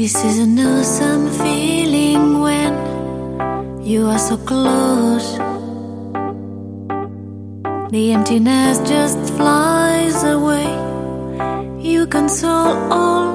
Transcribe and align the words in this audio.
This 0.00 0.16
is 0.24 0.38
an 0.38 0.58
awesome 0.58 1.28
feeling 1.28 2.40
when 2.40 2.72
you 3.84 4.06
are 4.06 4.18
so 4.18 4.38
close. 4.38 5.36
The 7.92 8.12
emptiness 8.14 8.78
just 8.88 9.18
flies 9.34 10.24
away. 10.24 10.72
You 11.82 12.06
console 12.06 12.78
all. 12.90 13.28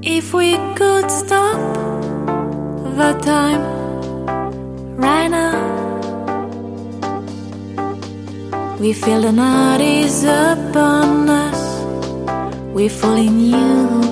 If 0.00 0.32
we 0.32 0.56
could 0.74 1.10
stop 1.10 1.60
the 2.96 3.12
time 3.20 3.62
right 4.96 5.28
now, 5.28 5.58
we 8.80 8.94
feel 8.94 9.20
the 9.20 9.32
night 9.32 9.82
is 9.82 10.24
upon 10.24 11.28
us. 11.28 11.60
We 12.72 12.88
fall 12.88 13.16
in 13.16 13.38
you. 13.38 14.07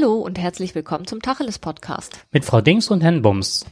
Hallo 0.00 0.20
und 0.20 0.38
herzlich 0.38 0.76
willkommen 0.76 1.08
zum 1.08 1.22
Tacheles 1.22 1.58
Podcast. 1.58 2.24
Mit 2.30 2.44
Frau 2.44 2.60
Dings 2.60 2.88
und 2.88 3.02
Herrn 3.02 3.20
Bums. 3.20 3.66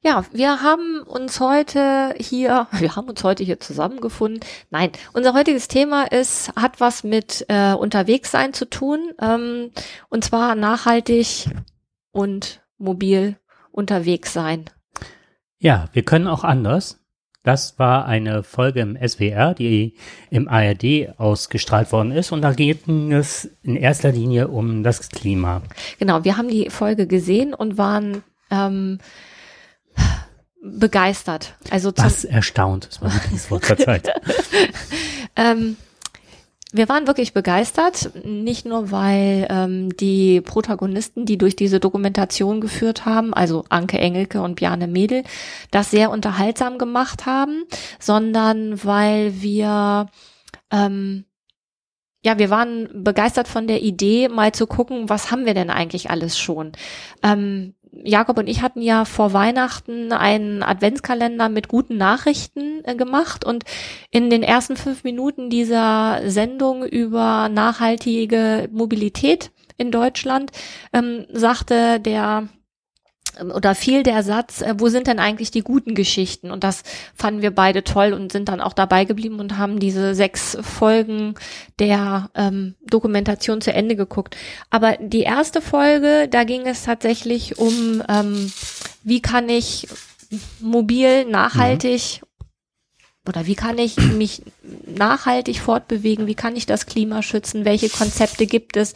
Ja, 0.00 0.24
wir 0.32 0.62
haben 0.62 1.02
uns 1.02 1.40
heute 1.40 2.14
hier, 2.18 2.68
wir 2.78 2.94
haben 2.94 3.08
uns 3.08 3.24
heute 3.24 3.42
hier 3.42 3.58
zusammengefunden. 3.58 4.44
Nein, 4.70 4.92
unser 5.12 5.34
heutiges 5.34 5.66
Thema 5.66 6.04
ist, 6.04 6.54
hat 6.54 6.78
was 6.78 7.02
mit 7.02 7.46
äh, 7.48 7.72
Unterwegssein 7.72 8.52
zu 8.52 8.70
tun, 8.70 9.10
ähm, 9.20 9.72
und 10.08 10.22
zwar 10.22 10.54
nachhaltig 10.54 11.48
und 12.12 12.62
mobil 12.78 13.36
unterwegs 13.72 14.32
sein. 14.32 14.66
Ja, 15.58 15.88
wir 15.92 16.04
können 16.04 16.28
auch 16.28 16.44
anders. 16.44 16.99
Das 17.42 17.78
war 17.78 18.04
eine 18.04 18.42
Folge 18.42 18.80
im 18.80 18.96
SWR, 18.96 19.54
die 19.54 19.94
im 20.30 20.46
ARD 20.46 21.18
ausgestrahlt 21.18 21.90
worden 21.90 22.12
ist. 22.12 22.32
Und 22.32 22.42
da 22.42 22.52
ging 22.52 23.12
es 23.12 23.48
in 23.62 23.76
erster 23.76 24.12
Linie 24.12 24.48
um 24.48 24.82
das 24.82 25.08
Klima. 25.08 25.62
Genau, 25.98 26.24
wir 26.24 26.36
haben 26.36 26.48
die 26.48 26.68
Folge 26.68 27.06
gesehen 27.06 27.54
und 27.54 27.78
waren 27.78 28.22
ähm, 28.50 28.98
begeistert. 30.62 31.54
Also 31.70 31.92
Was 31.96 32.24
erstaunt, 32.24 32.86
ist 32.86 33.02
mein 33.02 33.12
Lieblingswort 33.12 33.64
zur 33.64 33.78
Zeit. 33.78 34.08
Ähm, 35.36 35.76
wir 36.72 36.88
waren 36.88 37.06
wirklich 37.06 37.32
begeistert, 37.32 38.12
nicht 38.24 38.64
nur 38.64 38.90
weil 38.90 39.46
ähm, 39.50 39.96
die 39.96 40.40
Protagonisten, 40.40 41.26
die 41.26 41.36
durch 41.36 41.56
diese 41.56 41.80
Dokumentation 41.80 42.60
geführt 42.60 43.06
haben, 43.06 43.34
also 43.34 43.64
Anke 43.68 43.98
Engelke 43.98 44.40
und 44.40 44.54
Bjarne 44.56 44.86
Mädel, 44.86 45.24
das 45.70 45.90
sehr 45.90 46.10
unterhaltsam 46.10 46.78
gemacht 46.78 47.26
haben, 47.26 47.64
sondern 47.98 48.84
weil 48.84 49.42
wir 49.42 50.06
ähm, 50.70 51.24
ja, 52.22 52.38
wir 52.38 52.50
waren 52.50 53.02
begeistert 53.02 53.48
von 53.48 53.66
der 53.66 53.82
Idee, 53.82 54.28
mal 54.28 54.52
zu 54.52 54.66
gucken, 54.66 55.08
was 55.08 55.30
haben 55.30 55.46
wir 55.46 55.54
denn 55.54 55.70
eigentlich 55.70 56.10
alles 56.10 56.38
schon. 56.38 56.72
Ähm, 57.22 57.74
Jakob 57.92 58.38
und 58.38 58.48
ich 58.48 58.62
hatten 58.62 58.82
ja 58.82 59.04
vor 59.04 59.32
Weihnachten 59.32 60.12
einen 60.12 60.62
Adventskalender 60.62 61.48
mit 61.48 61.68
guten 61.68 61.96
Nachrichten 61.96 62.82
äh, 62.84 62.94
gemacht 62.94 63.44
und 63.44 63.64
in 64.10 64.30
den 64.30 64.42
ersten 64.42 64.76
fünf 64.76 65.04
Minuten 65.04 65.50
dieser 65.50 66.20
Sendung 66.30 66.84
über 66.84 67.48
nachhaltige 67.48 68.68
Mobilität 68.72 69.50
in 69.76 69.90
Deutschland 69.90 70.52
ähm, 70.92 71.26
sagte 71.32 72.00
der 72.00 72.48
oder 73.54 73.74
fiel 73.74 74.02
der 74.02 74.22
Satz, 74.22 74.62
äh, 74.62 74.74
wo 74.78 74.88
sind 74.88 75.06
denn 75.06 75.18
eigentlich 75.18 75.50
die 75.50 75.62
guten 75.62 75.94
Geschichten? 75.94 76.50
Und 76.50 76.64
das 76.64 76.82
fanden 77.14 77.42
wir 77.42 77.50
beide 77.50 77.84
toll 77.84 78.12
und 78.12 78.32
sind 78.32 78.48
dann 78.48 78.60
auch 78.60 78.72
dabei 78.72 79.04
geblieben 79.04 79.40
und 79.40 79.58
haben 79.58 79.78
diese 79.78 80.14
sechs 80.14 80.56
Folgen 80.60 81.34
der 81.78 82.30
ähm, 82.34 82.74
Dokumentation 82.88 83.60
zu 83.60 83.72
Ende 83.72 83.96
geguckt. 83.96 84.36
Aber 84.70 84.96
die 85.00 85.22
erste 85.22 85.60
Folge, 85.60 86.28
da 86.28 86.44
ging 86.44 86.66
es 86.66 86.84
tatsächlich 86.84 87.58
um, 87.58 88.02
ähm, 88.08 88.52
wie 89.02 89.20
kann 89.20 89.48
ich 89.48 89.88
mobil 90.60 91.24
nachhaltig 91.24 92.22
oder 93.28 93.46
wie 93.46 93.54
kann 93.54 93.78
ich 93.78 93.96
mich 94.16 94.42
nachhaltig 94.86 95.58
fortbewegen? 95.60 96.26
Wie 96.26 96.34
kann 96.34 96.56
ich 96.56 96.66
das 96.66 96.86
Klima 96.86 97.22
schützen? 97.22 97.64
Welche 97.64 97.88
Konzepte 97.88 98.46
gibt 98.46 98.76
es? 98.76 98.94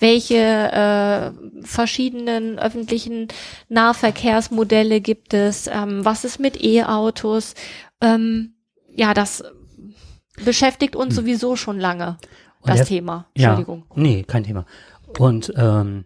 Welche 0.00 0.36
äh, 0.36 1.62
verschiedenen 1.64 2.58
öffentlichen 2.58 3.28
Nahverkehrsmodelle 3.68 5.00
gibt 5.00 5.34
es? 5.34 5.66
Ähm, 5.66 6.04
was 6.04 6.24
ist 6.24 6.38
mit 6.40 6.62
E-Autos? 6.62 7.54
Ähm, 8.00 8.54
ja, 8.94 9.14
das 9.14 9.44
beschäftigt 10.44 10.96
uns 10.96 11.14
sowieso 11.14 11.56
schon 11.56 11.78
lange, 11.78 12.18
das 12.64 12.76
der- 12.78 12.86
Thema. 12.86 13.26
Ja, 13.36 13.50
Entschuldigung. 13.50 13.84
nee, 13.94 14.22
kein 14.24 14.44
Thema. 14.44 14.66
Und 15.18 15.52
ähm, 15.56 16.04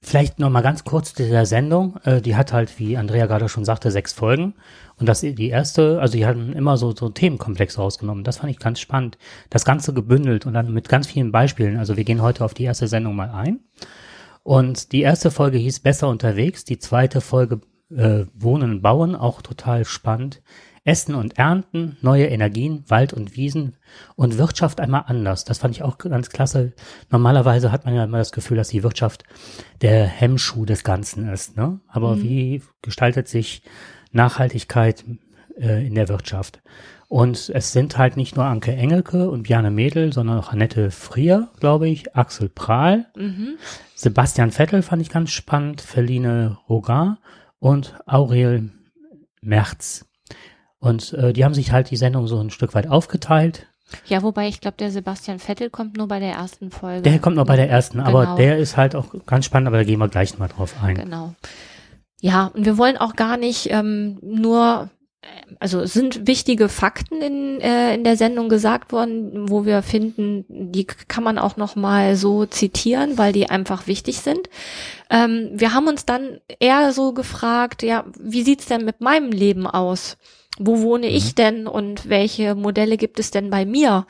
vielleicht 0.00 0.38
noch 0.38 0.50
mal 0.50 0.62
ganz 0.62 0.84
kurz 0.84 1.14
zu 1.14 1.26
der 1.26 1.46
Sendung. 1.46 1.98
Äh, 2.04 2.20
die 2.20 2.36
hat 2.36 2.52
halt, 2.52 2.78
wie 2.78 2.96
Andrea 2.96 3.26
gerade 3.26 3.48
schon 3.48 3.64
sagte, 3.64 3.90
sechs 3.90 4.12
Folgen. 4.12 4.54
Und 4.96 5.08
das 5.08 5.20
die 5.20 5.48
erste, 5.48 6.00
also 6.00 6.16
die 6.16 6.26
hatten 6.26 6.52
immer 6.52 6.76
so 6.76 6.94
so 6.94 7.06
einen 7.06 7.14
Themenkomplex 7.14 7.78
rausgenommen. 7.78 8.24
Das 8.24 8.38
fand 8.38 8.50
ich 8.50 8.58
ganz 8.58 8.80
spannend. 8.80 9.18
Das 9.50 9.64
Ganze 9.64 9.92
gebündelt 9.92 10.46
und 10.46 10.54
dann 10.54 10.72
mit 10.72 10.88
ganz 10.88 11.06
vielen 11.06 11.32
Beispielen. 11.32 11.78
Also 11.78 11.96
wir 11.96 12.04
gehen 12.04 12.22
heute 12.22 12.44
auf 12.44 12.54
die 12.54 12.64
erste 12.64 12.88
Sendung 12.88 13.16
mal 13.16 13.30
ein. 13.30 13.60
Und 14.42 14.92
die 14.92 15.02
erste 15.02 15.30
Folge 15.30 15.58
hieß 15.58 15.80
Besser 15.80 16.08
unterwegs. 16.08 16.64
Die 16.64 16.78
zweite 16.78 17.20
Folge 17.20 17.60
äh, 17.94 18.24
Wohnen 18.34 18.82
Bauen, 18.82 19.14
auch 19.14 19.42
total 19.42 19.84
spannend. 19.84 20.42
Essen 20.88 21.14
und 21.14 21.38
Ernten, 21.38 21.98
neue 22.00 22.26
Energien, 22.28 22.82
Wald 22.88 23.12
und 23.12 23.36
Wiesen 23.36 23.76
und 24.16 24.38
Wirtschaft 24.38 24.80
einmal 24.80 25.04
anders. 25.06 25.44
Das 25.44 25.58
fand 25.58 25.74
ich 25.74 25.82
auch 25.82 25.98
ganz 25.98 26.30
klasse. 26.30 26.72
Normalerweise 27.10 27.70
hat 27.70 27.84
man 27.84 27.94
ja 27.94 28.04
immer 28.04 28.16
das 28.16 28.32
Gefühl, 28.32 28.56
dass 28.56 28.70
die 28.70 28.82
Wirtschaft 28.82 29.24
der 29.82 30.06
Hemmschuh 30.06 30.64
des 30.64 30.84
Ganzen 30.84 31.28
ist. 31.28 31.58
Ne? 31.58 31.78
Aber 31.88 32.22
wie 32.22 32.62
gestaltet 32.80 33.28
sich 33.28 33.62
Nachhaltigkeit 34.12 35.04
äh, 35.60 35.86
in 35.86 35.94
der 35.94 36.08
Wirtschaft? 36.08 36.62
Und 37.08 37.50
es 37.54 37.72
sind 37.72 37.98
halt 37.98 38.16
nicht 38.16 38.36
nur 38.36 38.46
Anke 38.46 38.72
Engelke 38.72 39.28
und 39.30 39.42
Bjarne 39.42 39.70
Mädel, 39.70 40.14
sondern 40.14 40.38
auch 40.38 40.52
Annette 40.52 40.90
Frier, 40.90 41.48
glaube 41.60 41.88
ich, 41.88 42.16
Axel 42.16 42.48
Prahl, 42.48 43.06
Sebastian 43.94 44.52
Vettel 44.52 44.82
fand 44.82 45.02
ich 45.02 45.10
ganz 45.10 45.30
spannend, 45.30 45.80
Feline 45.82 46.58
Rogar 46.68 47.18
und 47.58 47.98
Aurel 48.06 48.70
Merz. 49.40 50.07
Und 50.80 51.12
äh, 51.14 51.32
die 51.32 51.44
haben 51.44 51.54
sich 51.54 51.72
halt 51.72 51.90
die 51.90 51.96
Sendung 51.96 52.26
so 52.28 52.38
ein 52.40 52.50
Stück 52.50 52.74
weit 52.74 52.88
aufgeteilt. 52.88 53.66
Ja, 54.06 54.22
wobei 54.22 54.48
ich 54.48 54.60
glaube, 54.60 54.76
der 54.76 54.90
Sebastian 54.90 55.38
Vettel 55.38 55.70
kommt 55.70 55.96
nur 55.96 56.08
bei 56.08 56.20
der 56.20 56.32
ersten 56.32 56.70
Folge. 56.70 57.02
Der 57.02 57.18
kommt 57.18 57.36
noch 57.36 57.46
bei 57.46 57.56
der 57.56 57.70
ersten, 57.70 58.00
aber 58.00 58.22
Genau. 58.24 58.36
der 58.36 58.58
ist 58.58 58.76
halt 58.76 58.94
auch 58.94 59.06
ganz 59.26 59.46
spannend, 59.46 59.68
aber 59.68 59.78
da 59.78 59.84
gehen 59.84 59.98
wir 59.98 60.08
gleich 60.08 60.38
mal 60.38 60.48
drauf 60.48 60.74
ein. 60.82 60.94
Genau. 60.94 61.34
Ja, 62.20 62.50
und 62.54 62.66
wir 62.66 62.76
wollen 62.76 62.96
auch 62.98 63.16
gar 63.16 63.36
nicht 63.38 63.70
ähm, 63.70 64.18
nur, 64.20 64.90
äh, 65.22 65.26
also 65.58 65.80
es 65.80 65.94
sind 65.94 66.26
wichtige 66.26 66.68
Fakten 66.68 67.22
in, 67.22 67.60
äh, 67.62 67.94
in 67.94 68.04
der 68.04 68.16
Sendung 68.18 68.48
gesagt 68.50 68.92
worden, 68.92 69.48
wo 69.48 69.64
wir 69.64 69.80
finden, 69.82 70.44
die 70.48 70.84
kann 70.84 71.24
man 71.24 71.38
auch 71.38 71.56
noch 71.56 71.74
mal 71.74 72.14
so 72.14 72.44
zitieren, 72.44 73.16
weil 73.16 73.32
die 73.32 73.48
einfach 73.48 73.86
wichtig 73.86 74.18
sind. 74.18 74.50
Ähm, 75.10 75.48
wir 75.54 75.72
haben 75.72 75.86
uns 75.88 76.04
dann 76.04 76.40
eher 76.60 76.92
so 76.92 77.14
gefragt, 77.14 77.82
ja, 77.82 78.04
wie 78.20 78.42
sieht's 78.42 78.66
denn 78.66 78.84
mit 78.84 79.00
meinem 79.00 79.30
Leben 79.32 79.66
aus? 79.66 80.18
Wo 80.58 80.80
wohne 80.80 81.08
ich 81.08 81.34
denn 81.34 81.66
und 81.66 82.08
welche 82.08 82.54
Modelle 82.54 82.96
gibt 82.96 83.18
es 83.18 83.30
denn 83.30 83.50
bei 83.50 83.64
mir? 83.64 84.06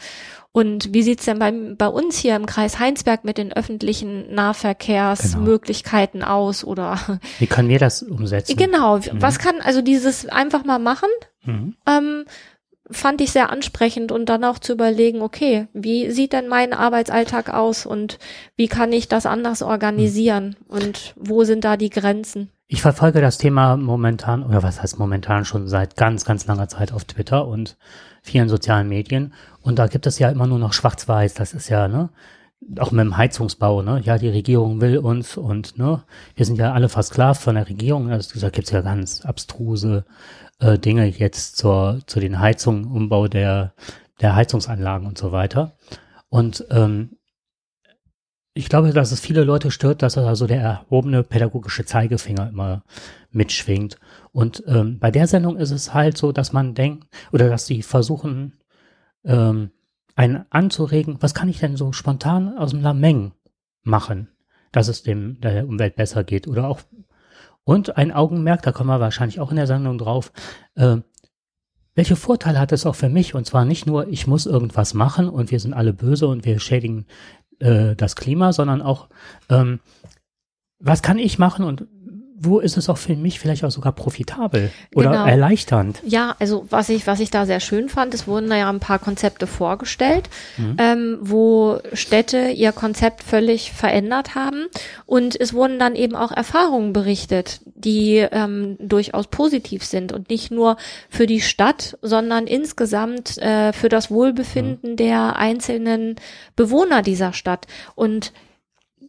Und 0.52 0.92
wie 0.94 1.02
sieht's 1.02 1.26
denn 1.26 1.38
bei, 1.38 1.52
bei 1.52 1.88
uns 1.88 2.18
hier 2.18 2.34
im 2.34 2.46
Kreis 2.46 2.78
Heinsberg 2.78 3.22
mit 3.24 3.38
den 3.38 3.52
öffentlichen 3.52 4.34
Nahverkehrsmöglichkeiten 4.34 6.24
aus? 6.24 6.64
Oder 6.64 7.20
Wie 7.38 7.46
können 7.46 7.68
wir 7.68 7.78
das 7.78 8.02
umsetzen? 8.02 8.56
genau, 8.56 8.98
was 9.12 9.38
kann 9.38 9.60
also 9.60 9.82
dieses 9.82 10.26
einfach 10.28 10.64
mal 10.64 10.78
machen? 10.78 11.10
Mhm. 11.44 11.76
Ähm, 11.86 12.24
fand 12.90 13.20
ich 13.20 13.30
sehr 13.32 13.50
ansprechend 13.50 14.12
und 14.12 14.28
dann 14.28 14.44
auch 14.44 14.58
zu 14.58 14.72
überlegen, 14.72 15.20
okay, 15.20 15.68
wie 15.72 16.10
sieht 16.10 16.32
denn 16.32 16.48
mein 16.48 16.72
Arbeitsalltag 16.72 17.52
aus 17.52 17.86
und 17.86 18.18
wie 18.56 18.68
kann 18.68 18.92
ich 18.92 19.08
das 19.08 19.26
anders 19.26 19.62
organisieren 19.62 20.56
und 20.66 21.14
wo 21.16 21.44
sind 21.44 21.64
da 21.64 21.76
die 21.76 21.90
Grenzen? 21.90 22.50
Ich 22.70 22.82
verfolge 22.82 23.22
das 23.22 23.38
Thema 23.38 23.78
momentan, 23.78 24.42
oder 24.42 24.62
was 24.62 24.82
heißt 24.82 24.98
momentan 24.98 25.46
schon 25.46 25.68
seit 25.68 25.96
ganz, 25.96 26.26
ganz 26.26 26.46
langer 26.46 26.68
Zeit 26.68 26.92
auf 26.92 27.04
Twitter 27.04 27.48
und 27.48 27.78
vielen 28.22 28.50
sozialen 28.50 28.90
Medien. 28.90 29.32
Und 29.62 29.78
da 29.78 29.86
gibt 29.86 30.06
es 30.06 30.18
ja 30.18 30.28
immer 30.28 30.46
nur 30.46 30.58
noch 30.58 30.74
schwarz-weiß. 30.74 31.32
Das 31.32 31.54
ist 31.54 31.70
ja, 31.70 31.88
ne? 31.88 32.10
auch 32.78 32.90
mit 32.90 33.00
dem 33.00 33.16
Heizungsbau, 33.16 33.82
ne? 33.82 34.00
Ja, 34.04 34.18
die 34.18 34.28
Regierung 34.28 34.80
will 34.80 34.98
uns 34.98 35.36
und 35.36 35.78
ne, 35.78 36.02
wir 36.34 36.44
sind 36.44 36.58
ja 36.58 36.72
alle 36.72 36.88
versklavt 36.88 37.40
von 37.40 37.54
der 37.54 37.68
Regierung. 37.68 38.10
Also 38.10 38.38
da 38.38 38.50
gibt's 38.50 38.70
ja 38.70 38.82
ganz 38.82 39.24
abstruse 39.24 40.04
äh, 40.60 40.78
Dinge 40.78 41.06
jetzt 41.06 41.56
zur, 41.56 42.00
zu 42.06 42.20
den 42.20 42.40
Heizungen, 42.40 42.86
Umbau 42.86 43.28
der, 43.28 43.72
der 44.20 44.34
Heizungsanlagen 44.34 45.06
und 45.06 45.16
so 45.16 45.32
weiter. 45.32 45.76
Und 46.28 46.66
ähm, 46.70 47.17
ich 48.58 48.68
glaube, 48.68 48.92
dass 48.92 49.12
es 49.12 49.20
viele 49.20 49.44
Leute 49.44 49.70
stört, 49.70 50.02
dass 50.02 50.18
also 50.18 50.48
der 50.48 50.60
erhobene 50.60 51.22
pädagogische 51.22 51.84
Zeigefinger 51.84 52.48
immer 52.48 52.82
mitschwingt. 53.30 54.00
Und 54.32 54.64
ähm, 54.66 54.98
bei 54.98 55.12
der 55.12 55.28
Sendung 55.28 55.56
ist 55.56 55.70
es 55.70 55.94
halt 55.94 56.18
so, 56.18 56.32
dass 56.32 56.52
man 56.52 56.74
denkt, 56.74 57.06
oder 57.30 57.48
dass 57.48 57.66
sie 57.66 57.82
versuchen, 57.82 58.54
ähm, 59.24 59.70
einen 60.16 60.44
anzuregen, 60.50 61.18
was 61.20 61.34
kann 61.34 61.48
ich 61.48 61.60
denn 61.60 61.76
so 61.76 61.92
spontan 61.92 62.58
aus 62.58 62.72
dem 62.72 62.82
Lameng 62.82 63.30
machen, 63.84 64.28
dass 64.72 64.88
es 64.88 65.04
dem 65.04 65.40
der 65.40 65.68
Umwelt 65.68 65.94
besser 65.94 66.24
geht 66.24 66.48
oder 66.48 66.66
auch 66.66 66.80
und 67.62 67.96
ein 67.96 68.10
Augenmerk, 68.10 68.62
da 68.62 68.72
kommen 68.72 68.90
wir 68.90 68.98
wahrscheinlich 68.98 69.38
auch 69.38 69.50
in 69.50 69.56
der 69.56 69.68
Sendung 69.68 69.98
drauf, 69.98 70.32
äh, 70.74 70.96
welche 71.94 72.16
Vorteile 72.16 72.58
hat 72.58 72.72
es 72.72 72.86
auch 72.86 72.94
für 72.94 73.08
mich? 73.08 73.34
Und 73.34 73.44
zwar 73.44 73.64
nicht 73.64 73.86
nur, 73.86 74.08
ich 74.08 74.26
muss 74.26 74.46
irgendwas 74.46 74.94
machen 74.94 75.28
und 75.28 75.50
wir 75.50 75.60
sind 75.60 75.74
alle 75.74 75.92
böse 75.92 76.28
und 76.28 76.44
wir 76.44 76.60
schädigen 76.60 77.06
äh, 77.58 77.94
das 77.94 78.16
Klima, 78.16 78.52
sondern 78.52 78.82
auch, 78.82 79.08
ähm, 79.48 79.80
was 80.78 81.02
kann 81.02 81.18
ich 81.18 81.38
machen 81.38 81.64
und 81.64 81.86
wo 82.40 82.60
ist 82.60 82.76
es 82.76 82.88
auch 82.88 82.98
für 82.98 83.16
mich 83.16 83.40
vielleicht 83.40 83.64
auch 83.64 83.70
sogar 83.70 83.92
profitabel 83.92 84.70
oder 84.94 85.10
Genau. 85.10 85.26
erleichternd? 85.26 86.00
Ja, 86.06 86.36
also 86.38 86.66
was 86.70 86.88
ich, 86.88 87.06
was 87.06 87.18
ich 87.20 87.30
da 87.30 87.46
sehr 87.46 87.60
schön 87.60 87.88
fand, 87.88 88.14
es 88.14 88.26
wurden 88.28 88.48
da 88.48 88.56
ja 88.56 88.68
ein 88.70 88.80
paar 88.80 88.98
Konzepte 88.98 89.46
vorgestellt, 89.46 90.30
Mhm. 90.56 90.76
ähm, 90.78 91.18
wo 91.20 91.80
Städte 91.92 92.50
ihr 92.50 92.72
Konzept 92.72 93.22
völlig 93.24 93.72
verändert 93.72 94.34
haben. 94.36 94.66
Und 95.06 95.38
es 95.40 95.52
wurden 95.52 95.78
dann 95.78 95.96
eben 95.96 96.14
auch 96.14 96.30
Erfahrungen 96.30 96.92
berichtet, 96.92 97.60
die 97.74 98.16
ähm, 98.30 98.76
durchaus 98.80 99.26
positiv 99.26 99.84
sind 99.84 100.12
und 100.12 100.30
nicht 100.30 100.50
nur 100.50 100.76
für 101.08 101.26
die 101.26 101.40
Stadt, 101.40 101.98
sondern 102.02 102.46
insgesamt 102.46 103.38
äh, 103.38 103.72
für 103.72 103.88
das 103.88 104.10
Wohlbefinden 104.10 104.96
der 104.96 105.36
einzelnen 105.36 106.16
Bewohner 106.56 107.02
dieser 107.02 107.32
Stadt. 107.32 107.66
Und 107.94 108.32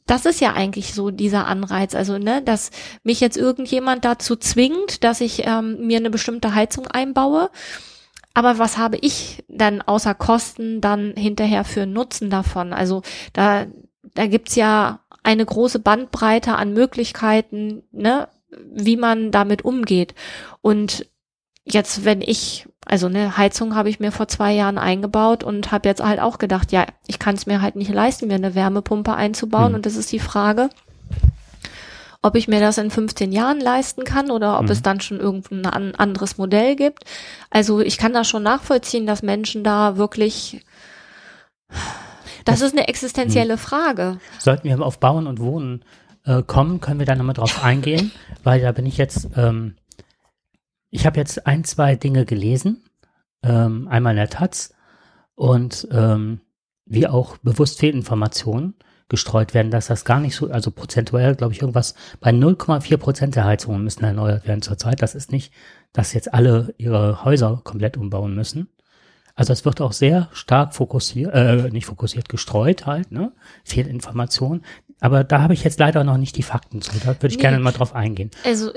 das 0.09 0.25
ist 0.25 0.41
ja 0.41 0.53
eigentlich 0.53 0.93
so 0.95 1.11
dieser 1.11 1.45
Anreiz, 1.45 1.93
also 1.93 2.17
ne, 2.17 2.41
dass 2.41 2.71
mich 3.03 3.19
jetzt 3.19 3.37
irgendjemand 3.37 4.05
dazu 4.05 4.35
zwingt, 4.35 5.03
dass 5.03 5.21
ich 5.21 5.45
ähm, 5.45 5.85
mir 5.85 5.97
eine 5.97 6.09
bestimmte 6.09 6.55
Heizung 6.55 6.87
einbaue. 6.87 7.51
Aber 8.33 8.57
was 8.57 8.77
habe 8.77 8.97
ich 8.97 9.43
dann 9.47 9.81
außer 9.81 10.15
Kosten 10.15 10.81
dann 10.81 11.13
hinterher 11.15 11.63
für 11.63 11.85
Nutzen 11.85 12.29
davon? 12.31 12.73
Also 12.73 13.03
da, 13.33 13.67
da 14.15 14.25
gibt's 14.25 14.55
ja 14.55 15.01
eine 15.21 15.45
große 15.45 15.79
Bandbreite 15.79 16.55
an 16.55 16.73
Möglichkeiten, 16.73 17.83
ne, 17.91 18.29
wie 18.49 18.97
man 18.97 19.29
damit 19.29 19.63
umgeht. 19.63 20.15
Und 20.61 21.05
jetzt, 21.65 22.03
wenn 22.03 22.21
ich, 22.21 22.67
also 22.89 23.05
eine 23.05 23.37
Heizung 23.37 23.75
habe 23.75 23.89
ich 23.89 23.99
mir 23.99 24.11
vor 24.11 24.27
zwei 24.27 24.51
Jahren 24.51 24.79
eingebaut 24.79 25.43
und 25.43 25.71
habe 25.71 25.87
jetzt 25.87 26.03
halt 26.03 26.19
auch 26.19 26.39
gedacht, 26.39 26.71
ja, 26.71 26.87
ich 27.05 27.19
kann 27.19 27.35
es 27.35 27.45
mir 27.45 27.61
halt 27.61 27.75
nicht 27.75 27.93
leisten, 27.93 28.27
mir 28.27 28.33
eine 28.33 28.55
Wärmepumpe 28.55 29.13
einzubauen. 29.13 29.67
Hm. 29.67 29.75
Und 29.75 29.85
das 29.85 29.95
ist 29.95 30.11
die 30.11 30.19
Frage, 30.19 30.71
ob 32.23 32.35
ich 32.35 32.47
mir 32.47 32.59
das 32.59 32.79
in 32.79 32.89
15 32.89 33.31
Jahren 33.31 33.59
leisten 33.59 34.05
kann 34.05 34.31
oder 34.31 34.57
ob 34.57 34.65
Mhm. 34.65 34.71
es 34.71 34.81
dann 34.81 35.01
schon 35.01 35.19
irgendein 35.19 35.65
an, 35.67 35.95
anderes 35.95 36.39
Modell 36.39 36.75
gibt. 36.75 37.03
Also 37.51 37.79
ich 37.79 37.99
kann 37.99 38.11
da 38.11 38.23
schon 38.23 38.41
nachvollziehen, 38.43 39.05
dass 39.05 39.21
Menschen 39.21 39.63
da 39.63 39.95
wirklich, 39.97 40.65
das 42.43 42.61
ist 42.61 42.75
eine 42.75 42.87
existenzielle 42.87 43.57
Frage. 43.57 44.17
Sollten 44.39 44.67
wir 44.67 44.81
auf 44.81 44.99
Bauen 44.99 45.27
und 45.27 45.39
Wohnen 45.39 45.85
äh, 46.25 46.41
kommen, 46.41 46.81
können 46.81 46.99
wir 46.99 47.05
da 47.05 47.15
nochmal 47.15 47.35
drauf 47.35 47.63
eingehen, 47.63 48.11
weil 48.43 48.61
da 48.61 48.71
bin 48.71 48.85
ich 48.87 48.97
jetzt, 48.97 49.29
ähm, 49.37 49.75
ich 50.89 51.05
habe 51.05 51.17
jetzt 51.17 51.45
ein, 51.45 51.63
zwei 51.63 51.95
Dinge 51.95 52.25
gelesen, 52.25 52.83
ähm, 53.43 53.87
einmal 53.87 54.13
in 54.13 54.17
der 54.17 54.29
Taz 54.29 54.73
und 55.35 55.87
ähm, 55.91 56.41
wie 56.85 57.07
auch 57.07 57.37
bewusst 57.37 57.79
Fehlinformationen 57.79 58.75
gestreut 59.09 59.53
werden, 59.53 59.71
dass 59.71 59.87
das 59.87 60.05
gar 60.05 60.19
nicht 60.19 60.35
so, 60.35 60.49
also 60.51 60.71
prozentuell, 60.71 61.35
glaube 61.35 61.53
ich, 61.53 61.61
irgendwas 61.61 61.95
bei 62.19 62.29
0,4 62.29 62.97
Prozent 62.97 63.35
der 63.35 63.45
Heizungen 63.45 63.83
müssen 63.83 64.03
erneuert 64.03 64.47
werden 64.47 64.61
zurzeit. 64.61 65.01
Das 65.01 65.15
ist 65.15 65.31
nicht, 65.31 65.51
dass 65.93 66.13
jetzt 66.13 66.33
alle 66.33 66.73
ihre 66.77 67.23
Häuser 67.25 67.61
komplett 67.63 67.97
umbauen 67.97 68.35
müssen. 68.35 68.69
Also 69.35 69.53
es 69.53 69.65
wird 69.65 69.81
auch 69.81 69.93
sehr 69.93 70.29
stark 70.33 70.75
fokussiert, 70.75 71.33
äh, 71.33 71.69
nicht 71.69 71.85
fokussiert, 71.85 72.29
gestreut 72.29 72.85
halt, 72.85 73.11
ne? 73.11 73.31
Fehlinformationen. 73.63 74.63
Aber 74.99 75.23
da 75.23 75.41
habe 75.41 75.53
ich 75.53 75.63
jetzt 75.63 75.79
leider 75.79 76.03
noch 76.03 76.17
nicht 76.17 76.35
die 76.37 76.43
Fakten 76.43 76.81
zu. 76.81 76.91
Da 76.99 77.07
würde 77.07 77.27
ich 77.27 77.35
Nee. 77.37 77.41
gerne 77.41 77.59
mal 77.59 77.71
drauf 77.71 77.95
eingehen. 77.95 78.31
Also 78.43 78.71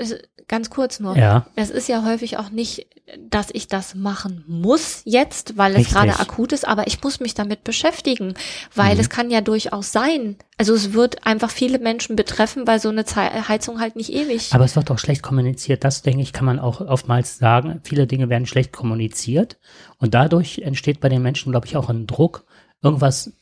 ganz 0.47 0.69
kurz 0.69 0.99
nur. 0.99 1.17
Ja. 1.17 1.47
Es 1.55 1.69
ist 1.69 1.87
ja 1.89 2.05
häufig 2.05 2.37
auch 2.37 2.49
nicht, 2.49 2.87
dass 3.29 3.47
ich 3.51 3.67
das 3.67 3.95
machen 3.95 4.45
muss 4.47 5.01
jetzt, 5.03 5.57
weil 5.57 5.75
es 5.75 5.89
gerade 5.89 6.17
akut 6.19 6.53
ist, 6.53 6.65
aber 6.65 6.87
ich 6.87 7.03
muss 7.03 7.19
mich 7.19 7.33
damit 7.33 7.63
beschäftigen, 7.65 8.33
weil 8.73 8.95
Mhm. 8.95 9.01
es 9.01 9.09
kann 9.09 9.29
ja 9.29 9.41
durchaus 9.41 9.91
sein. 9.91 10.37
Also 10.57 10.73
es 10.73 10.93
wird 10.93 11.25
einfach 11.27 11.49
viele 11.51 11.79
Menschen 11.79 12.15
betreffen, 12.15 12.65
weil 12.65 12.79
so 12.79 12.87
eine 12.89 13.03
Heizung 13.03 13.81
halt 13.81 13.97
nicht 13.97 14.13
ewig. 14.13 14.53
Aber 14.53 14.63
es 14.63 14.75
wird 14.77 14.89
auch 14.91 14.99
schlecht 14.99 15.21
kommuniziert. 15.23 15.83
Das, 15.83 16.01
denke 16.03 16.21
ich, 16.21 16.31
kann 16.31 16.45
man 16.45 16.59
auch 16.59 16.79
oftmals 16.79 17.37
sagen. 17.37 17.81
Viele 17.83 18.07
Dinge 18.07 18.29
werden 18.29 18.45
schlecht 18.45 18.71
kommuniziert. 18.71 19.57
Und 19.97 20.13
dadurch 20.13 20.59
entsteht 20.59 21.01
bei 21.01 21.09
den 21.09 21.21
Menschen, 21.21 21.51
glaube 21.51 21.67
ich, 21.67 21.75
auch 21.75 21.89
ein 21.89 22.07
Druck, 22.07 22.45
irgendwas 22.81 23.33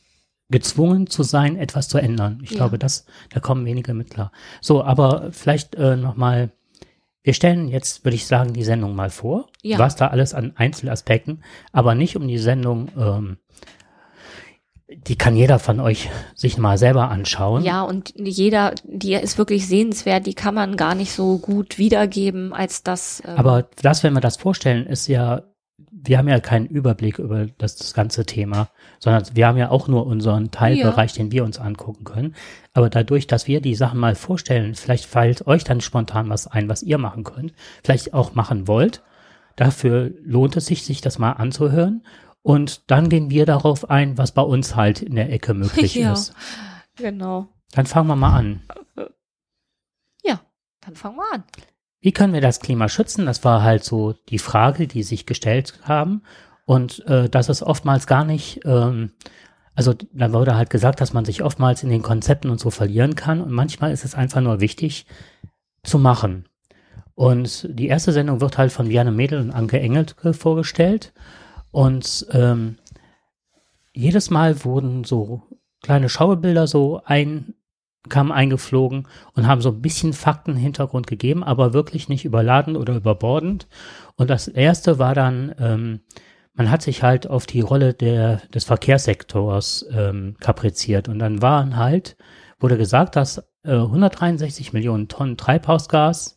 gezwungen 0.52 1.08
zu 1.08 1.24
sein, 1.24 1.56
etwas 1.56 1.88
zu 1.88 1.98
ändern. 1.98 2.38
Ich 2.44 2.50
Ja. 2.52 2.58
glaube, 2.58 2.78
das, 2.78 3.06
da 3.30 3.40
kommen 3.40 3.64
wenige 3.64 3.92
mit 3.94 4.10
klar. 4.10 4.30
So, 4.60 4.84
aber 4.84 5.30
vielleicht 5.32 5.74
äh, 5.74 5.96
nochmal, 5.96 6.50
wir 7.24 7.34
stellen 7.34 7.66
jetzt, 7.66 8.04
würde 8.04 8.14
ich 8.14 8.26
sagen, 8.28 8.52
die 8.52 8.62
Sendung 8.64 8.94
mal 8.94 9.10
vor, 9.10 9.46
Ja. 9.62 9.78
was 9.80 9.96
da 9.96 10.08
alles 10.08 10.32
an 10.34 10.52
Einzelaspekten, 10.54 11.42
aber 11.72 11.96
nicht 11.96 12.14
um 12.16 12.28
die 12.28 12.38
Sendung, 12.38 12.88
ähm, 12.96 13.36
die 14.88 15.16
kann 15.16 15.36
jeder 15.36 15.58
von 15.58 15.80
euch 15.80 16.10
sich 16.34 16.58
mal 16.58 16.76
selber 16.76 17.08
anschauen. 17.10 17.64
ja, 17.64 17.82
und 17.82 18.12
jeder, 18.14 18.74
die 18.84 19.14
ist 19.14 19.38
wirklich 19.38 19.66
sehenswert, 19.66 20.26
die 20.26 20.34
kann 20.34 20.54
man 20.54 20.76
gar 20.76 20.94
nicht 20.94 21.12
so 21.12 21.38
gut 21.38 21.78
wiedergeben, 21.78 22.52
als 22.52 22.82
das. 22.82 23.22
ähm, 23.26 23.36
Aber 23.38 23.62
das, 23.80 24.02
wenn 24.02 24.12
wir 24.12 24.20
das 24.20 24.36
vorstellen, 24.36 24.86
ist 24.86 25.06
ja, 25.06 25.42
wir 25.78 26.18
haben 26.18 26.28
ja 26.28 26.40
keinen 26.40 26.66
Überblick 26.66 27.18
über 27.18 27.46
das, 27.46 27.76
das 27.76 27.94
ganze 27.94 28.24
Thema, 28.24 28.68
sondern 28.98 29.24
wir 29.34 29.46
haben 29.46 29.58
ja 29.58 29.70
auch 29.70 29.88
nur 29.88 30.06
unseren 30.06 30.50
Teilbereich, 30.50 31.12
den 31.12 31.32
wir 31.32 31.44
uns 31.44 31.58
angucken 31.58 32.04
können. 32.04 32.34
Aber 32.72 32.90
dadurch, 32.90 33.26
dass 33.26 33.46
wir 33.46 33.60
die 33.60 33.74
Sachen 33.74 33.98
mal 33.98 34.14
vorstellen, 34.14 34.74
vielleicht 34.74 35.06
fällt 35.06 35.46
euch 35.46 35.64
dann 35.64 35.80
spontan 35.80 36.28
was 36.28 36.46
ein, 36.46 36.68
was 36.68 36.82
ihr 36.82 36.98
machen 36.98 37.24
könnt, 37.24 37.52
vielleicht 37.84 38.14
auch 38.14 38.34
machen 38.34 38.68
wollt. 38.68 39.02
Dafür 39.56 40.12
lohnt 40.22 40.56
es 40.56 40.66
sich, 40.66 40.84
sich 40.84 41.00
das 41.00 41.18
mal 41.18 41.32
anzuhören. 41.32 42.04
Und 42.42 42.90
dann 42.90 43.08
gehen 43.08 43.30
wir 43.30 43.46
darauf 43.46 43.88
ein, 43.90 44.18
was 44.18 44.32
bei 44.32 44.42
uns 44.42 44.74
halt 44.74 45.02
in 45.02 45.14
der 45.14 45.30
Ecke 45.32 45.54
möglich 45.54 45.94
Ja. 45.96 46.12
ist. 46.12 46.34
Genau. 46.96 47.48
Dann 47.72 47.86
fangen 47.86 48.08
wir 48.08 48.16
mal 48.16 48.36
an. 48.36 48.62
Ja, 50.24 50.40
dann 50.80 50.96
fangen 50.96 51.16
wir 51.16 51.32
an. 51.32 51.44
Wie 52.02 52.12
können 52.12 52.34
wir 52.34 52.40
das 52.40 52.60
Klima 52.60 52.88
schützen? 52.88 53.26
Das 53.26 53.44
war 53.44 53.62
halt 53.62 53.84
so 53.84 54.12
die 54.28 54.40
Frage, 54.40 54.88
die 54.88 55.04
sich 55.04 55.24
gestellt 55.24 55.78
haben. 55.84 56.22
Und 56.66 57.06
äh, 57.06 57.28
das 57.28 57.48
ist 57.48 57.62
oftmals 57.62 58.08
gar 58.08 58.24
nicht, 58.24 58.60
ähm, 58.64 59.12
also 59.74 59.94
da 60.12 60.32
wurde 60.32 60.56
halt 60.56 60.68
gesagt, 60.68 61.00
dass 61.00 61.12
man 61.12 61.24
sich 61.24 61.42
oftmals 61.42 61.84
in 61.84 61.90
den 61.90 62.02
Konzepten 62.02 62.50
und 62.50 62.58
so 62.58 62.70
verlieren 62.70 63.14
kann. 63.14 63.40
Und 63.40 63.52
manchmal 63.52 63.92
ist 63.92 64.04
es 64.04 64.16
einfach 64.16 64.40
nur 64.40 64.60
wichtig 64.60 65.06
zu 65.84 65.98
machen. 65.98 66.46
Und 67.14 67.68
die 67.70 67.86
erste 67.86 68.12
Sendung 68.12 68.40
wird 68.40 68.58
halt 68.58 68.72
von 68.72 68.88
Vianne 68.88 69.12
Mädel 69.12 69.40
und 69.40 69.52
Anke 69.52 69.78
Engelke 69.78 70.34
vorgestellt. 70.34 71.12
Und 71.70 72.26
ähm, 72.32 72.78
jedes 73.92 74.28
Mal 74.28 74.64
wurden 74.64 75.04
so 75.04 75.42
kleine 75.82 76.08
Schaubilder 76.08 76.66
so 76.66 77.00
ein, 77.04 77.54
kamen 78.08 78.32
eingeflogen 78.32 79.06
und 79.34 79.46
haben 79.46 79.60
so 79.60 79.70
ein 79.70 79.80
bisschen 79.80 80.12
Faktenhintergrund 80.12 81.06
gegeben, 81.06 81.44
aber 81.44 81.72
wirklich 81.72 82.08
nicht 82.08 82.24
überladen 82.24 82.76
oder 82.76 82.96
überbordend. 82.96 83.68
Und 84.16 84.30
das 84.30 84.48
erste 84.48 84.98
war 84.98 85.14
dann, 85.14 85.54
ähm, 85.58 86.00
man 86.54 86.70
hat 86.70 86.82
sich 86.82 87.02
halt 87.02 87.28
auf 87.28 87.46
die 87.46 87.60
Rolle 87.60 87.94
der, 87.94 88.38
des 88.54 88.64
Verkehrssektors 88.64 89.86
ähm, 89.92 90.36
kapriziert. 90.40 91.08
Und 91.08 91.18
dann 91.18 91.42
waren 91.42 91.76
halt, 91.76 92.16
wurde 92.58 92.76
gesagt, 92.76 93.16
dass 93.16 93.38
äh, 93.64 93.72
163 93.72 94.72
Millionen 94.72 95.08
Tonnen 95.08 95.36
Treibhausgas 95.36 96.36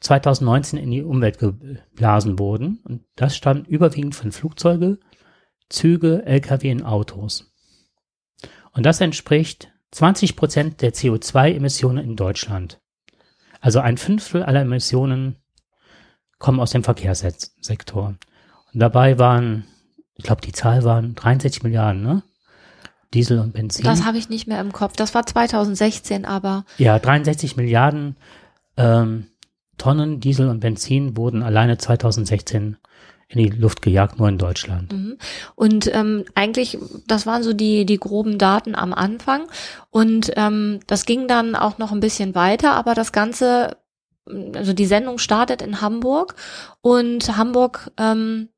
2019 0.00 0.78
in 0.78 0.90
die 0.90 1.02
Umwelt 1.02 1.38
geblasen 1.38 2.38
wurden. 2.38 2.80
Und 2.84 3.04
das 3.16 3.36
stammt 3.36 3.68
überwiegend 3.68 4.14
von 4.14 4.32
Flugzeuge, 4.32 4.98
Züge, 5.68 6.24
Lkw 6.24 6.72
und 6.72 6.84
Autos. 6.84 7.52
Und 8.72 8.86
das 8.86 9.00
entspricht 9.00 9.71
20 9.92 10.36
Prozent 10.36 10.82
der 10.82 10.92
CO2-Emissionen 10.92 12.04
in 12.04 12.16
Deutschland. 12.16 12.80
Also 13.60 13.78
ein 13.78 13.96
Fünftel 13.96 14.42
aller 14.42 14.62
Emissionen 14.62 15.36
kommen 16.38 16.58
aus 16.58 16.72
dem 16.72 16.82
Verkehrssektor. 16.82 18.14
Und 18.72 18.80
dabei 18.80 19.18
waren, 19.18 19.64
ich 20.16 20.24
glaube, 20.24 20.40
die 20.40 20.52
Zahl 20.52 20.82
waren 20.82 21.14
63 21.14 21.62
Milliarden, 21.62 22.02
ne? 22.02 22.22
Diesel 23.14 23.38
und 23.38 23.52
Benzin. 23.52 23.84
Das 23.84 24.04
habe 24.06 24.16
ich 24.16 24.30
nicht 24.30 24.48
mehr 24.48 24.60
im 24.60 24.72
Kopf. 24.72 24.96
Das 24.96 25.14
war 25.14 25.26
2016, 25.26 26.24
aber 26.24 26.64
ja, 26.78 26.98
63 26.98 27.56
Milliarden 27.56 28.16
ähm, 28.78 29.26
Tonnen 29.76 30.20
Diesel 30.20 30.48
und 30.48 30.60
Benzin 30.60 31.16
wurden 31.16 31.42
alleine 31.42 31.76
2016 31.76 32.78
in 33.32 33.50
die 33.50 33.56
Luft 33.56 33.82
gejagt, 33.82 34.18
nur 34.18 34.28
in 34.28 34.38
Deutschland. 34.38 34.92
Mhm. 34.92 35.18
Und 35.54 35.92
ähm, 35.94 36.24
eigentlich, 36.34 36.78
das 37.06 37.26
waren 37.26 37.42
so 37.42 37.52
die, 37.52 37.86
die 37.86 37.98
groben 37.98 38.38
Daten 38.38 38.74
am 38.74 38.92
Anfang. 38.92 39.46
Und 39.90 40.32
ähm, 40.36 40.80
das 40.86 41.06
ging 41.06 41.28
dann 41.28 41.54
auch 41.56 41.78
noch 41.78 41.92
ein 41.92 42.00
bisschen 42.00 42.34
weiter, 42.34 42.72
aber 42.72 42.94
das 42.94 43.12
Ganze, 43.12 43.76
also 44.54 44.72
die 44.72 44.86
Sendung 44.86 45.18
startet 45.18 45.62
in 45.62 45.80
Hamburg 45.80 46.34
und 46.80 47.36
Hamburg, 47.36 47.90
ähm, 47.98 48.48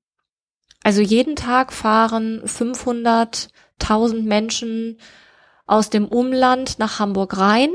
also 0.83 1.01
jeden 1.01 1.37
Tag 1.37 1.73
fahren 1.73 2.43
500.000 2.45 4.23
Menschen 4.23 4.99
aus 5.67 5.89
dem 5.89 6.07
Umland 6.07 6.79
nach 6.79 6.99
Hamburg 6.99 7.39
rein 7.39 7.71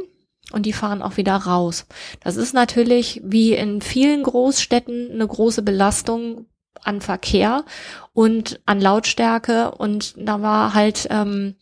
und 0.51 0.65
die 0.65 0.73
fahren 0.73 1.01
auch 1.01 1.17
wieder 1.17 1.35
raus. 1.35 1.85
Das 2.19 2.35
ist 2.35 2.53
natürlich 2.53 3.21
wie 3.23 3.53
in 3.53 3.81
vielen 3.81 4.23
Großstädten 4.23 5.11
eine 5.11 5.27
große 5.27 5.63
Belastung 5.63 6.45
an 6.83 7.01
Verkehr 7.01 7.65
und 8.13 8.59
an 8.65 8.81
Lautstärke 8.81 9.71
und 9.71 10.13
da 10.17 10.41
war 10.41 10.73
halt 10.73 11.07
ähm, 11.09 11.55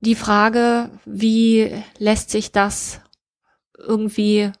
die 0.00 0.16
Frage, 0.16 0.90
wie 1.04 1.72
lässt 1.98 2.30
sich 2.30 2.52
das 2.52 3.00
irgendwie 3.78 4.52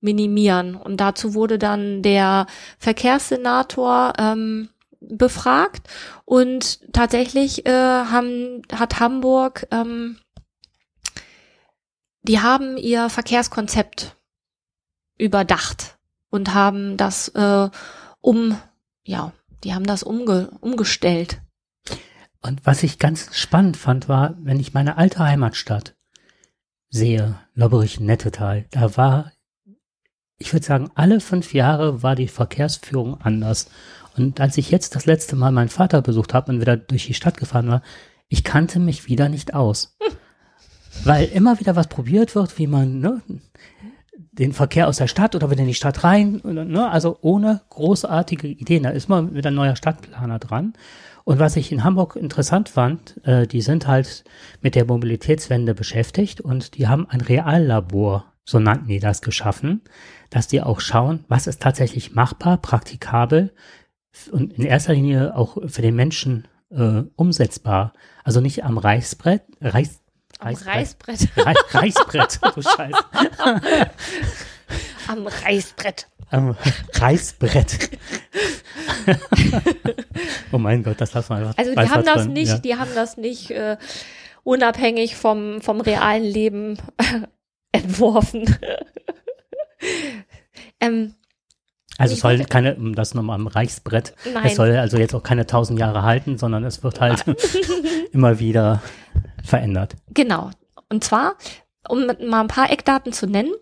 minimieren? 0.00 0.74
Und 0.74 0.98
dazu 0.98 1.34
wurde 1.34 1.58
dann 1.58 2.02
der 2.02 2.46
Verkehrssenator 2.78 4.14
ähm, 4.18 4.70
befragt 5.00 5.88
und 6.24 6.92
tatsächlich 6.92 7.66
äh, 7.66 7.70
haben, 7.70 8.62
hat 8.74 8.98
Hamburg, 8.98 9.66
ähm, 9.70 10.18
die 12.22 12.40
haben 12.40 12.76
ihr 12.76 13.08
Verkehrskonzept 13.08 14.16
überdacht 15.18 15.98
und 16.30 16.54
haben 16.54 16.96
das 16.96 17.28
äh, 17.28 17.68
um, 18.20 18.56
ja, 19.04 19.32
die 19.64 19.74
haben 19.74 19.86
das 19.86 20.02
umge 20.02 20.50
umgestellt. 20.60 21.40
Und 22.40 22.64
was 22.64 22.82
ich 22.82 22.98
ganz 22.98 23.36
spannend 23.36 23.76
fand, 23.76 24.08
war, 24.08 24.36
wenn 24.40 24.60
ich 24.60 24.74
meine 24.74 24.96
alte 24.96 25.18
Heimatstadt 25.20 25.96
sehe, 26.88 27.38
Lobberich-Nettetal, 27.54 28.66
da 28.70 28.96
war, 28.96 29.32
ich 30.38 30.52
würde 30.52 30.64
sagen, 30.64 30.90
alle 30.94 31.20
fünf 31.20 31.52
Jahre 31.52 32.02
war 32.02 32.14
die 32.14 32.28
Verkehrsführung 32.28 33.20
anders. 33.20 33.70
Und 34.16 34.40
als 34.40 34.56
ich 34.56 34.70
jetzt 34.70 34.94
das 34.94 35.06
letzte 35.06 35.36
Mal 35.36 35.50
meinen 35.50 35.68
Vater 35.68 36.00
besucht 36.00 36.32
habe 36.32 36.52
und 36.52 36.60
wieder 36.60 36.76
durch 36.76 37.06
die 37.06 37.14
Stadt 37.14 37.36
gefahren 37.36 37.68
war, 37.68 37.82
ich 38.28 38.44
kannte 38.44 38.78
mich 38.78 39.08
wieder 39.08 39.28
nicht 39.28 39.54
aus. 39.54 39.96
Hm. 40.00 40.16
Weil 41.04 41.26
immer 41.26 41.60
wieder 41.60 41.76
was 41.76 41.88
probiert 41.88 42.34
wird, 42.34 42.58
wie 42.58 42.66
man, 42.66 43.00
ne, 43.00 43.22
den 44.38 44.52
Verkehr 44.52 44.88
aus 44.88 44.98
der 44.98 45.08
Stadt 45.08 45.34
oder 45.34 45.50
wieder 45.50 45.62
in 45.62 45.68
die 45.68 45.74
Stadt 45.74 46.04
rein, 46.04 46.40
ne? 46.44 46.88
also 46.90 47.18
ohne 47.22 47.60
großartige 47.70 48.46
Ideen. 48.46 48.84
Da 48.84 48.90
ist 48.90 49.08
mal 49.08 49.34
wieder 49.34 49.50
ein 49.50 49.54
neuer 49.54 49.76
Stadtplaner 49.76 50.38
dran. 50.38 50.74
Und 51.24 51.38
was 51.38 51.56
ich 51.56 51.72
in 51.72 51.84
Hamburg 51.84 52.16
interessant 52.16 52.68
fand, 52.68 53.20
äh, 53.26 53.46
die 53.46 53.60
sind 53.60 53.86
halt 53.86 54.24
mit 54.62 54.74
der 54.74 54.86
Mobilitätswende 54.86 55.74
beschäftigt 55.74 56.40
und 56.40 56.78
die 56.78 56.88
haben 56.88 57.06
ein 57.08 57.20
Reallabor, 57.20 58.32
so 58.44 58.58
nannten 58.58 58.88
die 58.88 59.00
das, 59.00 59.20
geschaffen, 59.20 59.82
dass 60.30 60.48
die 60.48 60.62
auch 60.62 60.80
schauen, 60.80 61.24
was 61.28 61.46
ist 61.46 61.60
tatsächlich 61.60 62.14
machbar, 62.14 62.56
praktikabel 62.58 63.52
und 64.30 64.54
in 64.54 64.64
erster 64.64 64.94
Linie 64.94 65.36
auch 65.36 65.58
für 65.66 65.82
den 65.82 65.96
Menschen 65.96 66.48
äh, 66.70 67.02
umsetzbar. 67.16 67.92
Also 68.24 68.40
nicht 68.40 68.64
am 68.64 68.78
Reichsbrett, 68.78 69.42
Reichs, 69.60 70.00
am 70.38 70.54
Reißbrett. 70.54 71.28
Reißbrett, 71.36 71.74
Reißbrett 71.74 72.40
du 72.54 72.62
Scheiße. 72.62 73.90
Am 75.08 75.26
Reißbrett. 75.26 76.08
Am 76.30 76.56
Reißbrett. 76.94 77.90
oh 80.52 80.58
mein 80.58 80.82
Gott, 80.82 81.00
das 81.00 81.14
lassen 81.14 81.30
wir 81.30 81.36
einfach. 81.36 81.58
Also 81.58 81.74
die 81.74 81.90
haben 81.90 82.04
das 82.04 82.24
drin. 82.24 82.32
nicht, 82.34 82.48
ja. 82.48 82.58
die 82.58 82.76
haben 82.76 82.94
das 82.94 83.16
nicht 83.16 83.50
äh, 83.50 83.76
unabhängig 84.44 85.16
vom, 85.16 85.60
vom 85.62 85.80
realen 85.80 86.24
Leben 86.24 86.78
entworfen. 87.72 88.56
ähm, 90.80 91.14
also 91.96 92.14
es 92.14 92.20
soll 92.20 92.44
keine, 92.44 92.76
das 92.94 93.14
nochmal 93.14 93.34
am 93.34 93.48
Reichsbrett, 93.48 94.14
Nein. 94.32 94.46
es 94.46 94.54
soll 94.54 94.76
also 94.76 94.98
jetzt 94.98 95.14
auch 95.14 95.22
keine 95.22 95.46
tausend 95.46 95.80
Jahre 95.80 96.02
halten, 96.02 96.38
sondern 96.38 96.64
es 96.64 96.84
wird 96.84 97.00
halt 97.00 97.24
immer 98.12 98.38
wieder 98.38 98.82
verändert. 99.48 99.96
Genau. 100.14 100.50
Und 100.88 101.04
zwar, 101.04 101.36
um 101.88 102.06
mal 102.06 102.40
ein 102.40 102.48
paar 102.48 102.70
Eckdaten 102.70 103.12
zu 103.12 103.26
nennen. 103.26 103.52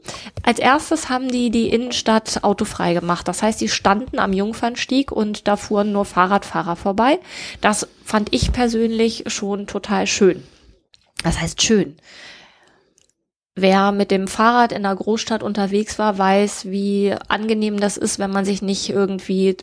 Als 0.42 0.58
erstes 0.58 1.08
haben 1.08 1.28
die 1.28 1.50
die 1.50 1.68
Innenstadt 1.68 2.42
autofrei 2.42 2.94
gemacht. 2.94 3.28
Das 3.28 3.42
heißt, 3.42 3.60
die 3.60 3.68
standen 3.68 4.18
am 4.18 4.32
Jungfernstieg 4.32 5.12
und 5.12 5.48
da 5.48 5.56
fuhren 5.56 5.92
nur 5.92 6.04
Fahrradfahrer 6.04 6.76
vorbei. 6.76 7.18
Das 7.60 7.88
fand 8.04 8.34
ich 8.34 8.52
persönlich 8.52 9.24
schon 9.28 9.66
total 9.66 10.06
schön. 10.06 10.42
Das 11.22 11.40
heißt 11.40 11.62
schön. 11.62 11.96
Wer 13.58 13.90
mit 13.90 14.10
dem 14.10 14.28
Fahrrad 14.28 14.70
in 14.70 14.82
der 14.82 14.94
Großstadt 14.94 15.42
unterwegs 15.42 15.98
war, 15.98 16.18
weiß, 16.18 16.66
wie 16.66 17.14
angenehm 17.28 17.80
das 17.80 17.96
ist, 17.96 18.18
wenn 18.18 18.30
man 18.30 18.44
sich 18.44 18.60
nicht 18.60 18.90
irgendwie 18.90 19.56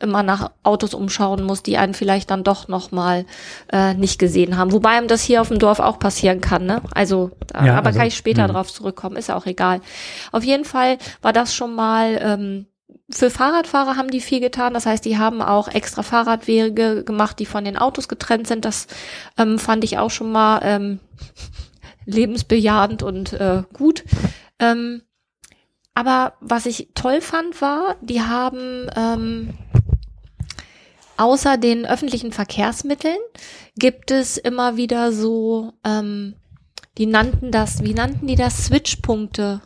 immer 0.00 0.22
nach 0.22 0.50
Autos 0.62 0.92
umschauen 0.92 1.42
muss, 1.44 1.62
die 1.62 1.78
einen 1.78 1.94
vielleicht 1.94 2.30
dann 2.30 2.44
doch 2.44 2.68
nochmal 2.68 3.24
äh, 3.72 3.94
nicht 3.94 4.18
gesehen 4.18 4.58
haben. 4.58 4.72
Wobei 4.72 4.90
einem 4.90 5.08
das 5.08 5.22
hier 5.22 5.40
auf 5.40 5.48
dem 5.48 5.58
Dorf 5.58 5.80
auch 5.80 5.98
passieren 5.98 6.42
kann, 6.42 6.66
ne? 6.66 6.82
Also, 6.92 7.30
ja, 7.54 7.78
aber 7.78 7.86
also, 7.86 7.98
kann 7.98 8.08
ich 8.08 8.16
später 8.18 8.46
mh. 8.46 8.52
drauf 8.52 8.70
zurückkommen, 8.70 9.16
ist 9.16 9.30
auch 9.30 9.46
egal. 9.46 9.80
Auf 10.30 10.44
jeden 10.44 10.66
Fall 10.66 10.98
war 11.22 11.32
das 11.32 11.54
schon 11.54 11.74
mal 11.74 12.18
ähm, 12.20 12.66
für 13.10 13.30
Fahrradfahrer 13.30 13.96
haben 13.96 14.10
die 14.10 14.20
viel 14.20 14.40
getan. 14.40 14.74
Das 14.74 14.84
heißt, 14.84 15.04
die 15.04 15.16
haben 15.16 15.40
auch 15.40 15.68
extra 15.68 16.02
Fahrradwege 16.02 17.04
gemacht, 17.04 17.38
die 17.38 17.46
von 17.46 17.64
den 17.64 17.78
Autos 17.78 18.08
getrennt 18.08 18.46
sind. 18.46 18.66
Das 18.66 18.86
ähm, 19.38 19.58
fand 19.58 19.84
ich 19.84 19.96
auch 19.96 20.10
schon 20.10 20.30
mal 20.30 20.60
ähm, 20.62 21.00
lebensbejahend 22.08 23.02
und 23.02 23.34
äh, 23.34 23.62
gut. 23.72 24.04
Ähm, 24.58 25.02
aber 25.94 26.34
was 26.40 26.66
ich 26.66 26.88
toll 26.94 27.20
fand, 27.20 27.60
war, 27.60 27.96
die 28.00 28.22
haben 28.22 28.88
ähm, 28.96 29.54
außer 31.16 31.58
den 31.58 31.86
öffentlichen 31.86 32.32
Verkehrsmitteln 32.32 33.18
gibt 33.76 34.10
es 34.10 34.38
immer 34.38 34.76
wieder 34.76 35.12
so, 35.12 35.74
ähm, 35.84 36.34
die 36.96 37.06
nannten 37.06 37.52
das, 37.52 37.82
wie 37.84 37.94
nannten 37.94 38.26
die 38.26 38.36
das? 38.36 38.66
Switchpunkte. 38.66 39.60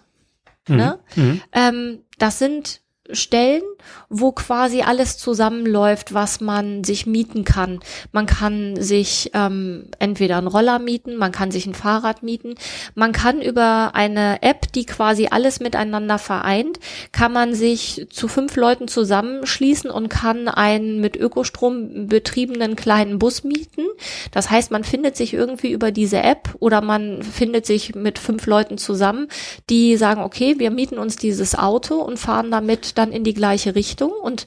Mhm. 0.68 0.76
Ne? 0.76 0.99
Mhm. 1.16 1.42
Ähm, 1.52 1.99
das 2.18 2.38
sind 2.38 2.81
Stellen, 3.11 3.62
wo 4.09 4.30
quasi 4.30 4.82
alles 4.82 5.18
zusammenläuft, 5.18 6.14
was 6.14 6.40
man 6.40 6.85
sich 6.85 7.04
mieten 7.04 7.44
kann. 7.44 7.80
Man 8.12 8.26
kann 8.26 8.76
sich 8.80 9.32
ähm, 9.35 9.87
entweder 9.99 10.38
einen 10.38 10.47
Roller 10.47 10.78
mieten, 10.78 11.16
man 11.16 11.32
kann 11.32 11.50
sich 11.50 11.66
ein 11.66 11.75
Fahrrad 11.75 12.23
mieten, 12.23 12.54
man 12.94 13.11
kann 13.11 13.42
über 13.42 13.90
eine 13.94 14.40
App, 14.42 14.73
die 14.73 14.87
quasi 14.87 15.26
alles 15.30 15.59
miteinander 15.59 16.18
vereint, 16.18 16.78
kann 17.11 17.32
man 17.32 17.54
sich 17.54 18.06
zu 18.09 18.28
fünf 18.28 18.54
Leuten 18.54 18.87
zusammenschließen 18.87 19.90
und 19.90 20.09
kann 20.09 20.47
einen 20.47 21.00
mit 21.00 21.16
Ökostrom 21.16 22.06
betriebenen 22.06 22.76
kleinen 22.76 23.18
Bus 23.18 23.42
mieten. 23.42 23.82
Das 24.30 24.49
heißt, 24.49 24.71
man 24.71 24.85
findet 24.85 25.16
sich 25.16 25.35
irgendwie 25.35 25.73
über 25.73 25.90
diese 25.90 26.23
App 26.23 26.54
oder 26.61 26.80
man 26.80 27.25
findet 27.25 27.66
sich 27.66 27.97
mit 27.97 28.21
fünf 28.21 28.47
Leuten 28.47 28.78
zusammen, 28.78 29.26
die 29.71 29.97
sagen, 29.97 30.23
okay, 30.23 30.61
wir 30.61 30.71
mieten 30.71 30.99
uns 30.99 31.16
dieses 31.16 31.59
Auto 31.59 31.97
und 31.97 32.18
fahren 32.18 32.52
damit 32.52 32.91
dann 32.94 33.12
in 33.12 33.25
die 33.25 33.34
gleiche 33.34 33.75
Richtung 33.75 34.12
und 34.22 34.46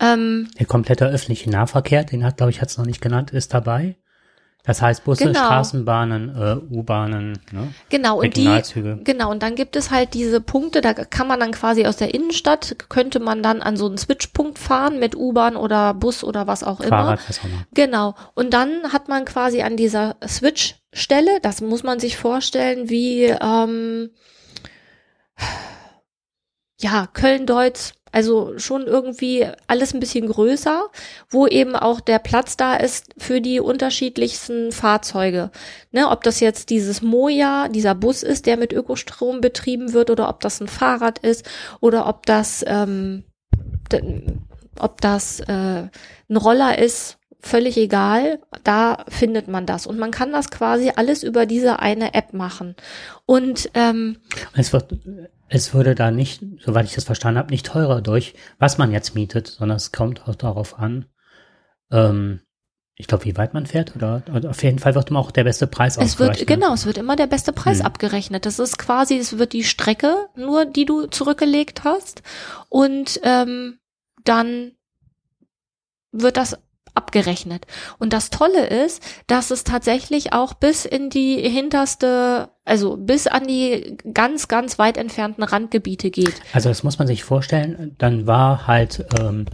ähm, 0.00 0.48
der 0.58 0.66
komplette 0.66 1.06
öffentliche 1.06 1.50
Nahverkehr, 1.50 2.04
den 2.04 2.24
hat, 2.24 2.36
glaube 2.36 2.50
ich, 2.50 2.60
hat 2.60 2.68
es 2.68 2.78
noch 2.78 2.86
nicht 2.86 3.00
genannt, 3.00 3.30
ist 3.30 3.54
dabei. 3.54 3.96
Das 4.66 4.82
heißt 4.82 5.04
Busse, 5.04 5.26
genau. 5.26 5.38
Straßenbahnen, 5.38 6.36
äh, 6.36 6.74
U-Bahnen, 6.74 7.38
ne? 7.52 7.72
Genau 7.88 8.20
und 8.20 8.36
die 8.36 8.50
genau 9.04 9.30
und 9.30 9.44
dann 9.44 9.54
gibt 9.54 9.76
es 9.76 9.92
halt 9.92 10.12
diese 10.12 10.40
Punkte, 10.40 10.80
da 10.80 10.92
kann 10.92 11.28
man 11.28 11.38
dann 11.38 11.52
quasi 11.52 11.86
aus 11.86 11.96
der 11.96 12.12
Innenstadt 12.12 12.74
könnte 12.88 13.20
man 13.20 13.44
dann 13.44 13.62
an 13.62 13.76
so 13.76 13.86
einen 13.86 13.96
Switchpunkt 13.96 14.58
fahren 14.58 14.98
mit 14.98 15.14
U-Bahn 15.14 15.54
oder 15.54 15.94
Bus 15.94 16.24
oder 16.24 16.48
was 16.48 16.64
auch 16.64 16.82
Fahrrad, 16.82 17.20
immer. 17.20 17.28
Was 17.28 17.38
auch 17.38 17.44
immer. 17.44 17.64
Genau 17.74 18.16
und 18.34 18.52
dann 18.52 18.92
hat 18.92 19.08
man 19.08 19.24
quasi 19.24 19.62
an 19.62 19.76
dieser 19.76 20.16
Switch-Stelle, 20.26 21.38
das 21.42 21.60
muss 21.60 21.84
man 21.84 22.00
sich 22.00 22.16
vorstellen, 22.16 22.90
wie 22.90 23.26
ähm, 23.26 24.10
ja 26.78 27.06
Köln-Deutz 27.12 27.94
also 28.16 28.58
schon 28.58 28.86
irgendwie 28.86 29.46
alles 29.66 29.92
ein 29.92 30.00
bisschen 30.00 30.26
größer, 30.26 30.86
wo 31.28 31.46
eben 31.46 31.76
auch 31.76 32.00
der 32.00 32.18
Platz 32.18 32.56
da 32.56 32.74
ist 32.74 33.10
für 33.18 33.42
die 33.42 33.60
unterschiedlichsten 33.60 34.72
Fahrzeuge. 34.72 35.50
Ne, 35.92 36.08
ob 36.08 36.24
das 36.24 36.40
jetzt 36.40 36.70
dieses 36.70 37.02
Moja, 37.02 37.68
dieser 37.68 37.94
Bus 37.94 38.22
ist, 38.22 38.46
der 38.46 38.56
mit 38.56 38.72
Ökostrom 38.72 39.42
betrieben 39.42 39.92
wird, 39.92 40.08
oder 40.08 40.30
ob 40.30 40.40
das 40.40 40.62
ein 40.62 40.68
Fahrrad 40.68 41.18
ist, 41.18 41.44
oder 41.80 42.06
ob 42.06 42.24
das, 42.24 42.64
ähm, 42.66 43.24
ob 44.78 45.02
das 45.02 45.40
äh, 45.40 45.88
ein 46.30 46.36
Roller 46.38 46.78
ist, 46.78 47.18
völlig 47.40 47.76
egal, 47.76 48.40
da 48.64 49.04
findet 49.08 49.46
man 49.46 49.66
das. 49.66 49.86
Und 49.86 49.98
man 49.98 50.10
kann 50.10 50.32
das 50.32 50.50
quasi 50.50 50.90
alles 50.96 51.22
über 51.22 51.44
diese 51.44 51.80
eine 51.80 52.14
App 52.14 52.32
machen. 52.32 52.76
Und 53.26 53.68
ähm, 53.74 54.16
wird, 54.72 54.86
es 55.48 55.74
würde 55.74 55.94
da 55.94 56.10
nicht, 56.10 56.42
soweit 56.60 56.86
ich 56.86 56.94
das 56.94 57.04
verstanden 57.04 57.38
habe, 57.38 57.50
nicht 57.50 57.66
teurer 57.66 58.00
durch, 58.00 58.34
was 58.58 58.78
man 58.78 58.92
jetzt 58.92 59.14
mietet, 59.14 59.46
sondern 59.46 59.76
es 59.76 59.92
kommt 59.92 60.28
auch 60.28 60.34
darauf 60.34 60.78
an, 60.78 61.06
ähm, 61.90 62.40
ich 62.98 63.06
glaube, 63.06 63.26
wie 63.26 63.36
weit 63.36 63.52
man 63.52 63.66
fährt, 63.66 63.94
oder, 63.94 64.22
oder 64.34 64.50
auf 64.50 64.62
jeden 64.62 64.78
Fall 64.78 64.94
wird 64.94 65.10
immer 65.10 65.20
auch 65.20 65.30
der 65.30 65.44
beste 65.44 65.66
Preis 65.66 65.98
es 65.98 66.18
wird, 66.18 66.46
genau, 66.46 66.72
es 66.72 66.86
wird 66.86 66.96
immer 66.96 67.14
der 67.14 67.26
beste 67.26 67.52
Preis 67.52 67.80
Hm. 67.80 67.86
abgerechnet. 67.86 68.46
Das 68.46 68.58
ist 68.58 68.78
quasi, 68.78 69.18
es 69.18 69.36
wird 69.38 69.52
die 69.52 69.64
Strecke 69.64 70.28
nur, 70.34 70.64
die 70.64 70.86
du 70.86 71.06
zurückgelegt 71.06 71.84
hast. 71.84 72.22
Und 72.70 73.20
ähm, 73.22 73.78
dann 74.24 74.72
wird 76.10 76.38
das 76.38 76.58
abgerechnet. 77.16 77.66
Und 77.98 78.12
das 78.12 78.30
Tolle 78.30 78.66
ist, 78.66 79.02
dass 79.26 79.50
es 79.50 79.64
tatsächlich 79.64 80.32
auch 80.32 80.54
bis 80.54 80.84
in 80.84 81.10
die 81.10 81.36
hinterste, 81.48 82.48
also 82.64 82.96
bis 82.96 83.26
an 83.26 83.46
die 83.46 83.96
ganz, 84.12 84.48
ganz 84.48 84.78
weit 84.78 84.96
entfernten 84.96 85.42
Randgebiete 85.44 86.10
geht. 86.10 86.34
Also 86.52 86.68
das 86.68 86.82
muss 86.82 86.98
man 86.98 87.06
sich 87.08 87.24
vorstellen, 87.24 87.94
dann 87.98 88.26
war 88.26 88.66
halt, 88.66 89.04
ähm, 89.20 89.46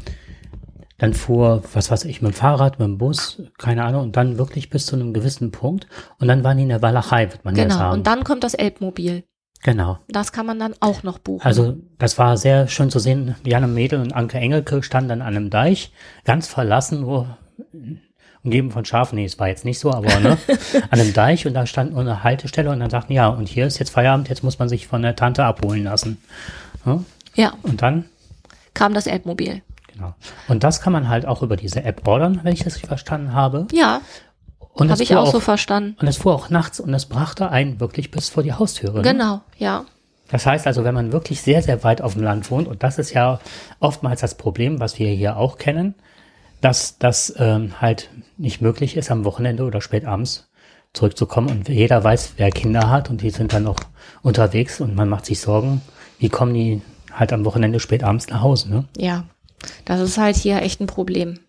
dann 0.99 1.15
fuhr, 1.15 1.63
was 1.73 1.91
weiß 1.91 2.05
ich, 2.05 2.23
mit 2.23 2.33
dem 2.33 2.35
Fahrrad, 2.35 2.79
mit 2.79 2.87
dem 2.87 2.99
Bus, 2.99 3.43
keine 3.59 3.83
Ahnung, 3.85 4.03
und 4.03 4.17
dann 4.17 4.39
wirklich 4.39 4.71
bis 4.71 4.87
zu 4.87 4.95
einem 4.95 5.13
gewissen 5.13 5.51
Punkt. 5.51 5.89
Und 6.21 6.29
dann 6.29 6.45
waren 6.45 6.57
die 6.57 6.63
in 6.63 6.69
der 6.69 6.83
Walachei, 6.83 7.31
wird 7.33 7.45
man 7.45 7.57
ja 7.57 7.65
Genau. 7.65 7.75
sagen. 7.77 7.93
Und 7.95 8.07
dann 8.07 8.23
kommt 8.25 8.45
das 8.45 8.55
Elbmobil. 8.55 9.25
genau. 9.65 9.99
Das 10.09 10.31
kann 10.33 10.47
man 10.47 10.59
dann 10.61 10.75
auch 10.81 11.03
noch 11.03 11.19
buchen. 11.19 11.45
Also 11.45 11.77
das 11.99 12.19
war 12.19 12.37
sehr 12.37 12.69
schön 12.69 12.91
zu 12.91 12.99
sehen. 13.01 13.35
Janne 13.45 13.67
Mädel 13.69 14.01
und 14.01 14.13
Anke 14.13 14.39
Engelke 14.39 14.83
standen 14.85 15.11
an 15.13 15.23
einem 15.23 15.51
Deich, 15.51 15.93
ganz 16.25 16.47
verlassen, 16.47 17.01
nur 17.01 17.37
umgeben 18.45 18.71
von 18.71 18.85
Schafen. 18.85 19.17
Nee, 19.17 19.25
es 19.25 19.39
war 19.39 19.49
jetzt 19.49 19.65
nicht 19.65 19.79
so, 19.79 19.93
aber 19.93 20.19
ne, 20.21 20.39
an 20.91 21.01
einem 21.01 21.13
Deich 21.13 21.47
und 21.47 21.55
da 21.55 21.67
stand 21.67 21.93
nur 21.93 22.01
eine 22.01 22.23
Haltestelle 22.25 22.71
und 22.71 22.81
dann 22.81 22.91
sagten, 22.91 23.13
ja, 23.13 23.29
und 23.29 23.49
hier 23.49 23.67
ist 23.67 23.79
jetzt 23.79 23.91
Feierabend, 23.91 24.29
jetzt 24.29 24.43
muss 24.43 24.59
man 24.59 24.69
sich 24.69 24.87
von 24.87 25.03
der 25.03 25.17
Tante 25.17 25.45
abholen 25.45 25.85
lassen. 25.85 26.19
Ja, 26.85 27.01
ja, 27.35 27.53
und 27.63 27.83
dann, 27.83 28.05
kam 28.75 28.95
das 28.95 29.07
Elbmobil. 29.07 29.63
genau. 29.93 30.15
Und 30.49 30.65
das 30.65 30.81
kann 30.81 30.93
man 30.93 31.09
halt 31.09 31.27
auch 31.27 31.43
über 31.43 31.57
diese 31.57 31.85
App 31.85 32.07
ordern, 32.07 32.41
wenn 32.43 32.53
ich 32.53 32.65
das 32.65 32.75
richtig 32.75 32.89
verstanden 32.89 33.33
habe. 33.33 33.67
Ja, 33.73 34.01
Und 34.73 34.91
habe 34.91 35.03
ich 35.03 35.11
fuhr 35.11 35.21
auch 35.21 35.31
so 35.33 35.41
verstanden. 35.41 35.97
Und 36.01 36.09
es 36.09 36.17
fuhr 36.17 36.35
auch 36.35 36.49
nachts 36.51 36.81
und 36.81 36.93
es 36.95 37.07
brachte 37.07 37.51
einen 37.51 37.79
wirklich 37.81 38.11
bis 38.11 38.29
vor 38.29 38.43
die 38.43 38.53
Haustüre. 38.55 38.97
ne? 38.97 39.03
Genau, 39.03 39.41
ja. 39.59 39.85
Das 40.31 40.47
heißt 40.47 40.67
also, 40.67 40.83
wenn 40.85 40.95
man 40.95 41.13
wirklich 41.13 41.43
sehr, 41.43 41.63
sehr 41.63 41.85
weit 41.85 42.01
auf 42.01 42.15
dem 42.15 42.23
Land 42.23 42.51
wohnt, 42.51 42.67
und 42.67 42.83
das 42.83 42.99
ist 42.99 43.13
ja 43.13 43.39
oftmals 43.81 44.23
das 44.23 44.35
Problem, 44.39 44.81
was 44.81 44.99
wir 44.99 45.11
hier 45.11 45.37
auch 45.37 45.59
kennen, 45.59 45.95
dass 46.63 46.97
das 46.99 47.35
ähm, 47.39 47.81
halt 47.81 48.09
nicht 48.39 48.63
möglich 48.63 48.97
ist, 48.97 49.11
am 49.11 49.25
Wochenende 49.25 49.65
oder 49.65 49.81
spät 49.81 50.07
abends 50.07 50.49
zurückzukommen. 50.95 51.51
Und 51.51 51.69
jeder 51.69 52.03
weiß, 52.03 52.35
wer 52.37 52.51
Kinder 52.51 52.89
hat 52.89 53.11
und 53.11 53.21
die 53.21 53.31
sind 53.31 53.53
dann 53.53 53.65
noch 53.65 53.81
unterwegs 54.23 54.81
und 54.81 54.95
man 54.95 55.09
macht 55.09 55.27
sich 55.27 55.41
Sorgen, 55.41 55.83
wie 56.19 56.29
kommen 56.29 56.55
die 56.55 56.81
halt 57.13 57.33
am 57.33 57.45
Wochenende 57.45 57.81
spät 57.81 58.05
abends 58.05 58.29
nach 58.29 58.43
Hause. 58.43 58.71
Ne? 58.71 58.85
Ja, 58.97 59.25
das 59.85 60.01
ist 60.01 60.19
halt 60.19 60.37
hier 60.37 60.63
echt 60.63 60.81
ein 60.81 60.87
Problem. 60.87 61.41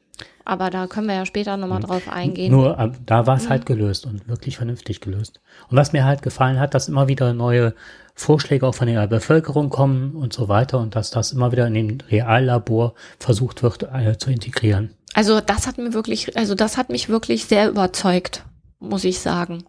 Aber 0.46 0.70
da 0.70 0.88
können 0.88 1.08
wir 1.08 1.16
ja 1.16 1.26
später 1.26 1.56
nochmal 1.56 1.80
drauf 1.80 2.10
eingehen. 2.10 2.52
Nur 2.52 2.78
äh, 2.78 2.92
da 3.06 3.28
war 3.28 3.38
es 3.38 3.50
halt 3.50 3.66
gelöst 3.66 4.06
und 4.06 4.28
wirklich 4.28 4.58
vernünftig 4.58 5.00
gelöst. 5.00 5.40
Und 5.70 5.78
was 5.78 5.94
mir 5.94 6.04
halt 6.04 6.22
gefallen 6.22 6.60
hat, 6.60 6.74
dass 6.74 6.90
immer 6.90 7.08
wieder 7.08 7.34
neue 7.34 7.74
Vorschläge 8.14 8.68
auch 8.68 8.76
von 8.76 8.88
der 8.88 9.08
Bevölkerung 9.08 9.70
kommen 9.70 10.16
und 10.16 10.34
so 10.34 10.50
weiter 10.50 10.80
und 10.80 10.96
dass 10.96 11.12
das 11.12 11.32
immer 11.32 11.52
wieder 11.54 11.66
in 11.68 11.74
dem 11.74 11.98
Reallabor 12.10 12.94
versucht 13.20 13.64
wird 13.64 13.84
äh, 13.84 14.18
zu 14.18 14.32
integrieren. 14.32 14.94
Also 15.14 15.42
das 15.42 15.68
hat 15.68 15.78
mir 15.78 15.94
wirklich, 15.94 16.36
also 16.38 16.56
das 16.56 16.78
hat 16.78 16.90
mich 16.90 17.10
wirklich 17.10 17.46
sehr 17.46 17.70
überzeugt, 17.70 18.44
muss 18.80 19.04
ich 19.04 19.20
sagen. 19.20 19.64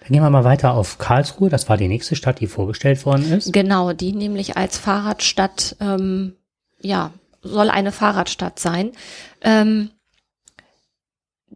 Dann 0.00 0.12
gehen 0.12 0.22
wir 0.22 0.30
mal 0.30 0.44
weiter 0.44 0.74
auf 0.74 0.98
Karlsruhe. 0.98 1.48
Das 1.48 1.68
war 1.68 1.76
die 1.76 1.88
nächste 1.88 2.14
Stadt, 2.16 2.40
die 2.40 2.46
vorgestellt 2.46 3.04
worden 3.06 3.32
ist. 3.32 3.52
Genau, 3.52 3.92
die 3.92 4.12
nämlich 4.12 4.56
als 4.56 4.76
Fahrradstadt, 4.76 5.76
ähm, 5.80 6.34
ja, 6.80 7.10
soll 7.42 7.70
eine 7.70 7.92
Fahrradstadt 7.92 8.58
sein. 8.58 8.92
Ähm, 9.40 9.90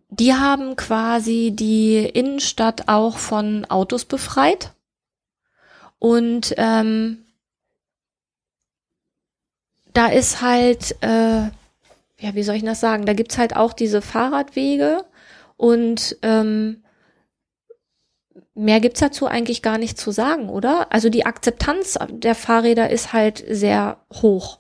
die 0.09 0.35
haben 0.35 0.77
quasi 0.77 1.53
die 1.55 1.99
Innenstadt 1.99 2.89
auch 2.89 3.19
von 3.19 3.65
Autos 3.67 4.05
befreit. 4.05 4.73
Und 5.99 6.55
ähm, 6.57 7.19
da 9.93 10.07
ist 10.07 10.41
halt, 10.41 10.97
äh, 11.03 11.51
ja, 12.21 12.35
wie 12.35 12.43
soll 12.43 12.57
ich 12.57 12.65
das 12.65 12.81
sagen? 12.81 13.07
Da 13.07 13.13
gibt's 13.13 13.39
halt 13.39 13.55
auch 13.57 13.73
diese 13.73 14.03
Fahrradwege 14.03 15.05
und 15.57 16.17
ähm, 16.23 16.83
mehr 18.55 18.81
gibt's 18.81 19.01
dazu 19.01 19.27
eigentlich 19.27 19.63
gar 19.63 19.79
nicht 19.79 19.99
zu 19.99 20.11
sagen, 20.11 20.49
oder? 20.49 20.93
Also 20.93 21.11
die 21.11 21.27
Akzeptanz 21.27 21.99
der 22.11 22.35
Fahrräder 22.35 22.91
ist 22.91 23.13
halt 23.13 23.45
sehr 23.49 23.99
hoch. 24.13 24.59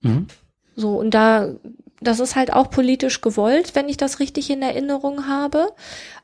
Mhm. 0.00 0.26
So, 0.74 0.98
und 0.98 1.12
da, 1.12 1.54
das 2.00 2.18
ist 2.18 2.34
halt 2.34 2.52
auch 2.52 2.70
politisch 2.70 3.20
gewollt, 3.20 3.74
wenn 3.74 3.88
ich 3.88 3.96
das 3.96 4.18
richtig 4.18 4.50
in 4.50 4.62
Erinnerung 4.62 5.28
habe. 5.28 5.68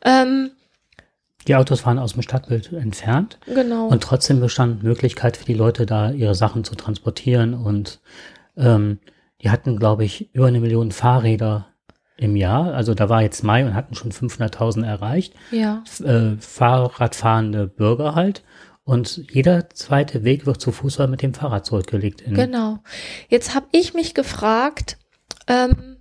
Ähm, 0.04 0.50
Die 1.46 1.54
Autos 1.54 1.86
waren 1.86 1.98
aus 2.00 2.14
dem 2.14 2.22
Stadtbild 2.22 2.72
entfernt 2.72 3.38
genau. 3.46 3.86
und 3.86 4.02
trotzdem 4.02 4.40
bestand 4.40 4.82
Möglichkeit 4.82 5.36
für 5.36 5.44
die 5.44 5.54
Leute 5.54 5.86
da 5.86 6.10
ihre 6.10 6.34
Sachen 6.34 6.64
zu 6.64 6.74
transportieren 6.74 7.54
und 7.54 8.00
ähm, 8.56 8.98
die 9.42 9.50
hatten, 9.50 9.78
glaube 9.78 10.04
ich, 10.04 10.34
über 10.34 10.46
eine 10.46 10.60
Million 10.60 10.92
Fahrräder 10.92 11.68
im 12.16 12.36
Jahr. 12.36 12.72
Also 12.74 12.94
da 12.94 13.08
war 13.08 13.22
jetzt 13.22 13.44
Mai 13.44 13.64
und 13.64 13.74
hatten 13.74 13.94
schon 13.94 14.12
500.000 14.12 14.86
erreicht. 14.86 15.34
ja. 15.50 15.82
Äh, 16.02 16.36
Fahrradfahrende 16.38 17.66
Bürger 17.66 18.14
halt. 18.14 18.42
Und 18.84 19.24
jeder 19.32 19.68
zweite 19.70 20.22
Weg 20.22 20.46
wird 20.46 20.60
zu 20.60 20.70
Fuß 20.70 21.00
oder 21.00 21.08
mit 21.08 21.20
dem 21.20 21.34
Fahrrad 21.34 21.66
zurückgelegt. 21.66 22.22
Genau. 22.24 22.78
Jetzt 23.28 23.54
habe 23.54 23.66
ich 23.72 23.94
mich 23.94 24.14
gefragt, 24.14 24.96
ähm, 25.48 25.95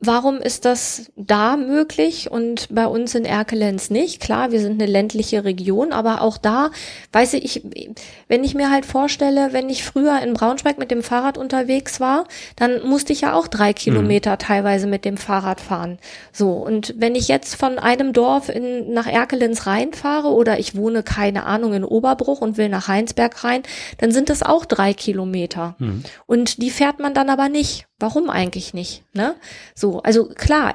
warum 0.00 0.36
ist 0.36 0.64
das 0.64 1.10
da 1.16 1.56
möglich 1.56 2.30
und 2.30 2.68
bei 2.70 2.86
uns 2.86 3.16
in 3.16 3.24
Erkelenz 3.24 3.90
nicht? 3.90 4.20
Klar, 4.20 4.52
wir 4.52 4.60
sind 4.60 4.80
eine 4.80 4.90
ländliche 4.90 5.44
Region, 5.44 5.92
aber 5.92 6.22
auch 6.22 6.38
da, 6.38 6.70
weiß 7.12 7.34
ich, 7.34 7.62
wenn 8.28 8.44
ich 8.44 8.54
mir 8.54 8.70
halt 8.70 8.86
vorstelle, 8.86 9.52
wenn 9.52 9.68
ich 9.68 9.82
früher 9.82 10.20
in 10.22 10.34
Braunschweig 10.34 10.78
mit 10.78 10.92
dem 10.92 11.02
Fahrrad 11.02 11.36
unterwegs 11.36 11.98
war, 11.98 12.26
dann 12.54 12.86
musste 12.86 13.12
ich 13.12 13.22
ja 13.22 13.32
auch 13.34 13.48
drei 13.48 13.72
Kilometer 13.72 14.38
teilweise 14.38 14.86
mit 14.86 15.04
dem 15.04 15.16
Fahrrad 15.16 15.60
fahren. 15.60 15.98
So, 16.32 16.52
und 16.52 16.94
wenn 16.96 17.16
ich 17.16 17.26
jetzt 17.26 17.56
von 17.56 17.80
einem 17.80 18.12
Dorf 18.12 18.48
in, 18.50 18.92
nach 18.92 19.08
Erkelenz 19.08 19.66
reinfahre 19.66 20.28
oder 20.28 20.60
ich 20.60 20.76
wohne, 20.76 21.02
keine 21.02 21.44
Ahnung, 21.44 21.72
in 21.72 21.84
Oberbruch 21.84 22.40
und 22.40 22.56
will 22.56 22.68
nach 22.68 22.86
Heinsberg 22.86 23.42
rein, 23.42 23.62
dann 23.98 24.12
sind 24.12 24.30
das 24.30 24.44
auch 24.44 24.64
drei 24.64 24.94
Kilometer. 24.94 25.74
Mhm. 25.78 26.04
Und 26.26 26.62
die 26.62 26.70
fährt 26.70 27.00
man 27.00 27.14
dann 27.14 27.30
aber 27.30 27.48
nicht. 27.48 27.87
Warum 27.98 28.30
eigentlich 28.30 28.74
nicht? 28.74 29.04
Ne? 29.12 29.34
So, 29.74 30.00
also 30.02 30.28
klar, 30.28 30.74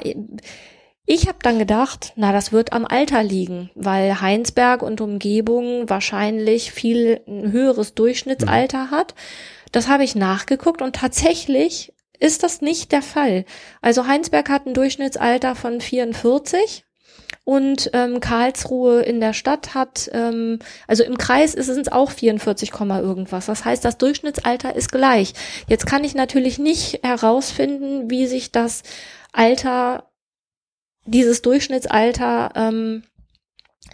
ich 1.05 1.27
habe 1.27 1.39
dann 1.41 1.59
gedacht, 1.59 2.13
na, 2.15 2.31
das 2.31 2.51
wird 2.51 2.73
am 2.73 2.85
Alter 2.85 3.23
liegen, 3.23 3.69
weil 3.75 4.21
Heinsberg 4.21 4.81
und 4.81 5.01
Umgebung 5.01 5.89
wahrscheinlich 5.89 6.71
viel 6.71 7.21
ein 7.27 7.51
höheres 7.51 7.93
Durchschnittsalter 7.93 8.89
hat. 8.91 9.15
Das 9.71 9.87
habe 9.87 10.03
ich 10.03 10.15
nachgeguckt 10.15 10.81
und 10.81 10.95
tatsächlich 10.95 11.93
ist 12.19 12.43
das 12.43 12.61
nicht 12.61 12.91
der 12.91 13.01
Fall. 13.01 13.43
Also 13.81 14.07
Heinsberg 14.07 14.49
hat 14.49 14.65
ein 14.65 14.73
Durchschnittsalter 14.73 15.55
von 15.55 15.81
44 15.81 16.85
und 17.45 17.89
ähm, 17.93 18.19
Karlsruhe 18.21 19.01
in 19.01 19.19
der 19.19 19.33
Stadt 19.33 19.73
hat, 19.73 20.09
ähm, 20.13 20.59
also 20.87 21.03
im 21.03 21.17
Kreis 21.17 21.53
ist 21.53 21.67
es 21.67 21.91
auch 21.91 22.11
44, 22.11 22.71
Komma 22.71 22.99
irgendwas. 22.99 23.47
Das 23.47 23.65
heißt, 23.65 23.83
das 23.83 23.97
Durchschnittsalter 23.97 24.75
ist 24.75 24.91
gleich. 24.91 25.33
Jetzt 25.67 25.85
kann 25.85 26.03
ich 26.03 26.15
natürlich 26.15 26.57
nicht 26.57 27.01
herausfinden, 27.03 28.09
wie 28.09 28.27
sich 28.27 28.51
das 28.51 28.83
Alter, 29.33 30.09
dieses 31.05 31.41
Durchschnittsalter 31.41 32.51
ähm, 32.55 33.03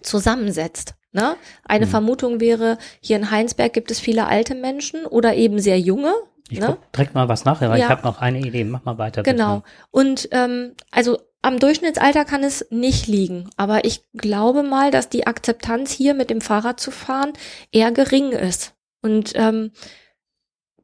zusammensetzt. 0.03 0.93
Ne? 1.12 1.35
Eine 1.65 1.85
Hm. 1.85 1.91
Vermutung 1.91 2.39
wäre, 2.39 2.77
hier 3.01 3.17
in 3.17 3.31
Heinsberg 3.31 3.73
gibt 3.73 3.89
es 3.89 3.99
viele 3.99 4.27
alte 4.27 4.53
Menschen 4.53 5.05
oder 5.07 5.33
eben 5.33 5.59
sehr 5.59 5.79
junge. 5.79 6.13
Ich 6.51 6.59
ne? 6.59 6.67
guck 6.67 6.91
direkt 6.93 7.15
mal 7.15 7.27
was 7.27 7.45
nach, 7.45 7.62
weil 7.62 7.79
Ja. 7.79 7.85
ich 7.85 7.89
habe 7.89 8.03
noch 8.03 8.19
eine 8.21 8.39
Idee. 8.39 8.63
Mach 8.63 8.85
mal 8.85 8.97
weiter. 8.99 9.23
Genau. 9.23 9.63
Und 9.89 10.29
ähm, 10.31 10.75
also 10.91 11.17
am 11.41 11.60
Durchschnittsalter 11.60 12.25
kann 12.25 12.43
es 12.43 12.65
nicht 12.69 13.08
liegen, 13.08 13.49
aber 13.56 13.86
ich 13.86 14.04
glaube 14.13 14.63
mal, 14.63 14.91
dass 14.91 15.10
die 15.10 15.25
Akzeptanz 15.28 15.91
hier 15.91 16.13
mit 16.13 16.30
dem 16.30 16.41
Fahrrad 16.41 16.80
zu 16.80 16.91
fahren 16.91 17.34
eher 17.71 17.91
gering 17.91 18.32
ist. 18.32 18.73
Und 19.02 19.32
ähm, 19.36 19.71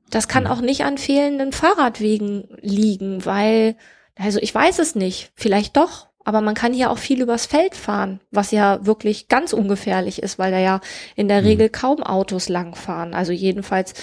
das 0.10 0.28
kann 0.28 0.46
Hm. 0.46 0.52
auch 0.52 0.62
nicht 0.62 0.84
an 0.86 0.98
fehlenden 0.98 1.52
Fahrradwegen 1.52 2.48
liegen, 2.62 3.26
weil, 3.26 3.76
also 4.18 4.40
ich 4.40 4.54
weiß 4.54 4.80
es 4.80 4.96
nicht, 4.96 5.32
vielleicht 5.36 5.76
doch, 5.78 6.08
aber 6.24 6.42
man 6.42 6.56
kann 6.56 6.74
hier 6.74 6.90
auch 6.90 6.98
viel 6.98 7.22
übers 7.22 7.46
Feld 7.46 7.76
fahren, 7.76 8.20
was 8.32 8.52
ja 8.52 8.84
wirklich 8.86 9.28
ganz 9.28 9.54
ungefährlich 9.54 10.24
ist, 10.24 10.40
weil 10.40 10.52
da 10.52 10.60
ja 10.60 10.80
in 11.16 11.28
der 11.28 11.42
Mhm. 11.42 11.48
Regel 11.48 11.70
kaum 11.70 12.02
Autos 12.02 12.50
langfahren. 12.50 13.14
Also 13.14 13.32
jedenfalls 13.32 13.94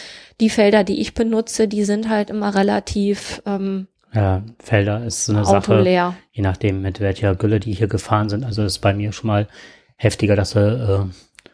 die 0.41 0.51
Felder, 0.51 0.85
die 0.85 1.01
ich 1.01 1.15
benutze, 1.15 1.67
die 1.67 1.85
sind 1.85 2.09
halt 2.09 2.31
immer 2.31 2.55
relativ 2.55 3.43
ähm, 3.47 3.89
Ja, 4.15 4.43
Felder 4.59 5.05
ist 5.05 5.25
so 5.27 5.33
eine 5.33 5.43
Auto 5.43 5.51
Sache, 5.53 5.81
leer. 5.81 6.15
je 6.33 6.43
nachdem, 6.43 6.83
mit 6.83 7.01
welcher 7.01 7.35
Gülle 7.35 7.61
die 7.61 7.73
hier 7.73 7.87
gefahren 7.89 8.29
sind. 8.29 8.45
Also 8.45 8.63
ist 8.63 8.79
bei 8.81 8.93
mir 8.93 9.13
schon 9.13 9.29
mal 9.29 9.49
heftiger, 9.97 10.37
dass 10.37 10.51
du 10.51 10.61
äh, 10.61 11.45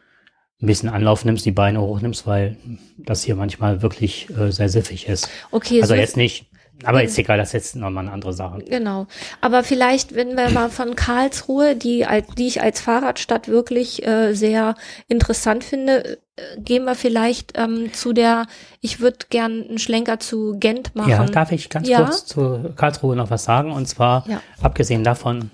ein 0.61 0.67
bisschen 0.67 0.89
Anlauf 0.89 1.25
nimmst, 1.25 1.47
die 1.47 1.53
Beine 1.53 1.81
hochnimmst, 1.81 2.27
weil 2.27 2.57
das 2.97 3.23
hier 3.23 3.37
manchmal 3.37 3.81
wirklich 3.83 4.29
äh, 4.37 4.51
sehr 4.51 4.69
siffig 4.69 5.07
ist. 5.09 5.29
Okay, 5.53 5.81
Also 5.81 5.95
so 5.95 6.01
jetzt 6.01 6.17
nicht, 6.17 6.47
aber 6.85 7.03
ist 7.03 7.19
egal, 7.19 7.39
das 7.39 7.49
ist 7.49 7.53
jetzt 7.55 7.77
nochmal 7.77 8.05
eine 8.05 8.13
andere 8.13 8.33
Sache. 8.33 8.59
Genau. 8.69 9.07
Aber 9.41 9.65
vielleicht, 9.65 10.15
wenn 10.15 10.37
wir 10.37 10.51
mal 10.51 10.71
von 10.71 10.95
Karlsruhe, 10.97 11.75
die, 11.77 12.07
als- 12.07 12.29
die 12.37 12.47
ich 12.47 12.63
als 12.63 12.81
Fahrradstadt 12.81 13.49
wirklich 13.49 14.07
äh, 14.07 14.35
sehr 14.35 14.75
interessant 15.09 15.65
finde, 15.65 16.19
äh, 16.37 16.61
gehen 16.61 16.85
wir 16.85 16.95
vielleicht 16.95 17.59
ähm, 17.59 17.93
zu 17.93 18.13
der, 18.13 18.47
ich 18.81 19.01
würde 19.01 19.19
gern 19.31 19.65
einen 19.69 19.79
Schlenker 19.79 20.21
zu 20.21 20.57
Gent 20.59 20.95
machen. 20.95 21.11
Ja, 21.11 21.25
darf 21.27 21.53
ich 21.53 21.69
ganz 21.69 21.89
Ja? 21.89 22.03
kurz 22.05 22.27
zu 22.27 22.71
Karlsruhe 22.77 23.17
noch 23.17 23.31
was 23.31 23.45
sagen? 23.45 23.73
Und 23.73 23.87
zwar, 23.87 24.25
Ja. 24.29 24.41
abgesehen 24.63 25.03
davon, 25.05 25.51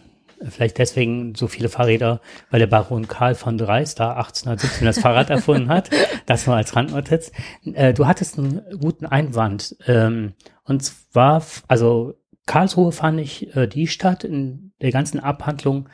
vielleicht 0.48 0.78
deswegen 0.78 1.34
so 1.34 1.46
viele 1.46 1.68
Fahrräder, 1.68 2.20
weil 2.50 2.60
der 2.60 2.66
Baron 2.66 3.08
Karl 3.08 3.34
von 3.34 3.58
Dreis 3.58 3.94
da 3.94 4.14
1817 4.14 4.84
das 4.84 4.98
Fahrrad 4.98 5.30
erfunden 5.30 5.68
hat. 5.68 5.90
Das 6.26 6.46
nur 6.46 6.56
als 6.56 6.74
Randnotiz. 6.74 7.32
Äh, 7.64 7.92
du 7.92 8.06
hattest 8.06 8.38
einen 8.38 8.62
guten 8.80 9.04
Einwand. 9.04 9.76
Ähm, 9.86 10.32
und 10.64 10.82
zwar, 10.82 11.42
also 11.68 12.14
Karlsruhe 12.46 12.92
fand 12.92 13.20
ich 13.20 13.54
äh, 13.54 13.66
die 13.66 13.86
Stadt 13.86 14.24
in 14.24 14.72
der 14.80 14.90
ganzen 14.90 15.20
Abhandlung, 15.20 15.88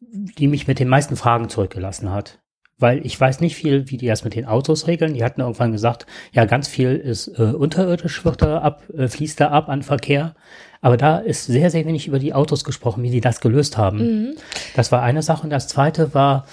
die 0.00 0.46
mich 0.46 0.66
mit 0.68 0.78
den 0.78 0.88
meisten 0.88 1.16
Fragen 1.16 1.48
zurückgelassen 1.48 2.10
hat. 2.10 2.39
Weil 2.80 3.04
ich 3.04 3.20
weiß 3.20 3.40
nicht 3.40 3.54
viel, 3.54 3.90
wie 3.90 3.98
die 3.98 4.06
das 4.06 4.24
mit 4.24 4.34
den 4.34 4.46
Autos 4.46 4.86
regeln. 4.86 5.14
Die 5.14 5.22
hatten 5.22 5.42
irgendwann 5.42 5.72
gesagt, 5.72 6.06
ja, 6.32 6.46
ganz 6.46 6.66
viel 6.66 6.96
ist 6.96 7.28
äh, 7.38 7.42
unterirdisch, 7.42 8.24
wird 8.24 8.42
da 8.42 8.58
ab, 8.58 8.82
äh, 8.96 9.06
fließt 9.06 9.40
da 9.40 9.50
ab 9.50 9.68
an 9.68 9.82
Verkehr. 9.82 10.34
Aber 10.80 10.96
da 10.96 11.18
ist 11.18 11.44
sehr, 11.46 11.70
sehr 11.70 11.84
wenig 11.84 12.06
über 12.06 12.18
die 12.18 12.32
Autos 12.32 12.64
gesprochen, 12.64 13.02
wie 13.02 13.10
die 13.10 13.20
das 13.20 13.40
gelöst 13.40 13.76
haben. 13.76 13.98
Mhm. 13.98 14.34
Das 14.74 14.90
war 14.90 15.02
eine 15.02 15.22
Sache. 15.22 15.44
Und 15.44 15.50
das 15.50 15.68
zweite 15.68 16.14
war, 16.14 16.46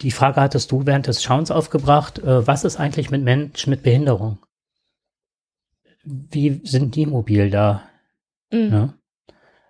die 0.00 0.12
Frage 0.12 0.40
hattest 0.40 0.70
du 0.72 0.86
während 0.86 1.06
des 1.06 1.22
Schauens 1.22 1.50
aufgebracht, 1.50 2.20
äh, 2.20 2.46
was 2.46 2.64
ist 2.64 2.78
eigentlich 2.78 3.10
mit 3.10 3.22
Menschen 3.22 3.70
mit 3.70 3.82
Behinderung? 3.82 4.38
Wie 6.04 6.60
sind 6.64 6.94
die 6.94 7.06
mobil 7.06 7.50
da? 7.50 7.82
Mhm. 8.52 8.68
Ne? 8.70 8.94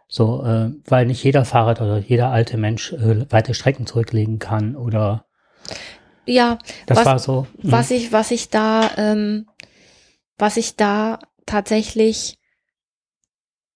So, 0.08 0.44
äh, 0.44 0.70
weil 0.86 1.06
nicht 1.06 1.24
jeder 1.24 1.44
Fahrrad 1.44 1.80
oder 1.80 1.98
jeder 1.98 2.30
alte 2.30 2.56
Mensch 2.56 2.92
äh, 2.92 3.30
weite 3.30 3.54
Strecken 3.54 3.86
zurücklegen 3.86 4.38
kann 4.38 4.76
oder 4.76 5.26
Ja, 6.26 6.58
das 6.86 6.98
Was- 6.98 7.06
war 7.06 7.18
so. 7.18 7.46
mhm. 7.62 7.72
was 7.72 7.90
ich, 7.90 8.12
was 8.12 8.30
ich 8.30 8.48
da, 8.48 8.90
ähm, 8.96 9.46
was 10.38 10.56
ich 10.56 10.76
da 10.76 11.18
tatsächlich, 11.46 12.38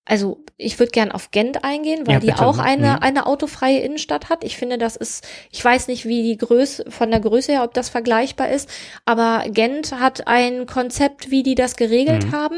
also 0.04 0.42
ich 0.56 0.78
würde 0.78 0.90
gern 0.90 1.12
auf 1.12 1.30
Gent 1.30 1.62
eingehen, 1.64 2.06
weil 2.06 2.14
Ja, 2.14 2.20
die 2.20 2.32
auch 2.32 2.58
eine, 2.58 2.92
Mhm. 2.94 2.98
eine 3.02 3.26
autofreie 3.26 3.80
Innenstadt 3.80 4.28
hat. 4.30 4.42
Ich 4.42 4.56
finde, 4.56 4.78
das 4.78 4.96
ist, 4.96 5.26
ich 5.52 5.62
weiß 5.64 5.86
nicht, 5.88 6.06
wie 6.06 6.22
die 6.22 6.36
Größe, 6.38 6.90
von 6.90 7.10
der 7.10 7.20
Größe 7.20 7.52
her, 7.52 7.62
ob 7.64 7.74
das 7.74 7.90
vergleichbar 7.90 8.48
ist, 8.48 8.68
aber 9.04 9.44
Gent 9.50 9.92
hat 10.00 10.26
ein 10.26 10.66
Konzept, 10.66 11.30
wie 11.30 11.42
die 11.42 11.54
das 11.54 11.76
geregelt 11.76 12.26
Mhm. 12.28 12.32
haben, 12.32 12.56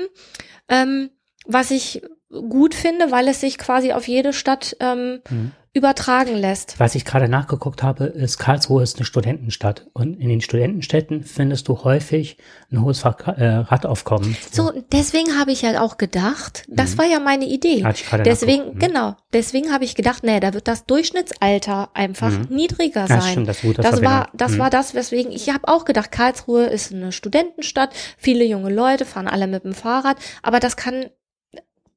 ähm, 0.68 1.10
was 1.44 1.72
ich 1.72 2.02
gut 2.30 2.74
finde, 2.76 3.10
weil 3.10 3.26
es 3.26 3.40
sich 3.40 3.58
quasi 3.58 3.92
auf 3.92 4.06
jede 4.06 4.32
Stadt 4.32 4.76
ähm, 4.78 5.20
Mhm. 5.28 5.50
Übertragen 5.72 6.34
lässt. 6.34 6.80
Was 6.80 6.96
ich 6.96 7.04
gerade 7.04 7.28
nachgeguckt 7.28 7.84
habe, 7.84 8.04
ist 8.06 8.38
Karlsruhe 8.38 8.82
ist 8.82 8.96
eine 8.96 9.04
Studentenstadt 9.04 9.86
und 9.92 10.14
in 10.20 10.28
den 10.28 10.40
Studentenstädten 10.40 11.22
findest 11.22 11.68
du 11.68 11.84
häufig 11.84 12.38
ein 12.72 12.82
hohes 12.82 13.04
äh, 13.04 13.08
Radaufkommen. 13.08 14.36
So, 14.50 14.72
deswegen 14.90 15.38
habe 15.38 15.52
ich 15.52 15.62
ja 15.62 15.80
auch 15.80 15.96
gedacht, 15.96 16.64
das 16.68 16.98
war 16.98 17.04
ja 17.04 17.20
meine 17.20 17.44
Idee. 17.44 17.82
Mhm. 17.82 17.86
Hatte 17.86 18.00
ich 18.02 18.08
gerade 18.08 18.22
Deswegen, 18.24 18.74
mhm. 18.74 18.78
genau, 18.80 19.16
deswegen 19.32 19.72
habe 19.72 19.84
ich 19.84 19.94
gedacht, 19.94 20.24
nee, 20.24 20.40
da 20.40 20.54
wird 20.54 20.66
das 20.66 20.86
Durchschnittsalter 20.86 21.90
einfach 21.94 22.30
Mhm. 22.30 22.46
niedriger 22.50 23.02
Ja, 23.02 23.20
sein. 23.20 23.30
stimmt, 23.30 23.48
das 23.48 23.60
eine 23.62 23.68
gute 23.68 23.82
das 23.82 24.02
war, 24.02 24.28
das 24.34 24.52
Mhm. 24.52 24.58
war 24.58 24.70
das, 24.70 24.94
weswegen 24.94 25.30
ich 25.30 25.50
habe 25.50 25.68
auch 25.68 25.84
gedacht, 25.84 26.10
Karlsruhe 26.10 26.64
ist 26.64 26.92
eine 26.92 27.12
Studentenstadt, 27.12 27.90
viele 28.18 28.44
junge 28.44 28.72
Leute 28.74 29.04
fahren 29.04 29.28
alle 29.28 29.46
mit 29.46 29.62
dem 29.64 29.74
Fahrrad, 29.74 30.16
aber 30.42 30.58
das 30.58 30.76
kann 30.76 31.10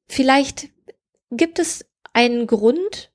vielleicht 0.06 0.68
gibt 1.32 1.58
es 1.58 1.84
einen 2.12 2.46
Grund, 2.46 3.10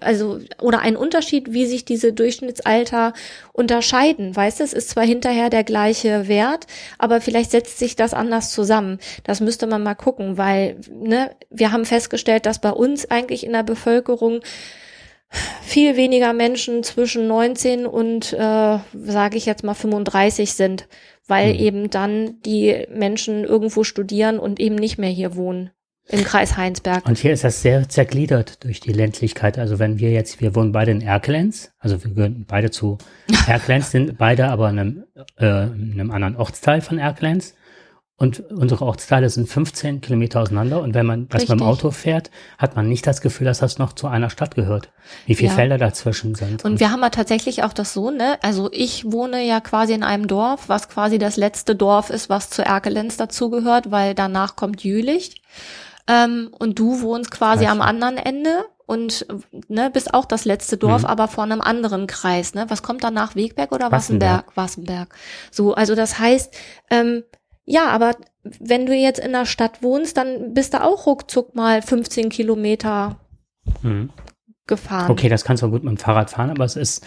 also 0.00 0.40
oder 0.60 0.80
einen 0.80 0.96
Unterschied, 0.96 1.52
wie 1.52 1.66
sich 1.66 1.84
diese 1.84 2.12
Durchschnittsalter 2.12 3.12
unterscheiden. 3.52 4.34
Weißt 4.34 4.60
du, 4.60 4.64
es 4.64 4.72
ist 4.72 4.90
zwar 4.90 5.04
hinterher 5.04 5.50
der 5.50 5.64
gleiche 5.64 6.28
Wert, 6.28 6.66
aber 6.98 7.20
vielleicht 7.20 7.50
setzt 7.50 7.78
sich 7.78 7.96
das 7.96 8.14
anders 8.14 8.50
zusammen. 8.52 8.98
Das 9.24 9.40
müsste 9.40 9.66
man 9.66 9.82
mal 9.82 9.94
gucken, 9.94 10.38
weil 10.38 10.76
ne, 10.90 11.30
wir 11.50 11.72
haben 11.72 11.84
festgestellt, 11.84 12.46
dass 12.46 12.60
bei 12.60 12.70
uns 12.70 13.10
eigentlich 13.10 13.44
in 13.44 13.52
der 13.52 13.64
Bevölkerung 13.64 14.40
viel 15.62 15.96
weniger 15.96 16.32
Menschen 16.32 16.82
zwischen 16.82 17.26
19 17.26 17.86
und, 17.86 18.32
äh, 18.34 18.36
sage 18.92 19.36
ich 19.36 19.46
jetzt 19.46 19.64
mal, 19.64 19.74
35 19.74 20.52
sind, 20.52 20.88
weil 21.26 21.54
Mhm. 21.54 21.60
eben 21.60 21.90
dann 21.90 22.42
die 22.42 22.86
Menschen 22.90 23.44
irgendwo 23.44 23.82
studieren 23.82 24.38
und 24.38 24.60
eben 24.60 24.74
nicht 24.74 24.98
mehr 24.98 25.10
hier 25.10 25.34
wohnen 25.34 25.70
im 26.08 26.24
Kreis 26.24 26.56
Heinsberg. 26.56 27.06
Und 27.06 27.18
hier 27.18 27.32
ist 27.32 27.44
das 27.44 27.62
sehr 27.62 27.88
zergliedert 27.88 28.64
durch 28.64 28.80
die 28.80 28.92
Ländlichkeit. 28.92 29.58
Also 29.58 29.78
wenn 29.78 29.98
wir 29.98 30.10
jetzt, 30.10 30.40
wir 30.40 30.54
wohnen 30.54 30.72
beide 30.72 30.90
in 30.90 31.00
Erkelenz, 31.00 31.72
also 31.78 32.02
wir 32.02 32.10
gehören 32.12 32.44
beide 32.46 32.70
zu 32.70 32.98
Erkelenz, 33.46 33.90
sind 33.90 34.18
beide 34.18 34.48
aber 34.48 34.68
in 34.70 34.78
einem, 34.78 35.04
äh, 35.38 35.64
in 35.66 35.92
einem 35.94 36.10
anderen 36.10 36.36
Ortsteil 36.36 36.80
von 36.80 36.98
Erkelenz. 36.98 37.54
Und 38.16 38.38
unsere 38.52 38.84
Ortsteile 38.84 39.28
sind 39.30 39.48
15 39.48 40.00
Kilometer 40.00 40.42
auseinander. 40.42 40.80
Und 40.80 40.94
wenn 40.94 41.06
man 41.06 41.28
das 41.28 41.46
beim 41.46 41.58
Richtig. 41.58 41.66
Auto 41.66 41.90
fährt, 41.90 42.30
hat 42.56 42.76
man 42.76 42.88
nicht 42.88 43.04
das 43.04 43.20
Gefühl, 43.20 43.46
dass 43.46 43.58
das 43.58 43.78
noch 43.78 43.94
zu 43.94 44.06
einer 44.06 44.30
Stadt 44.30 44.54
gehört. 44.54 44.92
Wie 45.26 45.34
viele 45.34 45.48
Ja. 45.48 45.56
Felder 45.56 45.78
dazwischen 45.78 46.36
sind. 46.36 46.64
Und 46.64 46.78
wir 46.78 46.92
haben 46.92 47.00
ja 47.00 47.10
tatsächlich 47.10 47.64
auch 47.64 47.72
das 47.72 47.92
so, 47.92 48.10
ne? 48.12 48.38
Also 48.42 48.68
ich 48.70 49.10
wohne 49.10 49.44
ja 49.44 49.60
quasi 49.60 49.94
in 49.94 50.04
einem 50.04 50.28
Dorf, 50.28 50.68
was 50.68 50.88
quasi 50.88 51.18
das 51.18 51.36
letzte 51.36 51.74
Dorf 51.74 52.10
ist, 52.10 52.28
was 52.28 52.48
zu 52.48 52.64
Erkelenz 52.64 53.16
dazugehört, 53.16 53.90
weil 53.90 54.14
danach 54.14 54.54
kommt 54.54 54.84
Jülicht. 54.84 55.40
Ähm, 56.08 56.50
und 56.58 56.78
du 56.78 57.00
wohnst 57.00 57.30
quasi 57.30 57.66
am 57.66 57.78
Gleiche. 57.78 57.88
anderen 57.90 58.16
Ende 58.16 58.64
und 58.86 59.26
ne, 59.68 59.90
bist 59.90 60.12
auch 60.14 60.24
das 60.24 60.44
letzte 60.44 60.76
Dorf, 60.76 61.02
Mhm. 61.02 61.08
aber 61.08 61.28
vor 61.28 61.44
einem 61.44 61.60
anderen 61.60 62.06
Kreis. 62.06 62.54
Ne? 62.54 62.66
Was 62.68 62.82
kommt 62.82 63.04
danach? 63.04 63.36
Wegberg 63.36 63.72
oder 63.72 63.90
Wassenberg. 63.92 64.56
Wassenberg? 64.56 65.14
So, 65.50 65.74
also 65.74 65.94
das 65.94 66.18
heißt, 66.18 66.54
ähm, 66.90 67.22
ja, 67.64 67.86
aber 67.86 68.16
wenn 68.42 68.86
du 68.86 68.94
jetzt 68.94 69.20
in 69.20 69.32
der 69.32 69.46
Stadt 69.46 69.82
wohnst, 69.82 70.16
dann 70.16 70.52
bist 70.54 70.74
du 70.74 70.82
auch 70.82 71.06
ruckzuck 71.06 71.54
mal 71.54 71.80
15 71.82 72.28
Kilometer 72.28 73.16
Mhm. 73.82 74.10
gefahren. 74.66 75.10
Okay, 75.10 75.28
das 75.28 75.44
kannst 75.44 75.62
du 75.62 75.70
gut 75.70 75.84
mit 75.84 75.90
dem 75.92 75.98
Fahrrad 75.98 76.30
fahren, 76.30 76.50
aber 76.50 76.64
es 76.64 76.74
ist, 76.76 77.04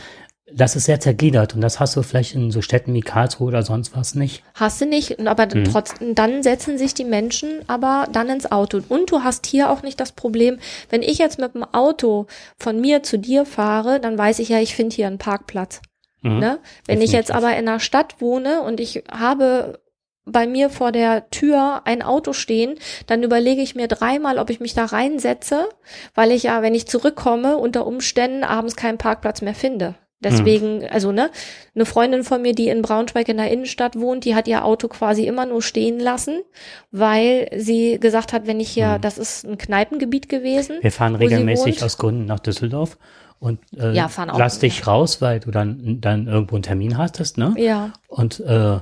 das 0.57 0.75
ist 0.75 0.85
sehr 0.85 0.99
zergliedert. 0.99 1.53
Und 1.53 1.61
das 1.61 1.79
hast 1.79 1.95
du 1.95 2.01
vielleicht 2.01 2.33
in 2.33 2.49
so 2.49 2.61
Städten 2.61 2.93
wie 2.93 3.01
Karlsruhe 3.01 3.47
oder 3.49 3.63
sonst 3.63 3.95
was 3.95 4.15
nicht. 4.15 4.43
Hast 4.53 4.79
du 4.79 4.85
nicht, 4.85 5.19
aber 5.27 5.47
Mhm. 5.53 5.65
trotzdem, 5.65 6.15
dann 6.15 6.43
setzen 6.43 6.77
sich 6.77 6.93
die 6.93 7.03
Menschen 7.03 7.59
aber 7.67 8.07
dann 8.11 8.29
ins 8.29 8.51
Auto. 8.51 8.79
Und 8.87 9.11
du 9.11 9.23
hast 9.23 9.45
hier 9.45 9.69
auch 9.69 9.83
nicht 9.83 9.99
das 9.99 10.13
Problem, 10.13 10.57
wenn 10.89 11.01
ich 11.01 11.17
jetzt 11.17 11.39
mit 11.39 11.53
dem 11.55 11.63
Auto 11.63 12.27
von 12.57 12.79
mir 12.79 13.03
zu 13.03 13.19
dir 13.19 13.45
fahre, 13.45 13.99
dann 13.99 14.17
weiß 14.17 14.39
ich 14.39 14.49
ja, 14.49 14.59
ich 14.59 14.75
finde 14.75 14.95
hier 14.95 15.07
einen 15.07 15.17
Parkplatz. 15.17 15.81
Mhm. 16.21 16.39
Ne? 16.39 16.59
Wenn 16.87 17.01
ich 17.01 17.11
jetzt 17.11 17.29
Definitiv. 17.29 17.49
aber 17.49 17.59
in 17.59 17.67
einer 17.67 17.79
Stadt 17.79 18.21
wohne 18.21 18.61
und 18.61 18.79
ich 18.79 19.03
habe 19.11 19.79
bei 20.27 20.47
mir 20.47 20.71
vor 20.71 20.91
der 20.91 21.29
Tür 21.29 21.81
ein 21.85 22.01
Auto 22.01 22.33
stehen, 22.33 22.79
dann 23.05 23.21
überlege 23.21 23.61
ich 23.61 23.75
mir 23.75 23.87
dreimal, 23.87 24.39
ob 24.39 24.49
ich 24.49 24.59
mich 24.59 24.73
da 24.73 24.85
reinsetze, 24.85 25.67
weil 26.15 26.31
ich 26.31 26.43
ja, 26.43 26.63
wenn 26.63 26.73
ich 26.73 26.87
zurückkomme, 26.87 27.57
unter 27.57 27.85
Umständen 27.85 28.43
abends 28.43 28.75
keinen 28.75 28.97
Parkplatz 28.97 29.41
mehr 29.43 29.53
finde. 29.53 29.93
Deswegen, 30.23 30.87
also 30.87 31.11
ne, 31.11 31.29
eine 31.75 31.85
Freundin 31.85 32.23
von 32.23 32.41
mir, 32.41 32.53
die 32.53 32.69
in 32.69 32.81
Braunschweig 32.81 33.27
in 33.27 33.37
der 33.37 33.51
Innenstadt 33.51 33.99
wohnt, 33.99 34.25
die 34.25 34.33
hat 34.33 34.47
ihr 34.47 34.63
Auto 34.65 34.87
quasi 34.87 35.25
immer 35.27 35.45
nur 35.45 35.61
stehen 35.61 35.99
lassen, 35.99 36.41
weil 36.91 37.49
sie 37.55 37.99
gesagt 37.99 38.33
hat, 38.33 38.47
wenn 38.47 38.59
ich 38.59 38.69
hier, 38.69 38.97
Mhm. 38.97 39.01
das 39.01 39.17
ist 39.17 39.45
ein 39.45 39.57
Kneipengebiet 39.57 40.29
gewesen. 40.29 40.77
Wir 40.81 40.91
fahren 40.91 41.15
regelmäßig 41.15 41.83
aus 41.83 41.97
Gründen 41.97 42.25
nach 42.25 42.39
Düsseldorf 42.39 42.97
und 43.39 43.59
äh, 43.77 43.91
Ja, 43.93 44.07
fahren 44.07 44.29
auch, 44.29 44.39
lass 44.39 44.59
dich 44.59 44.87
raus, 44.87 45.21
weil 45.21 45.41
du 45.41 45.51
dann, 45.51 45.99
dann 46.01 46.27
irgendwo 46.27 46.55
einen 46.55 46.63
Termin 46.63 46.97
hattest, 46.97 47.37
ne? 47.37 47.53
Ja, 47.57 47.91
Und, 48.07 48.39
äh, 48.39 48.79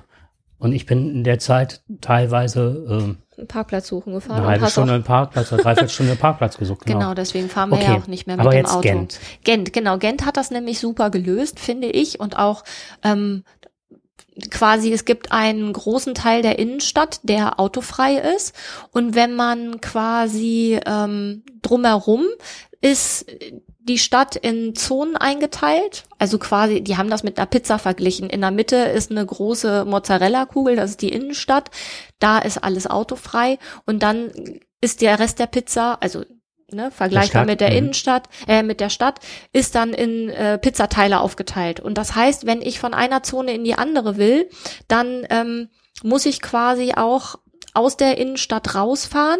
und 0.63 0.71
ich 0.71 0.85
bin 0.85 1.09
in 1.09 1.23
der 1.25 1.39
Zeit 1.39 1.81
teilweise 1.99 2.87
ähm, 2.89 3.17
Parkplatz 3.49 3.89
suchen 3.89 4.13
gefahren. 4.13 4.37
eine 4.39 4.47
halbe 4.47 4.69
Stunde 4.69 4.93
einen 4.93 5.03
Parkplatz 5.03 5.51
oder 5.51 5.61
dreiviertel 5.61 5.89
Stunde 5.93 6.13
einen 6.13 6.21
Parkplatz 6.21 6.57
gesucht. 6.57 6.85
Genau. 6.85 6.99
Genau, 6.99 7.13
deswegen 7.13 7.49
fahren 7.49 7.69
wir 7.69 7.79
Okay, 7.79 7.85
ja 7.85 7.97
auch 7.97 8.07
nicht 8.07 8.27
mehr 8.27 8.37
mit 8.37 8.45
aber 8.45 8.51
dem 8.51 8.59
jetzt 8.59 8.71
Auto. 8.71 8.81
Gent. 8.81 9.19
Gent, 9.43 9.73
genau. 9.73 9.97
Gent 9.97 10.25
hat 10.25 10.37
das 10.37 10.51
nämlich 10.51 10.79
super 10.79 11.09
gelöst, 11.09 11.59
finde 11.59 11.87
ich. 11.87 12.21
Und 12.21 12.37
auch 12.37 12.63
ähm, 13.03 13.43
quasi, 14.51 14.93
es 14.93 15.03
gibt 15.03 15.33
einen 15.33 15.73
großen 15.73 16.15
Teil 16.15 16.41
der 16.41 16.57
Innenstadt, 16.59 17.19
der 17.23 17.59
autofrei 17.59 18.15
ist. 18.15 18.55
Und 18.91 19.15
wenn 19.15 19.35
man 19.35 19.81
quasi 19.81 20.79
ähm, 20.85 21.43
drumherum 21.61 22.23
ist 22.79 23.25
die 23.83 23.97
Stadt 23.97 24.35
in 24.35 24.75
Zonen 24.75 25.17
eingeteilt. 25.17 26.05
Also 26.17 26.39
quasi, 26.39 26.81
die 26.81 26.97
haben 26.97 27.09
das 27.09 27.23
mit 27.23 27.37
einer 27.37 27.47
Pizza 27.47 27.79
verglichen. 27.79 28.29
In 28.29 28.41
der 28.41 28.51
Mitte 28.51 28.77
ist 28.77 29.11
eine 29.11 29.25
große 29.25 29.85
Mozzarella-Kugel, 29.85 30.75
das 30.75 30.91
ist 30.91 31.01
die 31.01 31.11
Innenstadt. 31.11 31.69
Da 32.19 32.39
ist 32.39 32.57
alles 32.57 32.87
autofrei. 32.87 33.59
Und 33.85 34.01
dann 34.01 34.31
ist 34.79 35.01
der 35.01 35.19
Rest 35.19 35.39
der 35.39 35.47
Pizza, 35.47 35.97
also 36.01 36.23
ne, 36.71 36.91
vergleichbar 36.91 37.45
mit 37.45 37.59
der 37.61 37.71
mhm. 37.71 37.77
Innenstadt, 37.77 38.29
äh, 38.47 38.63
mit 38.63 38.79
der 38.79 38.89
Stadt, 38.89 39.19
ist 39.51 39.75
dann 39.75 39.93
in 39.93 40.29
äh, 40.29 40.57
Pizzateile 40.57 41.19
aufgeteilt. 41.19 41.79
Und 41.79 41.97
das 41.97 42.15
heißt, 42.15 42.45
wenn 42.45 42.61
ich 42.61 42.79
von 42.79 42.93
einer 42.93 43.23
Zone 43.23 43.53
in 43.53 43.63
die 43.63 43.75
andere 43.75 44.17
will, 44.17 44.49
dann 44.87 45.25
ähm, 45.29 45.69
muss 46.03 46.25
ich 46.25 46.41
quasi 46.41 46.93
auch 46.95 47.35
aus 47.73 47.97
der 47.97 48.17
Innenstadt 48.17 48.75
rausfahren 48.75 49.39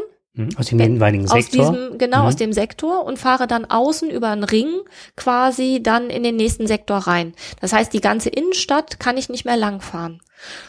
aus 0.56 0.68
dem 0.68 0.80
jeweiligen 0.80 1.28
Sektor? 1.28 1.68
Aus 1.68 1.72
diesem, 1.72 1.98
genau, 1.98 2.22
mhm. 2.22 2.28
aus 2.28 2.36
dem 2.36 2.54
Sektor 2.54 3.06
und 3.06 3.20
fahre 3.20 3.46
dann 3.46 3.66
außen 3.66 4.10
über 4.10 4.30
einen 4.30 4.44
Ring 4.44 4.82
quasi 5.16 5.82
dann 5.84 6.10
in 6.10 6.24
den 6.24 6.36
nächsten 6.36 6.66
Sektor 6.66 6.98
rein. 6.98 7.34
Das 7.62 7.74
heißt, 7.74 7.94
die 7.94 8.02
ganze 8.02 8.30
Innenstadt 8.30 9.00
kann 9.00 9.18
ich 9.18 9.30
nicht 9.30 9.46
mehr 9.46 9.58
langfahren. 9.58 10.22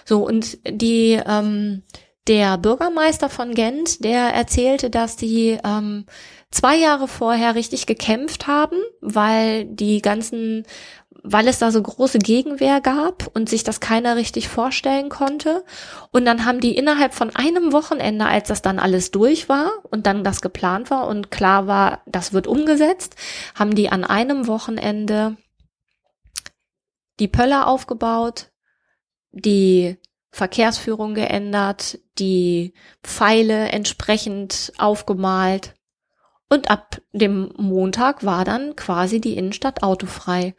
So, 0.05 0.27
und 0.27 0.59
die, 0.69 1.21
ähm, 1.27 1.83
der 2.27 2.59
Bürgermeister 2.59 3.29
von 3.29 3.55
Gent, 3.55 4.05
der 4.05 4.35
erzählte, 4.35 4.91
dass 4.91 5.17
die 5.17 5.59
ähm, 5.65 6.07
zwei 6.51 6.77
Jahre 6.77 7.09
vorher 7.09 7.55
richtig 7.55 7.87
gekämpft 7.87 8.47
haben, 8.47 8.77
weil 9.01 9.65
die 9.65 10.01
ganzen 10.01 10.65
weil 11.27 11.49
es 11.49 11.59
da 11.59 11.71
so 11.71 11.83
große 11.83 12.19
Gegenwehr 12.19 12.83
gab 12.83 13.35
und 13.35 13.49
sich 13.49 13.65
das 13.65 13.81
keiner 13.81 14.15
richtig 14.15 14.49
vorstellen 14.49 15.09
konnte. 15.09 15.65
Und 16.13 16.27
dann 16.27 16.45
haben 16.45 16.61
die 16.61 16.77
innerhalb 16.77 17.15
von 17.15 17.35
einem 17.35 17.73
Wochenende, 17.73 18.27
als 18.27 18.49
das 18.49 18.61
dann 18.61 18.79
alles 18.79 19.11
durch 19.11 19.49
war 19.49 19.73
und 19.91 20.07
dann 20.07 20.23
das 20.23 20.43
geplant 20.43 20.91
war 20.91 21.09
und 21.09 21.31
klar 21.31 21.67
war, 21.67 22.03
das 22.05 22.35
wird 22.35 22.47
umgesetzt, 22.47 23.17
haben 23.55 23.75
die 23.75 23.89
an 23.89 24.05
einem 24.05 24.47
Wochenende 24.47 25.39
die 27.21 27.29
Pöller 27.29 27.69
aufgebaut, 27.69 28.51
die 29.33 29.97
Verkehrsführung 30.31 31.15
geändert, 31.15 32.01
die 32.19 32.75
Pfeile 33.03 33.69
entsprechend 33.71 34.73
aufgemalt. 34.77 35.75
Und 36.51 36.71
ab 36.71 37.01
dem 37.13 37.53
Montag 37.57 38.25
war 38.25 38.45
dann 38.45 38.77
quasi 38.77 39.21
die 39.21 39.37
Innenstadt 39.37 39.83
autofrei. 39.83 40.55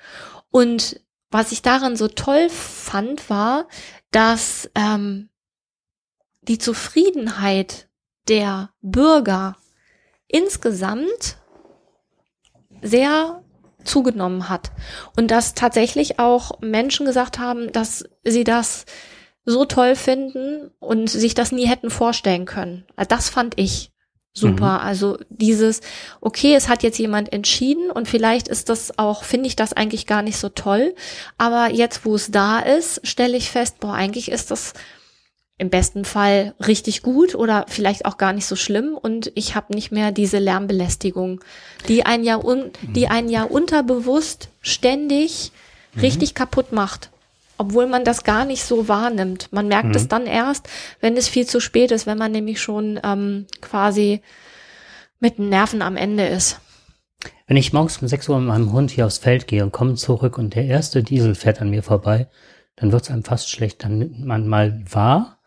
Und 0.55 1.01
was 1.31 1.51
ich 1.51 1.63
daran 1.63 1.97
so 1.97 2.07
toll 2.07 2.49
fand, 2.49 3.29
war, 3.29 3.67
dass 4.11 4.71
ähm, 4.73 5.27
die 6.43 6.59
Zufriedenheit 6.59 7.89
der 8.29 8.69
Bürger 8.81 9.57
insgesamt 10.29 11.35
sehr 12.81 13.43
zugenommen 13.83 14.47
hat. 14.47 14.71
Und 15.17 15.29
dass 15.29 15.55
tatsächlich 15.55 16.19
auch 16.19 16.61
Menschen 16.61 17.05
gesagt 17.05 17.37
haben, 17.37 17.73
dass 17.73 18.05
sie 18.23 18.45
das 18.45 18.85
so 19.43 19.65
toll 19.65 19.97
finden 19.97 20.71
und 20.79 21.09
sich 21.09 21.33
das 21.33 21.51
nie 21.51 21.67
hätten 21.67 21.89
vorstellen 21.89 22.45
können. 22.45 22.85
Also 22.95 23.09
das 23.09 23.27
fand 23.29 23.59
ich 23.59 23.91
super. 24.36 24.80
Mhm. 24.80 24.88
Also 24.88 25.17
dieses, 25.30 25.82
okay, 26.21 26.54
es 26.54 26.67
hat 26.69 26.84
jetzt 26.84 27.00
jemand 27.00 27.34
entschieden 27.34 27.89
und 27.89 28.08
vielleicht 28.08 28.48
ist 28.48 28.69
das 28.69 29.00
auch, 29.00 29.24
finde 29.24 29.48
ich 29.48 29.56
das 29.56 29.74
eigentlich 29.74 30.06
gar 30.06 30.21
nicht 30.21 30.38
so 30.38 30.50
toll. 30.50 30.93
Aber 31.38 31.71
jetzt, 31.71 32.06
wo 32.06 32.15
es 32.15 32.30
da 32.30 32.60
ist, 32.60 33.08
stelle 33.08 33.38
ich 33.38 33.50
fest, 33.50 33.80
boah, 33.80 33.93
eigentlich 33.93 34.30
ist 34.30 34.52
das 34.52 34.74
im 35.58 35.69
besten 35.69 36.04
Fall 36.04 36.54
richtig 36.65 37.02
gut 37.02 37.34
oder 37.34 37.65
vielleicht 37.69 38.06
auch 38.06 38.17
gar 38.17 38.34
nicht 38.34 38.45
so 38.45 38.58
schlimm 38.58 38.98
und 39.02 39.32
ich 39.36 39.56
habe 39.56 39.74
nicht 39.74 39.89
mehr 39.89 40.12
diese 40.12 40.38
Lärmbelästigung, 40.38 41.39
die 41.88 42.06
ein 42.06 42.26
ja 42.26 42.36
un, 42.36 42.71
die 42.82 43.08
ein 43.08 43.30
ja 43.30 43.43
unterbewusst 43.43 44.50
ständig 44.60 45.54
mhm. 45.93 46.02
richtig 46.02 46.34
kaputt 46.34 46.74
macht 46.74 47.10
obwohl 47.57 47.87
man 47.87 48.03
das 48.03 48.23
gar 48.23 48.45
nicht 48.45 48.63
so 48.63 48.87
wahrnimmt. 48.87 49.51
Man 49.51 49.67
merkt 49.67 49.89
mhm. 49.89 49.95
es 49.95 50.07
dann 50.07 50.25
erst, 50.27 50.67
wenn 50.99 51.17
es 51.17 51.27
viel 51.27 51.45
zu 51.45 51.59
spät 51.59 51.91
ist, 51.91 52.05
wenn 52.05 52.17
man 52.17 52.31
nämlich 52.31 52.61
schon 52.61 52.99
ähm, 53.03 53.45
quasi 53.61 54.21
mit 55.19 55.37
den 55.37 55.49
Nerven 55.49 55.81
am 55.81 55.97
Ende 55.97 56.25
ist. 56.27 56.59
Wenn 57.47 57.57
ich 57.57 57.73
morgens 57.73 58.01
um 58.01 58.07
6 58.07 58.29
Uhr 58.29 58.39
mit 58.39 58.47
meinem 58.47 58.71
Hund 58.71 58.91
hier 58.91 59.05
aufs 59.05 59.19
Feld 59.19 59.47
gehe 59.47 59.63
und 59.63 59.71
komme 59.71 59.95
zurück 59.95 60.37
und 60.37 60.55
der 60.55 60.65
erste 60.65 61.03
Diesel 61.03 61.35
fährt 61.35 61.61
an 61.61 61.69
mir 61.69 61.83
vorbei, 61.83 62.27
dann 62.75 62.91
wird 62.91 63.03
es 63.03 63.11
einem 63.11 63.23
fast 63.23 63.49
schlecht. 63.49 63.83
Dann 63.83 63.99
nimmt 63.99 64.25
man 64.25 64.47
mal 64.47 64.83
wahr, 64.89 65.39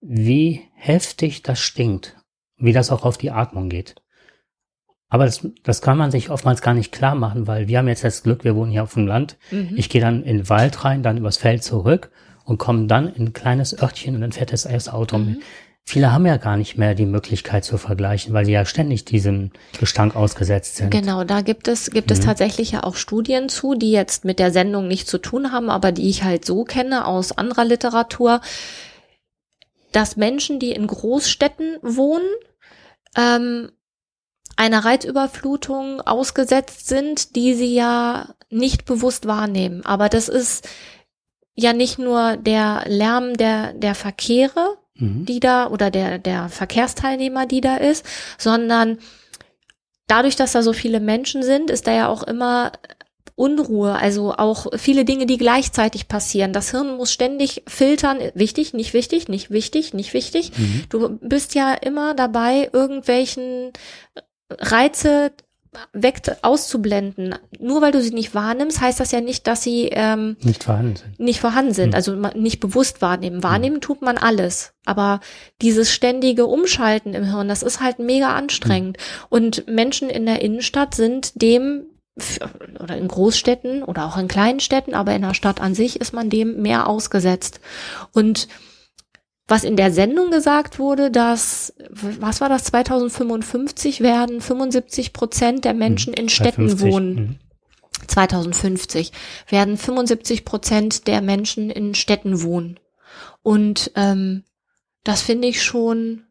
wie 0.00 0.62
heftig 0.74 1.42
das 1.42 1.58
stinkt, 1.58 2.16
wie 2.56 2.72
das 2.72 2.90
auch 2.90 3.04
auf 3.04 3.18
die 3.18 3.30
Atmung 3.30 3.68
geht. 3.68 3.99
Aber 5.10 5.26
das, 5.26 5.46
das 5.64 5.82
kann 5.82 5.98
man 5.98 6.12
sich 6.12 6.30
oftmals 6.30 6.62
gar 6.62 6.72
nicht 6.72 6.92
klar 6.92 7.16
machen, 7.16 7.48
weil 7.48 7.68
wir 7.68 7.78
haben 7.78 7.88
jetzt 7.88 8.04
das 8.04 8.22
Glück, 8.22 8.44
wir 8.44 8.54
wohnen 8.54 8.70
hier 8.70 8.84
auf 8.84 8.94
dem 8.94 9.08
Land. 9.08 9.36
Mhm. 9.50 9.72
Ich 9.76 9.90
gehe 9.90 10.00
dann 10.00 10.22
in 10.22 10.38
den 10.38 10.48
Wald 10.48 10.84
rein, 10.84 11.02
dann 11.02 11.18
übers 11.18 11.36
Feld 11.36 11.64
zurück 11.64 12.10
und 12.44 12.58
komme 12.58 12.86
dann 12.86 13.12
in 13.12 13.26
ein 13.26 13.32
kleines 13.32 13.80
Örtchen 13.80 14.14
und 14.14 14.20
dann 14.20 14.32
fährt 14.32 14.52
das 14.52 14.64
erste 14.64 14.94
Auto 14.94 15.18
mhm. 15.18 15.26
mit. 15.26 15.42
Viele 15.84 16.12
haben 16.12 16.24
ja 16.24 16.36
gar 16.36 16.56
nicht 16.56 16.78
mehr 16.78 16.94
die 16.94 17.06
Möglichkeit 17.06 17.64
zu 17.64 17.76
vergleichen, 17.76 18.32
weil 18.32 18.44
sie 18.44 18.52
ja 18.52 18.64
ständig 18.64 19.04
diesem 19.04 19.50
Gestank 19.80 20.14
ausgesetzt 20.14 20.76
sind. 20.76 20.90
Genau, 20.90 21.24
da 21.24 21.40
gibt 21.40 21.66
es, 21.66 21.90
gibt 21.90 22.10
mhm. 22.10 22.12
es 22.12 22.20
tatsächlich 22.20 22.70
ja 22.70 22.84
auch 22.84 22.94
Studien 22.94 23.48
zu, 23.48 23.74
die 23.74 23.90
jetzt 23.90 24.24
mit 24.24 24.38
der 24.38 24.52
Sendung 24.52 24.86
nichts 24.86 25.10
zu 25.10 25.18
tun 25.18 25.50
haben, 25.50 25.68
aber 25.68 25.90
die 25.90 26.08
ich 26.08 26.22
halt 26.22 26.44
so 26.44 26.62
kenne 26.62 27.06
aus 27.06 27.36
anderer 27.36 27.64
Literatur, 27.64 28.40
dass 29.90 30.16
Menschen, 30.16 30.60
die 30.60 30.70
in 30.70 30.86
Großstädten 30.86 31.78
wohnen, 31.82 32.28
ähm, 33.16 33.72
einer 34.60 34.84
Reizüberflutung 34.84 36.02
ausgesetzt 36.02 36.86
sind, 36.86 37.34
die 37.34 37.54
sie 37.54 37.74
ja 37.74 38.34
nicht 38.50 38.84
bewusst 38.84 39.26
wahrnehmen. 39.26 39.86
Aber 39.86 40.10
das 40.10 40.28
ist 40.28 40.68
ja 41.54 41.72
nicht 41.72 41.98
nur 41.98 42.36
der 42.36 42.84
Lärm 42.86 43.38
der, 43.38 43.72
der 43.72 43.94
Verkehre, 43.94 44.76
mhm. 44.96 45.24
die 45.24 45.40
da, 45.40 45.68
oder 45.70 45.90
der, 45.90 46.18
der 46.18 46.50
Verkehrsteilnehmer, 46.50 47.46
die 47.46 47.62
da 47.62 47.78
ist, 47.78 48.04
sondern 48.36 48.98
dadurch, 50.06 50.36
dass 50.36 50.52
da 50.52 50.62
so 50.62 50.74
viele 50.74 51.00
Menschen 51.00 51.42
sind, 51.42 51.70
ist 51.70 51.86
da 51.86 51.92
ja 51.92 52.08
auch 52.08 52.22
immer 52.22 52.72
Unruhe, 53.36 53.94
also 53.94 54.34
auch 54.36 54.66
viele 54.76 55.06
Dinge, 55.06 55.24
die 55.24 55.38
gleichzeitig 55.38 56.06
passieren. 56.06 56.52
Das 56.52 56.70
Hirn 56.72 56.98
muss 56.98 57.10
ständig 57.10 57.62
filtern, 57.66 58.18
wichtig, 58.34 58.74
nicht 58.74 58.92
wichtig, 58.92 59.28
nicht 59.28 59.50
wichtig, 59.50 59.94
nicht 59.94 60.12
wichtig. 60.12 60.52
Mhm. 60.54 60.84
Du 60.90 61.18
bist 61.22 61.54
ja 61.54 61.72
immer 61.72 62.12
dabei, 62.12 62.68
irgendwelchen 62.70 63.72
Reize 64.58 65.32
weg 65.92 66.22
auszublenden. 66.42 67.36
Nur 67.60 67.80
weil 67.80 67.92
du 67.92 68.02
sie 68.02 68.12
nicht 68.12 68.34
wahrnimmst, 68.34 68.80
heißt 68.80 68.98
das 68.98 69.12
ja 69.12 69.20
nicht, 69.20 69.46
dass 69.46 69.62
sie 69.62 69.88
ähm, 69.92 70.36
nicht 70.40 70.64
vorhanden 70.64 70.96
sind. 70.96 71.20
Nicht 71.20 71.40
vorhanden 71.40 71.74
sind, 71.74 71.88
hm. 71.90 71.94
also 71.94 72.14
nicht 72.38 72.60
bewusst 72.60 73.02
wahrnehmen. 73.02 73.42
Wahrnehmen 73.42 73.76
hm. 73.76 73.80
tut 73.80 74.02
man 74.02 74.18
alles, 74.18 74.72
aber 74.84 75.20
dieses 75.62 75.92
ständige 75.92 76.46
Umschalten 76.46 77.14
im 77.14 77.24
Hirn, 77.24 77.48
das 77.48 77.62
ist 77.62 77.80
halt 77.80 78.00
mega 78.00 78.34
anstrengend. 78.34 78.98
Hm. 78.98 79.26
Und 79.28 79.68
Menschen 79.68 80.10
in 80.10 80.26
der 80.26 80.42
Innenstadt 80.42 80.94
sind 80.94 81.40
dem 81.40 81.86
oder 82.80 82.96
in 82.96 83.08
Großstädten 83.08 83.82
oder 83.82 84.04
auch 84.04 84.18
in 84.18 84.28
kleinen 84.28 84.60
Städten, 84.60 84.94
aber 84.94 85.14
in 85.14 85.22
der 85.22 85.34
Stadt 85.34 85.60
an 85.60 85.74
sich 85.74 86.00
ist 86.00 86.12
man 86.12 86.28
dem 86.28 86.60
mehr 86.60 86.86
ausgesetzt. 86.88 87.60
Und 88.12 88.48
was 89.50 89.64
in 89.64 89.76
der 89.76 89.92
Sendung 89.92 90.30
gesagt 90.30 90.78
wurde, 90.78 91.10
dass, 91.10 91.74
was 91.90 92.40
war 92.40 92.48
das, 92.48 92.64
2055 92.64 94.00
werden 94.00 94.40
75 94.40 95.12
Prozent 95.12 95.64
der 95.64 95.74
Menschen 95.74 96.14
in 96.14 96.28
Städten 96.28 96.68
50. 96.68 96.92
wohnen. 96.92 97.40
2050 98.06 99.10
mhm. 99.10 99.52
werden 99.52 99.76
75 99.76 100.44
Prozent 100.44 101.06
der 101.08 101.20
Menschen 101.20 101.68
in 101.68 101.94
Städten 101.94 102.42
wohnen. 102.42 102.78
Und 103.42 103.90
ähm, 103.96 104.44
das 105.02 105.22
finde 105.22 105.48
ich 105.48 105.62
schon 105.62 106.24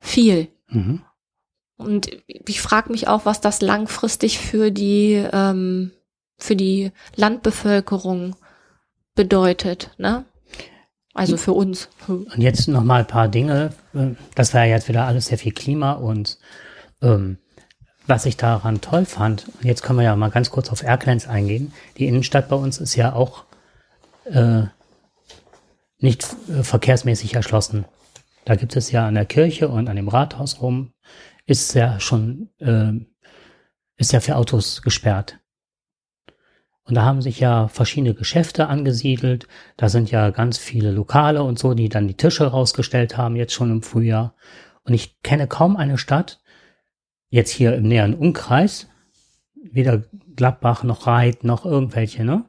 viel. 0.00 0.48
Mhm. 0.68 1.02
Und 1.76 2.10
ich 2.26 2.60
frage 2.60 2.90
mich 2.90 3.08
auch, 3.08 3.26
was 3.26 3.40
das 3.40 3.60
langfristig 3.60 4.38
für 4.38 4.70
die 4.70 5.22
ähm, 5.32 5.92
für 6.38 6.56
die 6.56 6.92
Landbevölkerung 7.16 8.36
bedeutet. 9.14 9.90
Ne? 9.98 10.24
Also 11.14 11.36
für 11.36 11.52
uns. 11.52 11.88
Und 12.06 12.38
jetzt 12.38 12.68
noch 12.68 12.84
mal 12.84 13.00
ein 13.00 13.06
paar 13.06 13.28
Dinge. 13.28 13.72
Das 14.34 14.54
war 14.54 14.64
ja 14.64 14.74
jetzt 14.76 14.88
wieder 14.88 15.06
alles 15.06 15.26
sehr 15.26 15.38
viel 15.38 15.52
Klima 15.52 15.92
und 15.92 16.38
ähm, 17.02 17.38
was 18.06 18.26
ich 18.26 18.36
daran 18.36 18.80
toll 18.80 19.04
fand, 19.04 19.46
jetzt 19.62 19.82
können 19.82 19.98
wir 19.98 20.04
ja 20.04 20.16
mal 20.16 20.30
ganz 20.30 20.50
kurz 20.50 20.70
auf 20.70 20.82
Erklenz 20.82 21.28
eingehen. 21.28 21.72
Die 21.96 22.06
Innenstadt 22.06 22.48
bei 22.48 22.56
uns 22.56 22.78
ist 22.78 22.96
ja 22.96 23.12
auch 23.12 23.44
äh, 24.24 24.62
nicht 25.98 26.26
äh, 26.48 26.62
verkehrsmäßig 26.62 27.34
erschlossen. 27.34 27.84
Da 28.44 28.56
gibt 28.56 28.74
es 28.74 28.90
ja 28.90 29.06
an 29.06 29.14
der 29.14 29.26
Kirche 29.26 29.68
und 29.68 29.88
an 29.88 29.96
dem 29.96 30.08
Rathaus 30.08 30.60
rum 30.60 30.92
ist 31.46 31.74
ja 31.74 32.00
schon 32.00 32.50
äh, 32.58 32.92
ist 33.96 34.12
ja 34.12 34.20
für 34.20 34.36
Autos 34.36 34.82
gesperrt. 34.82 35.38
Und 36.90 36.96
da 36.96 37.04
haben 37.04 37.22
sich 37.22 37.38
ja 37.38 37.68
verschiedene 37.68 38.14
Geschäfte 38.14 38.66
angesiedelt. 38.66 39.46
Da 39.76 39.88
sind 39.88 40.10
ja 40.10 40.30
ganz 40.30 40.58
viele 40.58 40.90
Lokale 40.90 41.44
und 41.44 41.56
so, 41.56 41.72
die 41.74 41.88
dann 41.88 42.08
die 42.08 42.16
Tische 42.16 42.48
rausgestellt 42.48 43.16
haben, 43.16 43.36
jetzt 43.36 43.52
schon 43.52 43.70
im 43.70 43.82
Frühjahr. 43.82 44.34
Und 44.82 44.94
ich 44.94 45.22
kenne 45.22 45.46
kaum 45.46 45.76
eine 45.76 45.98
Stadt, 45.98 46.40
jetzt 47.28 47.50
hier 47.50 47.76
im 47.76 47.84
näheren 47.84 48.14
Umkreis, 48.14 48.88
weder 49.54 50.02
Gladbach 50.34 50.82
noch 50.82 51.06
Reit 51.06 51.44
noch 51.44 51.64
irgendwelche, 51.64 52.24
ne? 52.24 52.44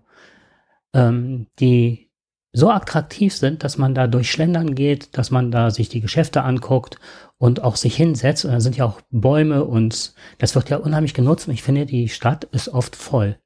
Ähm, 0.96 1.46
die 1.60 2.10
so 2.52 2.72
attraktiv 2.72 3.36
sind, 3.36 3.64
dass 3.64 3.78
man 3.78 3.94
da 3.94 4.08
durchschlendern 4.08 4.74
geht, 4.74 5.20
dass 5.20 5.30
man 5.30 5.52
da 5.52 5.70
sich 5.70 5.88
die 5.88 6.02
Geschäfte 6.02 6.42
anguckt 6.42 6.98
und 7.38 7.64
auch 7.64 7.76
sich 7.76 7.96
hinsetzt. 7.96 8.44
Und 8.44 8.54
da 8.54 8.60
sind 8.60 8.76
ja 8.76 8.86
auch 8.86 9.02
Bäume 9.12 9.66
und 9.66 10.16
das 10.40 10.56
wird 10.56 10.72
ja 10.72 10.78
unheimlich 10.78 11.14
genutzt. 11.14 11.48
Und 11.48 11.54
ich 11.54 11.62
finde, 11.62 11.86
die 11.86 12.10
Stadt 12.10 12.46
ist 12.46 12.70
oft 12.70 12.96
voll. 12.96 13.38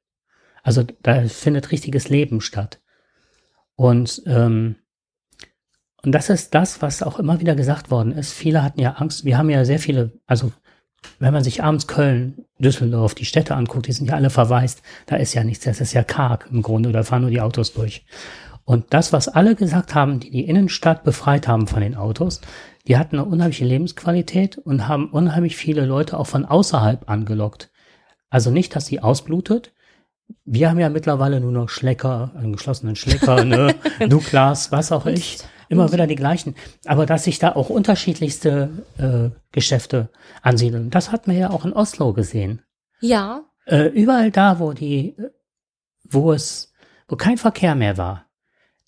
Also 0.66 0.82
da 1.02 1.22
findet 1.28 1.70
richtiges 1.70 2.08
Leben 2.08 2.40
statt. 2.40 2.80
Und, 3.76 4.20
ähm, 4.26 4.74
und 6.02 6.10
das 6.10 6.28
ist 6.28 6.56
das, 6.56 6.82
was 6.82 7.04
auch 7.04 7.20
immer 7.20 7.38
wieder 7.38 7.54
gesagt 7.54 7.92
worden 7.92 8.10
ist. 8.10 8.32
Viele 8.32 8.64
hatten 8.64 8.80
ja 8.80 8.94
Angst. 8.94 9.24
Wir 9.24 9.38
haben 9.38 9.48
ja 9.48 9.64
sehr 9.64 9.78
viele, 9.78 10.18
also 10.26 10.52
wenn 11.20 11.32
man 11.32 11.44
sich 11.44 11.62
abends 11.62 11.86
Köln, 11.86 12.46
Düsseldorf, 12.58 13.14
die 13.14 13.26
Städte 13.26 13.54
anguckt, 13.54 13.86
die 13.86 13.92
sind 13.92 14.08
ja 14.08 14.16
alle 14.16 14.28
verwaist. 14.28 14.82
Da 15.06 15.14
ist 15.14 15.34
ja 15.34 15.44
nichts, 15.44 15.64
das 15.64 15.80
ist 15.80 15.92
ja 15.92 16.02
karg 16.02 16.48
im 16.50 16.62
Grunde, 16.62 16.90
da 16.90 17.04
fahren 17.04 17.22
nur 17.22 17.30
die 17.30 17.40
Autos 17.40 17.72
durch. 17.72 18.04
Und 18.64 18.92
das, 18.92 19.12
was 19.12 19.28
alle 19.28 19.54
gesagt 19.54 19.94
haben, 19.94 20.18
die 20.18 20.32
die 20.32 20.48
Innenstadt 20.48 21.04
befreit 21.04 21.46
haben 21.46 21.68
von 21.68 21.80
den 21.80 21.94
Autos, 21.94 22.40
die 22.88 22.96
hatten 22.96 23.20
eine 23.20 23.28
unheimliche 23.28 23.64
Lebensqualität 23.64 24.58
und 24.58 24.88
haben 24.88 25.10
unheimlich 25.10 25.54
viele 25.54 25.86
Leute 25.86 26.18
auch 26.18 26.26
von 26.26 26.44
außerhalb 26.44 27.08
angelockt. 27.08 27.70
Also 28.30 28.50
nicht, 28.50 28.74
dass 28.74 28.86
sie 28.86 28.98
ausblutet. 28.98 29.72
Wir 30.44 30.70
haben 30.70 30.78
ja 30.78 30.88
mittlerweile 30.88 31.40
nur 31.40 31.52
noch 31.52 31.68
Schlecker, 31.68 32.32
einen 32.36 32.52
geschlossenen 32.52 32.96
Schlecker, 32.96 33.44
ne, 33.44 33.74
Douglas, 34.08 34.72
was 34.72 34.92
auch 34.92 35.06
ich. 35.06 35.38
Immer 35.68 35.92
wieder 35.92 36.06
die 36.06 36.14
gleichen. 36.14 36.54
Aber 36.84 37.06
dass 37.06 37.24
sich 37.24 37.40
da 37.40 37.56
auch 37.56 37.70
unterschiedlichste 37.70 38.70
äh, 38.98 39.36
Geschäfte 39.50 40.10
ansiedeln, 40.42 40.90
das 40.90 41.10
hat 41.10 41.26
man 41.26 41.36
ja 41.36 41.50
auch 41.50 41.64
in 41.64 41.72
Oslo 41.72 42.12
gesehen. 42.12 42.62
Ja. 43.00 43.42
Äh, 43.66 43.86
überall 43.88 44.30
da, 44.30 44.60
wo 44.60 44.72
die, 44.72 45.16
wo 46.04 46.32
es, 46.32 46.72
wo 47.08 47.16
kein 47.16 47.36
Verkehr 47.36 47.74
mehr 47.74 47.96
war, 47.96 48.26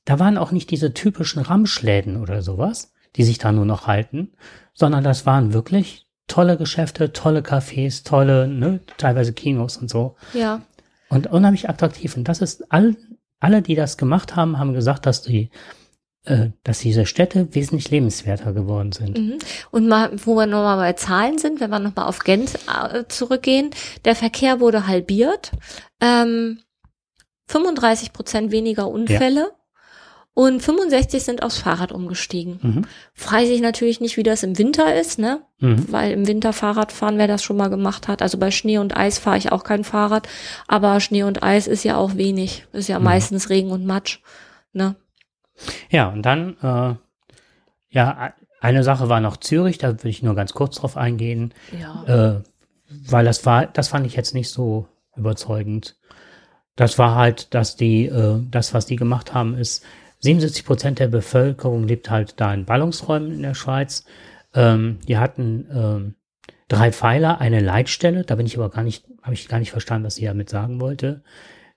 da 0.04 0.18
waren 0.18 0.38
auch 0.38 0.52
nicht 0.52 0.70
diese 0.70 0.94
typischen 0.94 1.42
Ramschläden 1.42 2.16
oder 2.20 2.42
sowas, 2.42 2.92
die 3.16 3.24
sich 3.24 3.38
da 3.38 3.52
nur 3.52 3.66
noch 3.66 3.86
halten, 3.86 4.32
sondern 4.72 5.02
das 5.02 5.26
waren 5.26 5.52
wirklich 5.52 6.06
tolle 6.28 6.56
Geschäfte, 6.56 7.12
tolle 7.12 7.40
Cafés, 7.40 8.04
tolle, 8.04 8.46
ne, 8.46 8.80
teilweise 8.96 9.32
Kinos 9.32 9.76
und 9.76 9.90
so. 9.90 10.16
Ja. 10.32 10.62
Und 11.08 11.26
unheimlich 11.28 11.68
attraktiv. 11.68 12.16
Und 12.16 12.24
das 12.28 12.40
ist 12.40 12.70
all, 12.72 12.96
alle, 13.40 13.62
die 13.62 13.74
das 13.74 13.96
gemacht 13.96 14.36
haben, 14.36 14.58
haben 14.58 14.74
gesagt, 14.74 15.06
dass 15.06 15.22
die 15.22 15.50
äh, 16.28 16.50
dass 16.62 16.80
diese 16.80 17.06
Städte 17.06 17.54
wesentlich 17.54 17.90
lebenswerter 17.90 18.52
geworden 18.52 18.92
sind. 18.92 19.16
Mhm. 19.16 19.38
Und 19.70 19.88
mal, 19.88 20.10
wo 20.26 20.34
wir 20.34 20.46
nochmal 20.46 20.76
bei 20.76 20.92
Zahlen 20.92 21.38
sind, 21.38 21.60
wenn 21.60 21.70
wir 21.70 21.78
nochmal 21.78 22.06
auf 22.06 22.18
Gent 22.18 22.58
äh, 22.66 23.04
zurückgehen, 23.08 23.70
der 24.04 24.14
Verkehr 24.14 24.60
wurde 24.60 24.86
halbiert, 24.86 25.52
ähm, 26.02 26.58
35 27.46 28.12
Prozent 28.12 28.52
weniger 28.52 28.88
Unfälle. 28.88 29.52
Und 30.38 30.62
65 30.62 31.24
sind 31.24 31.42
aufs 31.42 31.58
Fahrrad 31.58 31.90
umgestiegen. 31.90 32.60
Mhm. 32.62 32.82
Weiß 33.28 33.48
ich 33.48 33.60
natürlich 33.60 34.00
nicht, 34.00 34.16
wie 34.16 34.22
das 34.22 34.44
im 34.44 34.56
Winter 34.56 34.94
ist, 34.94 35.18
ne? 35.18 35.40
Mhm. 35.58 35.90
Weil 35.90 36.12
im 36.12 36.28
Winter 36.28 36.52
Fahrrad 36.52 36.92
fahren, 36.92 37.18
wer 37.18 37.26
das 37.26 37.42
schon 37.42 37.56
mal 37.56 37.70
gemacht 37.70 38.06
hat. 38.06 38.22
Also 38.22 38.38
bei 38.38 38.52
Schnee 38.52 38.78
und 38.78 38.96
Eis 38.96 39.18
fahre 39.18 39.36
ich 39.36 39.50
auch 39.50 39.64
kein 39.64 39.82
Fahrrad. 39.82 40.28
Aber 40.68 41.00
Schnee 41.00 41.24
und 41.24 41.42
Eis 41.42 41.66
ist 41.66 41.82
ja 41.82 41.96
auch 41.96 42.14
wenig. 42.14 42.66
Ist 42.72 42.88
ja 42.88 43.00
mhm. 43.00 43.06
meistens 43.06 43.50
Regen 43.50 43.72
und 43.72 43.84
Matsch. 43.84 44.20
Ne? 44.72 44.94
Ja, 45.90 46.08
und 46.10 46.22
dann, 46.22 46.56
äh, 46.62 46.94
ja, 47.88 48.32
eine 48.60 48.84
Sache 48.84 49.08
war 49.08 49.18
noch 49.18 49.38
Zürich, 49.38 49.78
da 49.78 50.04
will 50.04 50.10
ich 50.12 50.22
nur 50.22 50.36
ganz 50.36 50.52
kurz 50.52 50.76
drauf 50.76 50.96
eingehen. 50.96 51.52
Ja. 51.76 52.36
Äh, 52.36 52.42
weil 53.10 53.24
das 53.24 53.44
war, 53.44 53.66
das 53.66 53.88
fand 53.88 54.06
ich 54.06 54.14
jetzt 54.14 54.34
nicht 54.34 54.50
so 54.50 54.86
überzeugend. 55.16 55.96
Das 56.76 56.96
war 56.96 57.16
halt, 57.16 57.54
dass 57.54 57.74
die, 57.74 58.06
äh, 58.06 58.40
das, 58.48 58.72
was 58.72 58.86
die 58.86 58.94
gemacht 58.94 59.34
haben, 59.34 59.58
ist, 59.58 59.82
77 60.20 60.64
Prozent 60.64 60.98
der 60.98 61.08
Bevölkerung 61.08 61.86
lebt 61.86 62.10
halt 62.10 62.40
da 62.40 62.52
in 62.52 62.64
Ballungsräumen 62.64 63.32
in 63.32 63.42
der 63.42 63.54
Schweiz. 63.54 64.04
Ähm, 64.54 64.98
die 65.06 65.18
hatten 65.18 65.66
ähm, 65.72 66.14
drei 66.68 66.92
Pfeiler, 66.92 67.40
eine 67.40 67.60
Leitstelle, 67.60 68.24
da 68.24 68.34
bin 68.34 68.46
ich 68.46 68.56
aber 68.56 68.70
gar 68.70 68.82
nicht, 68.82 69.06
habe 69.22 69.34
ich 69.34 69.48
gar 69.48 69.58
nicht 69.58 69.70
verstanden, 69.70 70.06
was 70.06 70.16
sie 70.16 70.24
damit 70.24 70.50
sagen 70.50 70.80
wollte. 70.80 71.22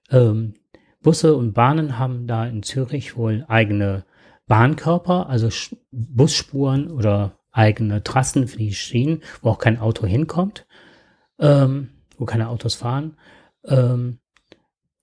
Ähm, 0.10 0.56
Busse 1.02 1.36
und 1.36 1.54
Bahnen 1.54 1.98
haben 1.98 2.28
da 2.28 2.46
in 2.46 2.64
Zürich 2.64 3.16
wohl 3.16 3.46
eigene 3.48 4.06
Bahnkörper, 4.48 5.30
also 5.30 5.50
Busspuren 5.92 6.92
oder 6.92 7.40
eigene 7.52 8.04
Trassen 8.04 8.48
für 8.48 8.58
die 8.58 8.74
Schienen, 8.74 9.24
wo 9.42 9.50
auch 9.50 9.60
kein 9.60 9.80
Auto 9.80 10.06
hinkommt, 10.06 10.66
ähm, 11.40 11.90
wo 12.18 12.26
keine 12.26 12.50
Autos 12.50 12.76
fahren. 12.76 13.18
Ähm, 13.66 14.20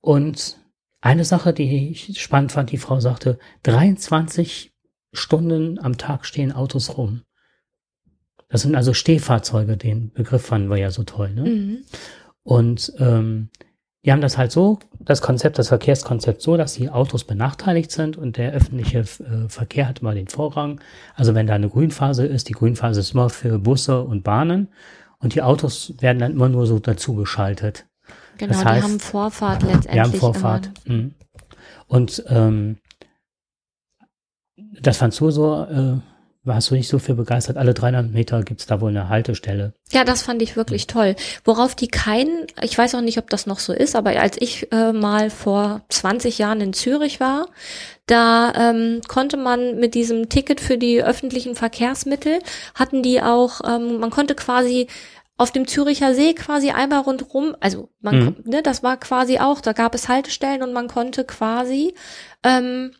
und 0.01 0.59
eine 1.00 1.24
Sache, 1.24 1.52
die 1.52 1.90
ich 1.90 2.20
spannend 2.20 2.52
fand, 2.52 2.72
die 2.72 2.78
Frau 2.78 3.00
sagte, 3.00 3.38
23 3.62 4.72
Stunden 5.12 5.78
am 5.78 5.96
Tag 5.96 6.26
stehen 6.26 6.52
Autos 6.52 6.96
rum. 6.96 7.22
Das 8.48 8.62
sind 8.62 8.74
also 8.74 8.94
Stehfahrzeuge, 8.94 9.76
den 9.76 10.12
Begriff 10.12 10.46
fanden 10.46 10.70
wir 10.70 10.78
ja 10.78 10.90
so 10.90 11.04
toll. 11.04 11.30
Ne? 11.30 11.42
Mhm. 11.42 11.78
Und 12.42 12.92
ähm, 12.98 13.50
die 14.04 14.12
haben 14.12 14.20
das 14.20 14.38
halt 14.38 14.52
so, 14.52 14.78
das 15.00 15.20
Konzept, 15.20 15.58
das 15.58 15.68
Verkehrskonzept 15.68 16.40
so, 16.40 16.56
dass 16.56 16.74
die 16.74 16.88
Autos 16.88 17.24
benachteiligt 17.24 17.90
sind 17.90 18.16
und 18.16 18.37
der 18.37 18.52
öffentliche 18.52 19.00
äh, 19.00 19.48
Verkehr 19.48 19.88
hat 19.88 20.00
immer 20.00 20.14
den 20.14 20.28
Vorrang. 20.28 20.80
Also 21.14 21.34
wenn 21.34 21.46
da 21.46 21.54
eine 21.54 21.68
Grünphase 21.68 22.24
ist, 22.24 22.48
die 22.48 22.54
Grünphase 22.54 23.00
ist 23.00 23.12
immer 23.12 23.28
für 23.28 23.58
Busse 23.58 24.02
und 24.02 24.22
Bahnen 24.24 24.68
und 25.18 25.34
die 25.34 25.42
Autos 25.42 25.94
werden 26.00 26.20
dann 26.20 26.32
immer 26.32 26.48
nur 26.48 26.66
so 26.66 26.78
dazugeschaltet. 26.78 27.88
Genau, 28.38 28.53
das 28.53 28.64
heißt, 28.64 28.79
die 28.79 28.90
haben 28.90 29.01
Vorfahrt 29.01 29.62
letztendlich. 29.62 29.92
Die 29.92 30.01
haben 30.01 30.12
Vorfahrt. 30.14 30.70
Mhm. 30.87 31.14
Und 31.87 32.24
ähm, 32.29 32.79
das 34.81 34.98
fandst 34.98 35.20
du 35.20 35.31
so, 35.31 35.64
äh, 35.64 35.98
warst 36.44 36.70
du 36.70 36.74
nicht 36.74 36.88
so 36.88 36.98
viel 36.98 37.14
begeistert. 37.14 37.57
Alle 37.57 37.74
300 37.74 38.11
Meter 38.11 38.42
gibt's 38.42 38.66
da 38.66 38.81
wohl 38.81 38.90
eine 38.90 39.09
Haltestelle. 39.09 39.74
Ja, 39.92 40.05
das 40.05 40.22
fand 40.22 40.42
ich 40.42 40.57
wirklich 40.57 40.87
toll. 40.87 41.14
Worauf 41.44 41.74
die 41.74 41.88
keinen, 41.88 42.46
ich 42.62 42.77
weiß 42.77 42.94
auch 42.94 43.01
nicht, 43.01 43.18
ob 43.18 43.31
das 43.31 43.46
noch 43.46 43.59
so 43.59 43.72
ist, 43.72 43.94
aber 43.94 44.18
als 44.18 44.37
ich 44.40 44.72
äh, 44.72 44.92
mal 44.92 45.31
vor 45.31 45.83
20 45.88 46.38
Jahren 46.38 46.61
in 46.61 46.72
Zürich 46.72 47.20
war, 47.20 47.46
da 48.07 48.53
ähm, 48.57 49.01
konnte 49.07 49.37
man 49.37 49.79
mit 49.79 49.94
diesem 49.94 50.29
Ticket 50.29 50.61
für 50.61 50.79
die 50.79 51.03
öffentlichen 51.03 51.55
Verkehrsmittel, 51.55 52.38
hatten 52.74 53.03
die 53.03 53.20
auch, 53.20 53.61
ähm, 53.68 53.98
man 53.98 54.11
konnte 54.11 54.35
quasi 54.35 54.88
auf 55.38 55.53
dem 55.53 55.66
Züricher 55.66 56.14
See 56.14 56.35
quasi 56.35 56.70
einmal 56.70 57.01
rundrum, 57.01 57.57
also 57.61 57.88
man, 58.01 58.18
mhm. 58.18 58.37
ne, 58.44 58.62
das 58.62 58.83
war 58.83 58.98
quasi 58.98 59.38
auch, 59.38 59.61
da 59.61 59.72
gab 59.72 59.94
es 59.94 60.09
Haltestellen 60.09 60.62
und 60.62 60.72
man 60.72 60.88
konnte 60.88 61.24
quasi 61.24 61.94
ähm, 62.42 62.90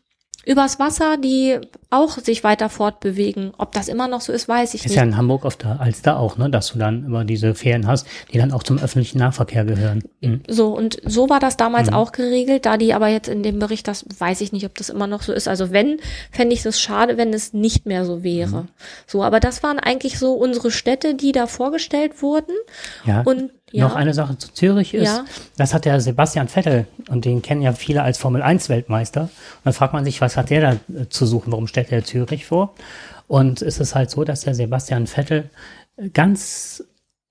übers 0.49 0.79
Wasser, 0.79 1.17
die 1.17 1.59
auch 1.91 2.17
sich 2.17 2.43
weiter 2.43 2.69
fortbewegen. 2.69 3.51
Ob 3.59 3.71
das 3.71 3.87
immer 3.87 4.07
noch 4.07 4.21
so 4.21 4.33
ist, 4.33 4.47
weiß 4.47 4.73
ich 4.73 4.81
ist 4.81 4.85
nicht. 4.85 4.91
Ist 4.93 4.97
ja 4.97 5.03
in 5.03 5.15
Hamburg 5.15 5.45
auf 5.45 5.57
der 5.57 5.79
Alster 5.79 6.19
auch, 6.19 6.37
ne, 6.37 6.49
dass 6.49 6.73
du 6.73 6.79
dann 6.79 7.05
immer 7.05 7.23
diese 7.23 7.53
Fähren 7.53 7.85
hast, 7.85 8.07
die 8.33 8.39
dann 8.39 8.51
auch 8.51 8.63
zum 8.63 8.79
öffentlichen 8.79 9.19
Nahverkehr 9.19 9.63
gehören. 9.63 10.01
Mhm. 10.21 10.41
So, 10.47 10.75
und 10.75 10.97
so 11.05 11.29
war 11.29 11.39
das 11.39 11.55
damals 11.55 11.91
mhm. 11.91 11.97
auch 11.97 12.11
geregelt, 12.11 12.65
da 12.65 12.77
die 12.77 12.95
aber 12.95 13.09
jetzt 13.09 13.29
in 13.29 13.43
dem 13.43 13.59
Bericht, 13.59 13.87
das 13.87 14.05
weiß 14.17 14.41
ich 14.41 14.51
nicht, 14.51 14.65
ob 14.65 14.73
das 14.73 14.89
immer 14.89 15.05
noch 15.05 15.21
so 15.21 15.33
ist. 15.33 15.47
Also 15.47 15.69
wenn, 15.71 15.99
fände 16.31 16.55
ich 16.55 16.65
es 16.65 16.81
schade, 16.81 17.17
wenn 17.17 17.31
es 17.31 17.53
nicht 17.53 17.85
mehr 17.85 18.03
so 18.03 18.23
wäre. 18.23 18.63
Mhm. 18.63 18.67
So, 19.05 19.23
aber 19.23 19.39
das 19.39 19.61
waren 19.61 19.77
eigentlich 19.77 20.17
so 20.17 20.33
unsere 20.33 20.71
Städte, 20.71 21.13
die 21.13 21.31
da 21.31 21.45
vorgestellt 21.45 22.23
wurden. 22.23 22.55
Ja. 23.05 23.21
Und 23.21 23.51
ja. 23.71 23.87
Noch 23.87 23.95
eine 23.95 24.13
Sache 24.13 24.37
zu 24.37 24.53
Zürich 24.53 24.93
ist, 24.93 25.05
ja. 25.05 25.25
das 25.57 25.73
hat 25.73 25.85
der 25.85 26.01
Sebastian 26.01 26.47
Vettel 26.47 26.87
und 27.09 27.25
den 27.25 27.41
kennen 27.41 27.61
ja 27.61 27.73
viele 27.73 28.01
als 28.01 28.17
Formel 28.17 28.41
1 28.41 28.69
Weltmeister. 28.69 29.23
Und 29.23 29.29
dann 29.63 29.73
fragt 29.73 29.93
man 29.93 30.05
sich, 30.05 30.21
was 30.21 30.37
hat 30.37 30.49
der 30.49 30.61
da 30.61 30.71
äh, 30.73 31.09
zu 31.09 31.25
suchen? 31.25 31.51
Warum 31.51 31.67
stellt 31.67 31.91
er 31.91 32.03
Zürich 32.03 32.45
vor? 32.45 32.73
Und 33.27 33.61
es 33.61 33.79
ist 33.79 33.93
halt 33.93 34.09
so, 34.09 34.23
dass 34.23 34.41
der 34.41 34.55
Sebastian 34.55 35.05
Vettel 35.05 35.49
ganz 36.13 36.83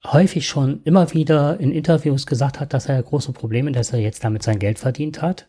häufig 0.07 0.47
schon 0.47 0.81
immer 0.85 1.13
wieder 1.13 1.59
in 1.59 1.73
Interviews 1.73 2.27
gesagt 2.27 2.61
hat, 2.61 2.73
dass 2.73 2.87
er 2.87 3.03
große 3.03 3.33
Probleme, 3.33 3.73
dass 3.73 3.93
er 3.93 3.99
jetzt 3.99 4.23
damit 4.23 4.45
sein 4.45 4.61
Geld 4.61 4.79
verdient 4.79 5.23
hat 5.23 5.49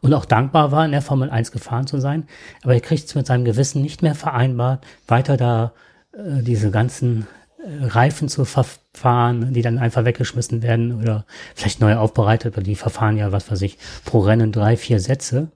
und 0.00 0.14
auch 0.14 0.24
dankbar 0.24 0.70
war, 0.70 0.84
in 0.84 0.92
der 0.92 1.02
Formel 1.02 1.30
1 1.30 1.50
gefahren 1.50 1.88
zu 1.88 1.98
sein. 1.98 2.28
Aber 2.62 2.74
er 2.74 2.80
kriegt 2.80 3.06
es 3.06 3.14
mit 3.16 3.26
seinem 3.26 3.44
Gewissen 3.44 3.82
nicht 3.82 4.02
mehr 4.02 4.14
vereinbart, 4.14 4.86
weiter 5.08 5.36
da 5.36 5.72
äh, 6.12 6.42
diese 6.42 6.70
ganzen 6.70 7.26
Reifen 7.80 8.28
zu 8.28 8.44
verfahren, 8.98 9.52
die 9.52 9.62
dann 9.62 9.78
einfach 9.78 10.04
weggeschmissen 10.04 10.62
werden 10.62 11.00
oder 11.00 11.24
vielleicht 11.54 11.80
neu 11.80 11.96
aufbereitet, 11.96 12.56
weil 12.56 12.64
die 12.64 12.74
verfahren 12.74 13.16
ja, 13.16 13.30
was 13.30 13.50
weiß 13.50 13.62
ich, 13.62 13.78
pro 14.04 14.20
Rennen 14.20 14.50
drei, 14.50 14.76
vier 14.76 14.98
Sätze 14.98 15.52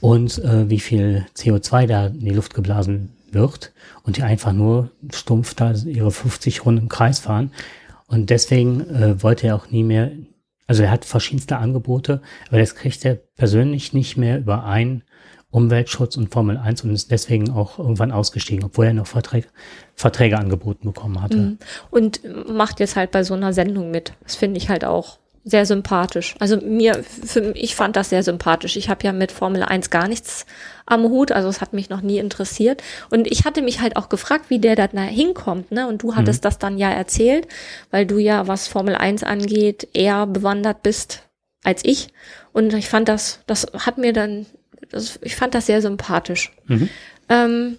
und 0.00 0.38
äh, 0.38 0.68
wie 0.68 0.80
viel 0.80 1.24
CO2 1.36 1.86
da 1.86 2.06
in 2.06 2.20
die 2.20 2.34
Luft 2.34 2.54
geblasen 2.54 3.12
wird 3.30 3.72
und 4.02 4.16
die 4.16 4.24
einfach 4.24 4.52
nur 4.52 4.90
stumpf 5.12 5.54
da 5.54 5.72
ihre 5.72 6.10
50 6.10 6.66
Runden 6.66 6.82
im 6.82 6.88
Kreis 6.88 7.20
fahren. 7.20 7.52
Und 8.08 8.30
deswegen 8.30 8.80
äh, 8.90 9.22
wollte 9.22 9.46
er 9.46 9.54
auch 9.54 9.70
nie 9.70 9.84
mehr, 9.84 10.10
also 10.66 10.82
er 10.82 10.90
hat 10.90 11.04
verschiedenste 11.04 11.56
Angebote, 11.56 12.20
aber 12.48 12.58
das 12.58 12.74
kriegt 12.74 13.04
er 13.04 13.14
persönlich 13.14 13.92
nicht 13.92 14.16
mehr 14.16 14.38
überein, 14.38 15.04
Umweltschutz 15.52 16.16
und 16.16 16.32
Formel 16.32 16.56
1 16.56 16.82
und 16.82 16.94
ist 16.94 17.10
deswegen 17.10 17.50
auch 17.50 17.78
irgendwann 17.78 18.10
ausgestiegen, 18.10 18.64
obwohl 18.64 18.86
er 18.86 18.94
noch 18.94 19.06
Verträge, 19.06 19.48
Verträge 19.94 20.38
angeboten 20.38 20.92
bekommen 20.92 21.22
hatte. 21.22 21.36
Mhm. 21.36 21.58
Und 21.90 22.20
macht 22.48 22.80
jetzt 22.80 22.96
halt 22.96 23.10
bei 23.10 23.22
so 23.24 23.34
einer 23.34 23.52
Sendung 23.52 23.90
mit. 23.90 24.12
Das 24.22 24.34
finde 24.34 24.58
ich 24.58 24.68
halt 24.68 24.84
auch 24.84 25.18
sehr 25.44 25.66
sympathisch. 25.66 26.36
Also 26.38 26.56
mir, 26.58 27.02
für, 27.02 27.52
ich 27.56 27.74
fand 27.74 27.96
das 27.96 28.10
sehr 28.10 28.22
sympathisch. 28.22 28.76
Ich 28.76 28.88
habe 28.88 29.04
ja 29.04 29.12
mit 29.12 29.32
Formel 29.32 29.62
1 29.62 29.90
gar 29.90 30.06
nichts 30.06 30.46
am 30.86 31.02
Hut, 31.04 31.32
also 31.32 31.48
es 31.48 31.60
hat 31.60 31.72
mich 31.72 31.88
noch 31.90 32.00
nie 32.00 32.18
interessiert. 32.18 32.82
Und 33.10 33.26
ich 33.26 33.44
hatte 33.44 33.62
mich 33.62 33.80
halt 33.80 33.96
auch 33.96 34.08
gefragt, 34.08 34.50
wie 34.50 34.60
der 34.60 34.76
da 34.76 34.88
hinkommt, 35.00 35.72
ne? 35.72 35.88
Und 35.88 36.02
du 36.02 36.14
hattest 36.14 36.42
mhm. 36.42 36.46
das 36.46 36.58
dann 36.58 36.78
ja 36.78 36.90
erzählt, 36.90 37.48
weil 37.90 38.06
du 38.06 38.18
ja, 38.18 38.46
was 38.46 38.68
Formel 38.68 38.94
1 38.94 39.24
angeht, 39.24 39.88
eher 39.94 40.26
bewandert 40.26 40.82
bist 40.82 41.24
als 41.64 41.84
ich. 41.84 42.08
Und 42.52 42.72
ich 42.74 42.88
fand 42.88 43.08
das, 43.08 43.40
das 43.46 43.66
hat 43.78 43.98
mir 43.98 44.12
dann, 44.12 44.46
das, 44.90 45.18
ich 45.22 45.34
fand 45.34 45.54
das 45.54 45.66
sehr 45.66 45.82
sympathisch. 45.82 46.52
Mhm. 46.66 46.88
Ähm, 47.28 47.76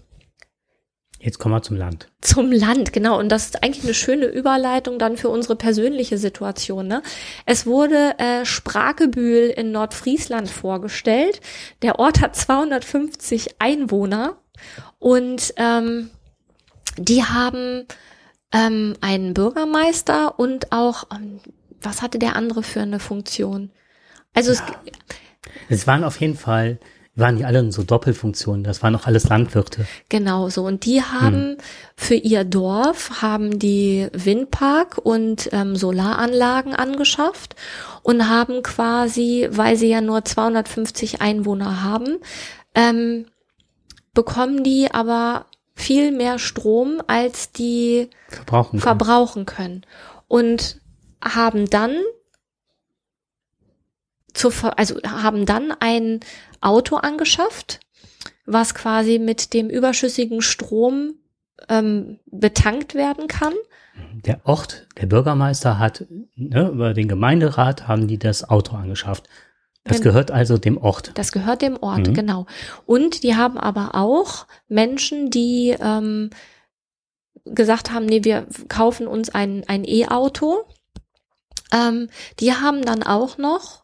Jetzt 1.24 1.40
kommen 1.40 1.56
wir 1.56 1.62
zum 1.62 1.78
Land. 1.78 2.10
Zum 2.20 2.52
Land, 2.52 2.92
genau. 2.92 3.18
Und 3.18 3.30
das 3.30 3.46
ist 3.46 3.64
eigentlich 3.64 3.86
eine 3.86 3.94
schöne 3.94 4.26
Überleitung 4.26 5.00
dann 5.00 5.16
für 5.16 5.30
unsere 5.30 5.56
persönliche 5.56 6.18
Situation. 6.18 6.88
Ne? 6.88 7.02
Es 7.46 7.66
wurde 7.66 8.20
äh, 8.20 8.44
Sprakebühl 8.44 9.48
in 9.56 9.72
Nordfriesland 9.72 10.50
vorgestellt. 10.50 11.40
Der 11.82 11.98
Ort 11.98 12.20
hat 12.20 12.36
250 12.36 13.56
Einwohner 13.60 14.36
und 15.00 15.54
ähm, 15.56 16.10
die 16.98 17.24
haben 17.24 17.86
ähm, 18.52 18.98
einen 19.00 19.34
Bürgermeister 19.34 20.38
und 20.38 20.74
auch, 20.74 21.06
ähm, 21.16 21.40
was 21.82 22.02
hatte 22.02 22.20
der 22.20 22.36
andere 22.36 22.64
für 22.64 22.82
eine 22.82 23.00
Funktion? 23.00 23.72
Also 24.34 24.52
ja. 24.52 24.60
es, 25.70 25.80
es 25.80 25.88
waren 25.88 26.04
auf 26.04 26.20
jeden 26.20 26.36
Fall 26.36 26.80
waren 27.16 27.38
die 27.38 27.46
alle 27.46 27.60
in 27.60 27.72
so 27.72 27.84
Doppelfunktionen. 27.84 28.64
Das 28.64 28.82
waren 28.82 28.96
auch 28.96 29.06
alles 29.06 29.30
Landwirte. 29.30 29.86
Genau 30.10 30.50
so. 30.50 30.66
Und 30.66 30.86
die 30.86 31.02
haben 31.04 31.52
hm. 31.52 31.58
für 31.96 32.16
ihr 32.16 32.44
Dorf 32.44 33.22
haben 33.22 33.60
die 33.60 34.08
Windpark 34.14 34.98
und 34.98 35.50
ähm, 35.52 35.76
Solaranlagen 35.76 36.74
angeschafft 36.74 37.56
und 38.02 38.30
haben 38.30 38.64
quasi, 38.64 39.48
weil 39.52 39.78
sie 39.78 39.90
ja 39.90 40.02
nur 40.02 40.26
250 40.26 41.22
Einwohner 41.22 41.84
haben, 41.84 42.18
ähm, 42.74 43.28
bekommen 44.16 44.64
die 44.64 44.92
aber 44.92 45.46
viel 45.76 46.12
mehr 46.12 46.40
Strom, 46.40 47.02
als 47.08 47.52
die 47.52 48.10
verbrauchen, 48.28 48.80
verbrauchen 48.80 49.46
können. 49.46 49.86
Und 50.28 50.80
haben 51.24 51.70
dann 51.70 51.96
zu, 54.34 54.52
also 54.78 54.96
haben 55.04 55.46
dann 55.46 55.74
ein 55.80 56.20
Auto 56.64 56.98
angeschafft, 56.98 57.80
was 58.46 58.76
quasi 58.76 59.20
mit 59.20 59.54
dem 59.54 59.70
überschüssigen 59.70 60.42
Strom 60.42 61.16
ähm, 61.70 62.20
betankt 62.26 62.96
werden 62.96 63.28
kann. 63.28 63.54
Der 64.26 64.42
Ort, 64.46 64.88
der 65.00 65.06
Bürgermeister 65.06 65.78
hat, 65.78 66.06
ne, 66.36 66.70
über 66.70 66.94
den 66.94 67.08
Gemeinderat 67.08 67.88
haben 67.88 68.08
die 68.08 68.18
das 68.18 68.50
Auto 68.50 68.76
angeschafft. 68.76 69.30
Das 69.84 69.98
Gen 69.98 70.04
gehört 70.04 70.32
also 70.32 70.58
dem 70.58 70.78
Ort. 70.78 71.12
Das 71.16 71.32
gehört 71.32 71.62
dem 71.62 71.78
Ort, 71.82 72.08
mhm. 72.08 72.14
genau. 72.14 72.46
Und 72.86 73.24
die 73.24 73.36
haben 73.36 73.58
aber 73.58 73.96
auch 73.96 74.48
Menschen, 74.68 75.30
die 75.30 75.76
ähm, 75.80 76.30
gesagt 77.46 77.92
haben, 77.92 78.06
nee, 78.06 78.24
wir 78.24 78.48
kaufen 78.70 79.08
uns 79.08 79.30
ein 79.30 79.64
ein 79.68 79.84
E-Auto. 79.84 80.64
Ähm, 81.74 82.10
die 82.40 82.54
haben 82.54 82.82
dann 82.84 83.04
auch 83.04 83.38
noch 83.38 83.83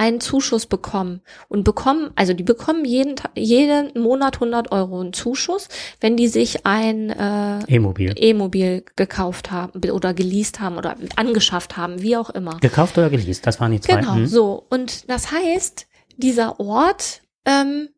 einen 0.00 0.18
Zuschuss 0.22 0.64
bekommen 0.64 1.20
und 1.48 1.62
bekommen, 1.62 2.10
also 2.16 2.32
die 2.32 2.42
bekommen 2.42 2.86
jeden, 2.86 3.16
jeden 3.36 4.00
Monat 4.00 4.36
100 4.36 4.72
Euro 4.72 4.98
einen 4.98 5.12
Zuschuss, 5.12 5.68
wenn 6.00 6.16
die 6.16 6.26
sich 6.26 6.64
ein 6.64 7.10
äh, 7.10 7.58
E-Mobil 7.66 8.14
E-Mobil 8.16 8.82
gekauft 8.96 9.50
haben 9.50 9.78
oder 9.90 10.14
geleast 10.14 10.58
haben 10.58 10.78
oder 10.78 10.96
angeschafft 11.16 11.76
haben, 11.76 12.00
wie 12.00 12.16
auch 12.16 12.30
immer. 12.30 12.56
Gekauft 12.60 12.96
oder 12.96 13.10
geleast, 13.10 13.46
das 13.46 13.60
waren 13.60 13.72
die 13.72 13.80
zwei. 13.80 13.96
Genau, 13.96 14.14
hm. 14.14 14.26
so. 14.26 14.64
Und 14.70 15.10
das 15.10 15.32
heißt, 15.32 15.86
dieser 16.16 16.58
Ort 16.58 17.20
ähm, 17.44 17.90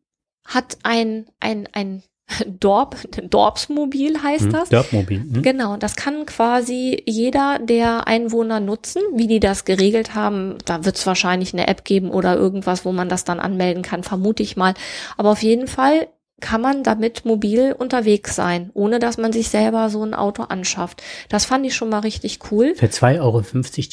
hat 0.43 0.79
ein, 0.83 1.27
ein, 1.39 1.69
ein 1.71 2.03
Dorp, 2.47 2.97
Dorpsmobil 3.29 4.21
heißt 4.21 4.45
hm, 4.45 4.51
das. 4.51 4.69
Dorpmobil. 4.69 5.19
Hm. 5.19 5.41
Genau, 5.41 5.77
das 5.77 5.95
kann 5.95 6.25
quasi 6.25 7.03
jeder 7.05 7.59
der 7.59 8.07
Einwohner 8.07 8.59
nutzen. 8.59 9.01
Wie 9.13 9.27
die 9.27 9.39
das 9.39 9.65
geregelt 9.65 10.15
haben, 10.15 10.57
da 10.65 10.85
wird 10.85 10.95
es 10.95 11.05
wahrscheinlich 11.05 11.53
eine 11.53 11.67
App 11.67 11.83
geben 11.83 12.11
oder 12.11 12.35
irgendwas, 12.35 12.85
wo 12.85 12.91
man 12.91 13.09
das 13.09 13.23
dann 13.23 13.39
anmelden 13.39 13.83
kann, 13.83 14.03
vermute 14.03 14.43
ich 14.43 14.55
mal. 14.55 14.73
Aber 15.17 15.31
auf 15.31 15.43
jeden 15.43 15.67
Fall 15.67 16.07
kann 16.39 16.61
man 16.61 16.83
damit 16.83 17.23
mobil 17.23 17.73
unterwegs 17.77 18.35
sein, 18.35 18.69
ohne 18.73 18.99
dass 18.99 19.17
man 19.17 19.31
sich 19.31 19.49
selber 19.49 19.89
so 19.89 20.03
ein 20.03 20.13
Auto 20.13 20.43
anschafft. 20.43 21.01
Das 21.29 21.45
fand 21.45 21.65
ich 21.65 21.73
schon 21.75 21.89
mal 21.89 21.99
richtig 21.99 22.39
cool. 22.51 22.75
Für 22.75 22.87
2,50 22.87 23.21
Euro 23.21 23.41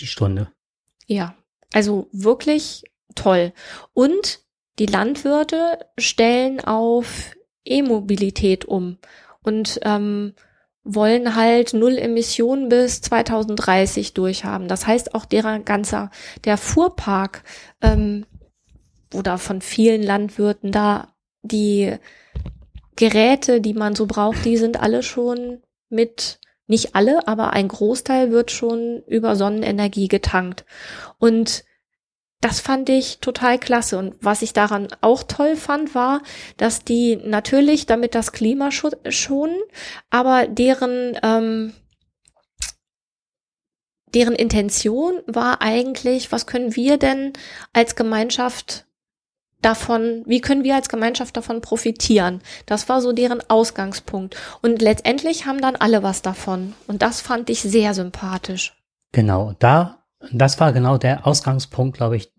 die 0.00 0.06
Stunde. 0.06 0.48
Ja, 1.06 1.34
also 1.72 2.08
wirklich 2.12 2.84
toll. 3.14 3.52
Und 3.92 4.40
die 4.78 4.86
Landwirte 4.86 5.78
stellen 5.98 6.60
auf 6.60 7.32
E-Mobilität 7.70 8.64
um 8.64 8.98
und 9.42 9.80
ähm, 9.82 10.34
wollen 10.82 11.36
halt 11.36 11.74
null 11.74 11.98
Emissionen 11.98 12.68
bis 12.68 13.00
2030 13.02 14.14
durchhaben. 14.14 14.68
Das 14.68 14.86
heißt 14.86 15.14
auch 15.14 15.24
deren 15.24 15.64
ganzer 15.64 16.10
der 16.44 16.56
Fuhrpark 16.56 17.42
ähm, 17.82 18.26
oder 19.14 19.38
von 19.38 19.60
vielen 19.60 20.02
Landwirten 20.02 20.72
da 20.72 21.14
die 21.42 21.96
Geräte, 22.96 23.60
die 23.60 23.74
man 23.74 23.94
so 23.94 24.06
braucht, 24.06 24.44
die 24.44 24.56
sind 24.56 24.80
alle 24.80 25.02
schon 25.02 25.62
mit 25.88 26.38
nicht 26.66 26.94
alle, 26.94 27.26
aber 27.26 27.52
ein 27.52 27.66
Großteil 27.66 28.30
wird 28.30 28.52
schon 28.52 29.02
über 29.08 29.34
Sonnenenergie 29.34 30.06
getankt. 30.06 30.64
Und 31.18 31.64
das 32.40 32.60
fand 32.60 32.88
ich 32.88 33.18
total 33.18 33.58
klasse. 33.58 33.98
Und 33.98 34.14
was 34.20 34.42
ich 34.42 34.52
daran 34.52 34.88
auch 35.02 35.22
toll 35.22 35.56
fand, 35.56 35.94
war, 35.94 36.22
dass 36.56 36.84
die 36.84 37.16
natürlich 37.16 37.86
damit 37.86 38.14
das 38.14 38.32
Klima 38.32 38.70
schonen, 38.70 39.60
aber 40.08 40.46
deren, 40.46 41.18
ähm, 41.22 41.74
deren 44.14 44.34
Intention 44.34 45.20
war 45.26 45.60
eigentlich, 45.60 46.32
was 46.32 46.46
können 46.46 46.74
wir 46.74 46.96
denn 46.96 47.34
als 47.72 47.94
Gemeinschaft 47.94 48.86
davon, 49.60 50.22
wie 50.24 50.40
können 50.40 50.64
wir 50.64 50.74
als 50.74 50.88
Gemeinschaft 50.88 51.36
davon 51.36 51.60
profitieren? 51.60 52.40
Das 52.64 52.88
war 52.88 53.02
so 53.02 53.12
deren 53.12 53.42
Ausgangspunkt. 53.50 54.34
Und 54.62 54.80
letztendlich 54.80 55.44
haben 55.44 55.60
dann 55.60 55.76
alle 55.76 56.02
was 56.02 56.22
davon. 56.22 56.72
Und 56.86 57.02
das 57.02 57.20
fand 57.20 57.50
ich 57.50 57.60
sehr 57.60 57.92
sympathisch. 57.92 58.74
Genau, 59.12 59.54
da 59.58 59.99
das 60.32 60.60
war 60.60 60.72
genau 60.72 60.98
der 60.98 61.26
Ausgangspunkt, 61.26 61.96
glaube 61.96 62.16
ich, 62.16 62.32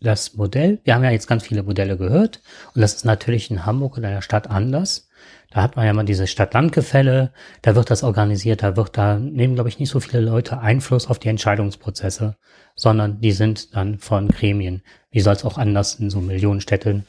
das 0.00 0.34
Modell. 0.34 0.80
Wir 0.84 0.94
haben 0.94 1.04
ja 1.04 1.10
jetzt 1.10 1.26
ganz 1.26 1.46
viele 1.46 1.62
Modelle 1.62 1.96
gehört 1.96 2.40
und 2.74 2.80
das 2.80 2.94
ist 2.94 3.04
natürlich 3.04 3.50
in 3.50 3.66
Hamburg 3.66 3.98
oder 3.98 4.08
der 4.08 4.22
Stadt 4.22 4.48
anders. 4.48 5.08
Da 5.50 5.62
hat 5.62 5.76
man 5.76 5.84
ja 5.84 5.92
mal 5.92 6.04
diese 6.04 6.26
Stadt-Land-Gefälle, 6.26 7.32
da 7.62 7.74
wird 7.74 7.90
das 7.90 8.02
organisiert, 8.02 8.62
da 8.62 8.76
wird 8.76 8.96
da 8.96 9.18
nehmen, 9.18 9.54
glaube 9.54 9.68
ich, 9.68 9.78
nicht 9.78 9.90
so 9.90 10.00
viele 10.00 10.20
Leute 10.20 10.60
Einfluss 10.60 11.08
auf 11.08 11.18
die 11.18 11.28
Entscheidungsprozesse, 11.28 12.36
sondern 12.76 13.20
die 13.20 13.32
sind 13.32 13.74
dann 13.74 13.98
von 13.98 14.28
Gremien. 14.28 14.82
Wie 15.10 15.20
soll 15.20 15.34
es 15.34 15.44
auch 15.44 15.58
anders 15.58 15.96
in 15.96 16.08
so 16.08 16.20
Millionenstädten 16.20 17.04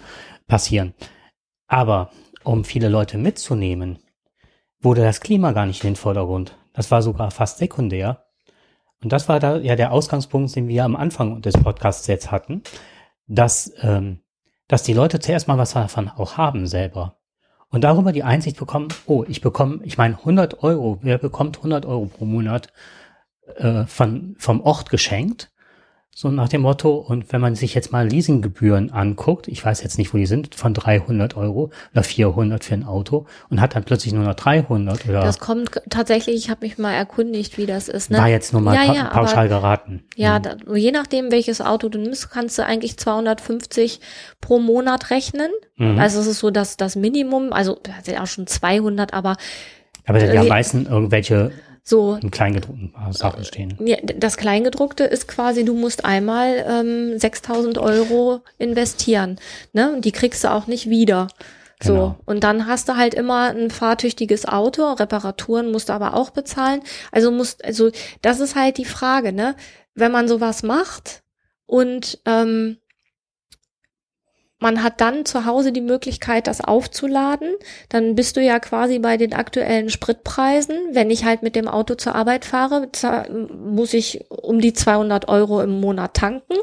passieren? 0.47 0.93
Aber 1.67 2.11
um 2.43 2.65
viele 2.65 2.89
Leute 2.89 3.17
mitzunehmen, 3.17 3.99
wurde 4.81 5.01
das 5.01 5.21
Klima 5.21 5.51
gar 5.51 5.67
nicht 5.67 5.83
in 5.83 5.91
den 5.91 5.95
Vordergrund. 5.95 6.57
Das 6.73 6.89
war 6.91 7.01
sogar 7.01 7.31
fast 7.31 7.59
sekundär. 7.59 8.25
Und 9.03 9.11
das 9.11 9.27
war 9.27 9.39
da 9.39 9.57
ja 9.57 9.75
der 9.75 9.91
Ausgangspunkt, 9.91 10.55
den 10.55 10.67
wir 10.67 10.85
am 10.85 10.95
Anfang 10.95 11.41
des 11.41 11.55
Podcasts 11.55 12.07
jetzt 12.07 12.31
hatten, 12.31 12.61
dass, 13.27 13.73
ähm, 13.81 14.19
dass 14.67 14.83
die 14.83 14.93
Leute 14.93 15.19
zuerst 15.19 15.47
mal 15.47 15.57
was 15.57 15.73
davon 15.73 16.09
auch 16.09 16.37
haben 16.37 16.67
selber. 16.67 17.17
Und 17.69 17.83
darüber 17.83 18.11
die 18.11 18.23
Einsicht 18.23 18.57
bekommen, 18.57 18.89
oh, 19.05 19.23
ich 19.27 19.41
bekomme, 19.41 19.79
ich 19.83 19.97
meine 19.97 20.17
100 20.17 20.61
Euro, 20.61 20.99
wer 21.01 21.17
bekommt 21.17 21.57
100 21.57 21.85
Euro 21.85 22.05
pro 22.05 22.25
Monat 22.25 22.71
äh, 23.55 23.85
von, 23.85 24.35
vom 24.37 24.61
Ort 24.61 24.89
geschenkt? 24.89 25.50
So 26.13 26.29
nach 26.29 26.49
dem 26.49 26.61
Motto, 26.61 26.95
und 26.95 27.31
wenn 27.31 27.39
man 27.39 27.55
sich 27.55 27.73
jetzt 27.73 27.93
mal 27.93 28.05
Leasinggebühren 28.05 28.91
anguckt, 28.91 29.47
ich 29.47 29.63
weiß 29.63 29.81
jetzt 29.81 29.97
nicht, 29.97 30.13
wo 30.13 30.17
die 30.17 30.25
sind, 30.25 30.55
von 30.55 30.73
300 30.73 31.37
Euro 31.37 31.71
oder 31.93 32.03
400 32.03 32.65
für 32.65 32.73
ein 32.73 32.83
Auto 32.83 33.27
und 33.49 33.61
hat 33.61 33.75
dann 33.75 33.85
plötzlich 33.85 34.11
nur 34.11 34.25
noch 34.25 34.33
300 34.33 35.07
oder. 35.07 35.21
Das 35.21 35.39
kommt 35.39 35.81
tatsächlich, 35.89 36.35
ich 36.35 36.49
habe 36.49 36.65
mich 36.65 36.77
mal 36.77 36.91
erkundigt, 36.91 37.57
wie 37.57 37.65
das 37.65 37.87
ist. 37.87 38.11
Ne? 38.11 38.17
War 38.17 38.27
jetzt 38.27 38.51
nur 38.51 38.61
mal 38.61 38.75
ja, 38.75 38.85
pa 38.85 38.93
ja, 38.93 39.03
pauschal 39.05 39.45
aber, 39.45 39.47
geraten. 39.47 40.03
Ja, 40.17 40.39
mhm. 40.39 40.43
da, 40.43 40.75
je 40.75 40.91
nachdem, 40.91 41.31
welches 41.31 41.61
Auto 41.61 41.87
du 41.87 41.97
nimmst, 41.97 42.29
kannst 42.29 42.57
du 42.57 42.65
eigentlich 42.65 42.97
250 42.97 44.01
pro 44.41 44.59
Monat 44.59 45.11
rechnen. 45.11 45.49
Mhm. 45.77 45.97
Also 45.97 46.19
es 46.19 46.27
ist 46.27 46.39
so 46.39 46.51
dass 46.51 46.75
das 46.75 46.97
Minimum, 46.97 47.53
also 47.53 47.79
das 47.81 47.99
ist 47.99 48.07
ja 48.09 48.21
auch 48.21 48.27
schon 48.27 48.47
200, 48.47 49.13
aber 49.13 49.37
aber 50.05 50.19
die 50.19 50.25
äh, 50.25 50.43
meisten 50.43 50.87
irgendwelche 50.87 51.51
so. 51.83 52.17
Im 52.21 52.31
Kleingedruckten 52.31 52.93
Sachen 53.11 53.43
stehen. 53.43 53.75
Ja, 53.79 53.97
das 54.01 54.37
Kleingedruckte 54.37 55.03
ist 55.03 55.27
quasi, 55.27 55.65
du 55.65 55.73
musst 55.73 56.05
einmal 56.05 56.65
ähm, 56.67 57.17
6000 57.17 57.77
Euro 57.77 58.41
investieren. 58.57 59.39
Ne? 59.73 59.93
Und 59.93 60.05
die 60.05 60.11
kriegst 60.11 60.43
du 60.43 60.51
auch 60.51 60.67
nicht 60.67 60.89
wieder. 60.89 61.27
So. 61.81 61.93
Genau. 61.93 62.15
Und 62.25 62.43
dann 62.43 62.67
hast 62.67 62.87
du 62.89 62.95
halt 62.95 63.15
immer 63.15 63.49
ein 63.49 63.71
fahrtüchtiges 63.71 64.45
Auto, 64.45 64.91
Reparaturen 64.93 65.71
musst 65.71 65.89
du 65.89 65.93
aber 65.93 66.13
auch 66.13 66.29
bezahlen. 66.29 66.81
Also 67.11 67.31
musst, 67.31 67.65
also, 67.65 67.89
das 68.21 68.39
ist 68.39 68.55
halt 68.55 68.77
die 68.77 68.85
Frage, 68.85 69.33
ne? 69.33 69.55
wenn 69.95 70.11
man 70.11 70.27
sowas 70.27 70.63
macht 70.63 71.23
und 71.65 72.19
ähm, 72.25 72.77
man 74.61 74.83
hat 74.83 75.01
dann 75.01 75.25
zu 75.25 75.45
Hause 75.45 75.71
die 75.71 75.81
Möglichkeit, 75.81 76.45
das 76.45 76.61
aufzuladen. 76.61 77.55
Dann 77.89 78.13
bist 78.13 78.37
du 78.37 78.41
ja 78.41 78.59
quasi 78.59 78.99
bei 78.99 79.17
den 79.17 79.33
aktuellen 79.33 79.89
Spritpreisen. 79.89 80.77
Wenn 80.93 81.09
ich 81.09 81.25
halt 81.25 81.41
mit 81.41 81.55
dem 81.55 81.67
Auto 81.67 81.95
zur 81.95 82.13
Arbeit 82.13 82.45
fahre, 82.45 82.87
muss 83.51 83.93
ich 83.95 84.23
um 84.29 84.61
die 84.61 84.73
200 84.73 85.27
Euro 85.29 85.61
im 85.61 85.81
Monat 85.81 86.13
tanken 86.13 86.53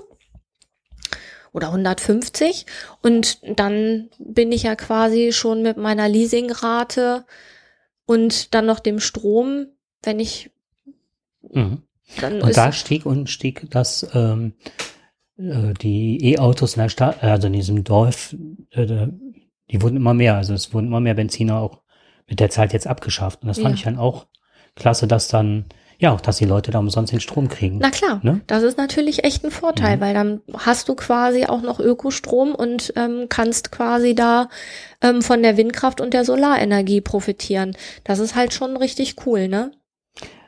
oder 1.52 1.68
150 1.68 2.66
und 3.02 3.38
dann 3.58 4.10
bin 4.18 4.52
ich 4.52 4.62
ja 4.62 4.76
quasi 4.76 5.32
schon 5.32 5.62
mit 5.62 5.76
meiner 5.76 6.08
Leasingrate 6.08 7.24
und 8.06 8.54
dann 8.54 8.66
noch 8.66 8.78
dem 8.78 9.00
Strom, 9.00 9.66
wenn 10.04 10.20
ich 10.20 10.52
mhm. 11.42 11.82
dann 12.20 12.42
und 12.42 12.56
da 12.56 12.70
stieg 12.70 13.06
und 13.06 13.28
stieg 13.28 13.68
das 13.70 14.06
ähm, 14.14 14.52
äh, 14.60 14.87
die 15.38 16.32
E-Autos 16.32 16.74
in 16.74 16.82
der 16.82 16.88
Stadt, 16.88 17.22
also 17.22 17.46
in 17.46 17.52
diesem 17.52 17.84
Dorf, 17.84 18.34
äh, 18.70 19.06
die 19.70 19.82
wurden 19.82 19.96
immer 19.96 20.14
mehr. 20.14 20.36
Also 20.36 20.54
es 20.54 20.74
wurden 20.74 20.88
immer 20.88 21.00
mehr 21.00 21.14
Benziner 21.14 21.60
auch 21.60 21.82
mit 22.26 22.40
der 22.40 22.50
Zeit 22.50 22.72
jetzt 22.72 22.86
abgeschafft. 22.86 23.42
Und 23.42 23.48
das 23.48 23.58
fand 23.58 23.70
ja. 23.70 23.74
ich 23.74 23.82
dann 23.84 23.98
auch 23.98 24.26
klasse, 24.74 25.06
dass 25.06 25.28
dann 25.28 25.66
ja, 26.00 26.12
auch 26.12 26.20
dass 26.20 26.36
die 26.36 26.44
Leute 26.44 26.70
da 26.70 26.78
umsonst 26.78 27.12
den 27.12 27.20
Strom 27.20 27.48
kriegen. 27.48 27.78
Na 27.78 27.90
klar, 27.90 28.20
ne? 28.22 28.40
das 28.46 28.62
ist 28.62 28.78
natürlich 28.78 29.24
echt 29.24 29.44
ein 29.44 29.50
Vorteil, 29.50 29.96
mhm. 29.96 30.00
weil 30.00 30.14
dann 30.14 30.40
hast 30.56 30.88
du 30.88 30.94
quasi 30.94 31.46
auch 31.46 31.60
noch 31.60 31.80
Ökostrom 31.80 32.54
und 32.54 32.92
ähm, 32.94 33.26
kannst 33.28 33.72
quasi 33.72 34.14
da 34.14 34.48
ähm, 35.02 35.22
von 35.22 35.42
der 35.42 35.56
Windkraft 35.56 36.00
und 36.00 36.14
der 36.14 36.24
Solarenergie 36.24 37.00
profitieren. 37.00 37.76
Das 38.04 38.20
ist 38.20 38.36
halt 38.36 38.54
schon 38.54 38.76
richtig 38.76 39.16
cool, 39.26 39.48
ne? 39.48 39.72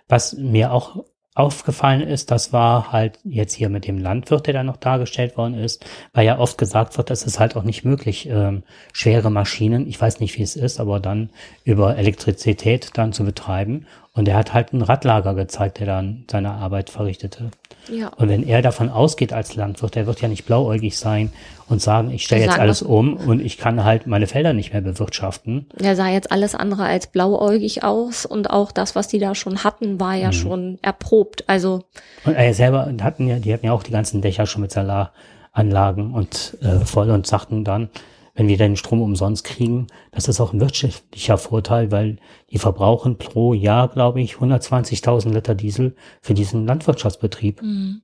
Was 0.07 0.35
mir 0.35 0.73
auch 0.73 1.05
aufgefallen 1.35 2.01
ist, 2.01 2.31
das 2.31 2.53
war 2.53 2.93
halt 2.93 3.19
jetzt 3.25 3.55
hier 3.55 3.69
mit 3.69 3.87
dem 3.87 3.99
Landwirt, 3.99 4.47
der 4.47 4.55
da 4.55 4.63
noch 4.65 4.77
dargestellt 4.77 5.37
worden 5.37 5.55
ist, 5.55 5.85
weil 6.13 6.27
ja 6.27 6.39
oft 6.39 6.59
gesagt 6.59 6.99
wird, 6.99 7.11
es 7.11 7.23
ist 7.23 7.39
halt 7.39 7.57
auch 7.57 7.63
nicht 7.63 7.85
möglich, 7.85 8.29
ähm, 8.29 8.65
schwere 8.93 9.31
Maschinen, 9.31 9.87
ich 9.87 10.01
weiß 10.01 10.21
nicht, 10.21 10.37
wie 10.39 10.43
es 10.43 10.57
ist, 10.57 10.81
aber 10.81 10.99
dann 10.99 11.31
über 11.65 11.97
Elektrizität 11.97 12.91
dann 12.95 13.13
zu 13.13 13.25
betreiben. 13.25 13.87
Und 14.13 14.27
er 14.29 14.37
hat 14.37 14.53
halt 14.55 14.73
ein 14.73 14.83
Radlager 14.83 15.35
gezeigt, 15.35 15.79
der 15.79 15.87
dann 15.87 16.25
seine 16.31 16.51
Arbeit 16.51 16.91
verrichtete. 16.91 17.51
Ja. 17.91 18.09
Und 18.17 18.29
wenn 18.29 18.47
er 18.47 18.63
davon 18.63 18.89
ausgeht 18.89 19.33
als 19.33 19.57
Landwirt, 19.57 19.95
der 19.95 20.07
wird 20.07 20.21
ja 20.21 20.29
nicht 20.29 20.47
blauäugig 20.47 20.99
sein 20.99 21.33
und 21.69 21.81
sagen, 21.81 22.11
ich 22.11 22.25
stelle 22.25 22.45
jetzt 22.45 22.59
alles 22.59 22.83
um 22.83 23.17
und 23.17 23.41
ich 23.41 23.59
kann 23.59 23.85
halt 23.85 24.07
meine 24.07 24.27
Felder 24.27 24.53
nicht 24.53 24.73
mehr 24.73 24.83
bewirtschaften. 24.83 25.67
Er 25.81 25.97
sah 25.97 26.09
jetzt 26.09 26.33
alles 26.33 26.55
andere 26.55 26.85
als 26.85 27.07
blauäugig 27.07 27.85
aus 27.85 28.27
und 28.27 28.51
auch 28.51 28.73
das, 28.73 28.95
was 28.95 29.09
die 29.09 29.19
da 29.19 29.35
schon 29.35 29.65
hatten, 29.65 30.01
war 30.01 30.15
ja 30.15 30.29
mhm. 30.29 30.33
schon 30.33 30.79
erprobt. 30.83 31.49
Also 31.49 31.85
und 32.25 32.35
er 32.35 32.55
selber 32.55 32.93
hatten 33.03 33.29
ja, 33.29 33.39
die 33.39 33.53
hatten 33.53 33.67
ja 33.67 33.73
auch 33.73 33.83
die 33.83 33.93
ganzen 33.93 34.21
Dächer 34.21 34.47
schon 34.47 34.63
mit 34.63 34.73
Solaranlagen 34.73 36.13
und 36.13 36.59
äh, 36.63 36.85
voll 36.85 37.11
und 37.11 37.27
sagten 37.27 37.65
dann, 37.65 37.89
wenn 38.35 38.49
wir 38.49 38.57
den 38.57 38.77
Strom 38.77 39.03
umsonst 39.03 39.45
kriegen, 39.45 39.87
das 40.13 40.29
ist 40.29 40.41
auch 40.41 40.53
ein 40.53 40.61
wirtschaftlicher 40.61 41.39
Vorteil, 41.39 41.91
weil 41.91 42.19
die 42.51 42.59
verbrauchen 42.59 43.19
pro 43.19 43.55
Jahr, 43.55 43.89
glaube 43.89 44.21
ich, 44.21 44.35
120.000 44.35 45.33
Liter 45.33 45.55
Diesel 45.55 45.95
für 46.23 46.35
diesen 46.35 46.67
Landwirtschaftsbetrieb. 46.67 47.63
Mhm. 47.63 48.03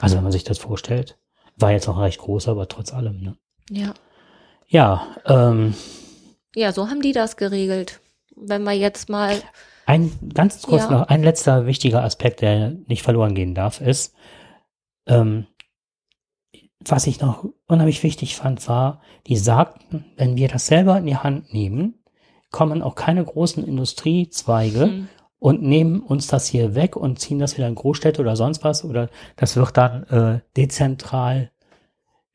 Also 0.00 0.16
wenn 0.16 0.22
man 0.22 0.32
sich 0.32 0.44
das 0.44 0.58
vorstellt, 0.58 1.18
war 1.56 1.72
jetzt 1.72 1.88
auch 1.88 2.00
recht 2.00 2.18
groß, 2.18 2.48
aber 2.48 2.68
trotz 2.68 2.92
allem. 2.92 3.20
Ne? 3.20 3.36
Ja. 3.70 3.94
Ja. 4.68 5.06
Ähm, 5.26 5.74
ja, 6.54 6.72
so 6.72 6.88
haben 6.88 7.02
die 7.02 7.12
das 7.12 7.36
geregelt. 7.36 8.00
Wenn 8.34 8.64
wir 8.64 8.72
jetzt 8.72 9.08
mal 9.08 9.36
ein 9.86 10.12
ganz 10.34 10.62
kurz 10.62 10.84
ja. 10.84 10.90
noch 10.90 11.08
ein 11.08 11.22
letzter 11.22 11.66
wichtiger 11.66 12.02
Aspekt, 12.02 12.40
der 12.40 12.70
nicht 12.86 13.02
verloren 13.02 13.34
gehen 13.34 13.54
darf, 13.54 13.80
ist 13.80 14.14
ähm, 15.06 15.46
was 16.86 17.06
ich 17.06 17.20
noch 17.20 17.44
unheimlich 17.66 18.02
wichtig 18.02 18.36
fand, 18.36 18.66
war, 18.68 19.00
die 19.26 19.36
sagten, 19.36 20.04
wenn 20.16 20.36
wir 20.36 20.48
das 20.48 20.66
selber 20.66 20.98
in 20.98 21.06
die 21.06 21.16
Hand 21.16 21.52
nehmen, 21.52 22.02
kommen 22.50 22.82
auch 22.82 22.94
keine 22.94 23.24
großen 23.24 23.66
Industriezweige 23.66 24.82
hm. 24.82 25.08
und 25.38 25.62
nehmen 25.62 26.00
uns 26.00 26.26
das 26.26 26.46
hier 26.46 26.74
weg 26.74 26.96
und 26.96 27.18
ziehen 27.18 27.38
das 27.38 27.56
wieder 27.56 27.68
in 27.68 27.74
Großstädte 27.74 28.20
oder 28.20 28.36
sonst 28.36 28.62
was 28.62 28.84
oder 28.84 29.08
das 29.36 29.56
wird 29.56 29.76
dann 29.76 30.04
äh, 30.04 30.40
dezentral 30.56 31.50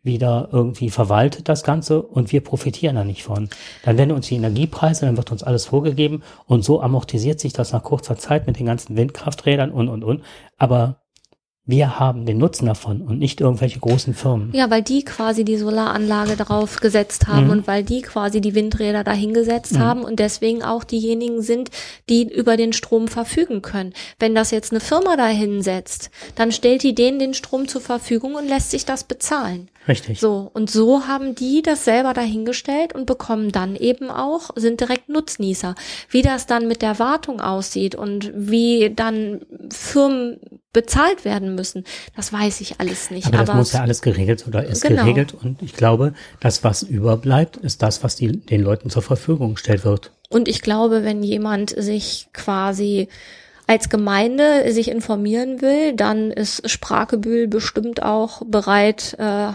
wieder 0.08 0.50
irgendwie 0.52 0.90
verwaltet, 0.90 1.50
das 1.50 1.64
Ganze, 1.64 2.02
und 2.02 2.32
wir 2.32 2.42
profitieren 2.42 2.96
da 2.96 3.04
nicht 3.04 3.24
von. 3.24 3.50
Dann 3.84 3.98
werden 3.98 4.12
uns 4.12 4.28
die 4.28 4.36
Energiepreise, 4.36 5.06
dann 5.06 5.18
wird 5.18 5.32
uns 5.32 5.44
alles 5.44 5.66
vorgegeben 5.66 6.24
und 6.46 6.64
so 6.64 6.82
amortisiert 6.82 7.40
sich 7.40 7.54
das 7.54 7.74
nach 7.74 7.84
kurzer 7.84 8.18
Zeit 8.18 8.48
mit 8.48 8.58
den 8.58 8.66
ganzen 8.66 8.96
Windkrafträdern 8.98 9.70
und, 9.70 9.90
und, 9.90 10.04
und. 10.04 10.24
Aber 10.58 11.02
wir 11.68 12.00
haben 12.00 12.26
den 12.26 12.38
Nutzen 12.38 12.66
davon 12.66 13.02
und 13.02 13.20
nicht 13.20 13.42
irgendwelche 13.42 13.80
großen 13.80 14.14
Firmen. 14.14 14.52
Ja, 14.54 14.70
weil 14.70 14.82
die 14.82 15.04
quasi 15.04 15.44
die 15.44 15.58
Solaranlage 15.58 16.38
darauf 16.38 16.78
gesetzt 16.78 17.28
haben 17.28 17.46
mhm. 17.46 17.52
und 17.52 17.68
weil 17.68 17.84
die 17.84 18.02
quasi 18.02 18.40
die 18.40 18.56
Windräder 18.56 19.04
dahingesetzt 19.04 19.74
mhm. 19.74 19.80
haben 19.80 20.04
und 20.04 20.20
deswegen 20.20 20.64
auch 20.64 20.86
diejenigen 20.86 21.42
sind, 21.42 21.70
die 22.10 22.24
über 22.24 22.56
den 22.56 22.72
Strom 22.72 23.10
verfügen 23.10 23.62
können. 23.62 23.94
Wenn 24.18 24.34
das 24.34 24.52
jetzt 24.52 24.72
eine 24.72 24.80
Firma 24.80 25.18
dahinsetzt, 25.18 26.10
dann 26.36 26.54
stellt 26.54 26.84
die 26.84 26.96
denen 26.96 27.20
den 27.20 27.34
Strom 27.34 27.68
zur 27.68 27.82
Verfügung 27.82 28.36
und 28.36 28.48
lässt 28.48 28.72
sich 28.72 28.86
das 28.86 29.04
bezahlen. 29.04 29.68
Richtig. 29.88 30.20
So, 30.20 30.50
und 30.54 30.70
so 30.70 31.08
haben 31.08 31.34
die 31.36 31.62
das 31.62 31.86
selber 31.86 32.14
dahingestellt 32.14 32.94
und 32.94 33.06
bekommen 33.06 33.52
dann 33.52 33.76
eben 33.76 34.10
auch, 34.10 34.50
sind 34.56 34.82
direkt 34.82 35.10
Nutznießer. 35.10 35.76
Wie 36.10 36.22
das 36.22 36.46
dann 36.46 36.68
mit 36.68 36.82
der 36.82 37.00
Wartung 37.00 37.40
aussieht 37.40 37.96
und 37.96 38.32
wie 38.36 38.92
dann 38.94 39.42
Firmen 39.72 40.40
bezahlt 40.74 41.26
werden 41.26 41.56
müssen. 41.56 41.86
Das 42.16 42.32
weiß 42.32 42.62
ich 42.62 42.80
alles 42.80 43.10
nicht. 43.10 43.28
Aber, 43.28 43.38
aber 43.38 43.46
das 43.46 43.56
muss 43.56 43.74
ja 43.74 43.82
alles 43.82 44.02
geregelt 44.02 44.46
oder 44.48 44.64
ist 44.64 44.84
genau. 44.84 45.04
geregelt. 45.04 45.34
Und 45.34 45.62
ich 45.62 45.74
glaube, 45.74 46.14
das, 46.40 46.64
was 46.64 46.84
überbleibt, 46.84 47.58
ist 47.58 47.82
das, 47.82 48.04
was 48.04 48.16
die, 48.16 48.38
den 48.38 48.62
Leuten 48.62 48.90
zur 48.90 49.02
Verfügung 49.02 49.56
gestellt 49.56 49.86
wird. 49.86 50.12
Und 50.30 50.48
ich 50.48 50.62
glaube, 50.62 51.04
wenn 51.04 51.24
jemand 51.24 51.72
sich 51.72 52.28
quasi 52.34 53.08
als 53.68 53.90
Gemeinde 53.90 54.72
sich 54.72 54.90
informieren 54.90 55.62
will, 55.62 55.94
dann 55.94 56.32
ist 56.32 56.70
Sprachebühl 56.70 57.48
bestimmt 57.48 58.02
auch 58.02 58.42
bereit, 58.46 59.16
äh, 59.20 59.52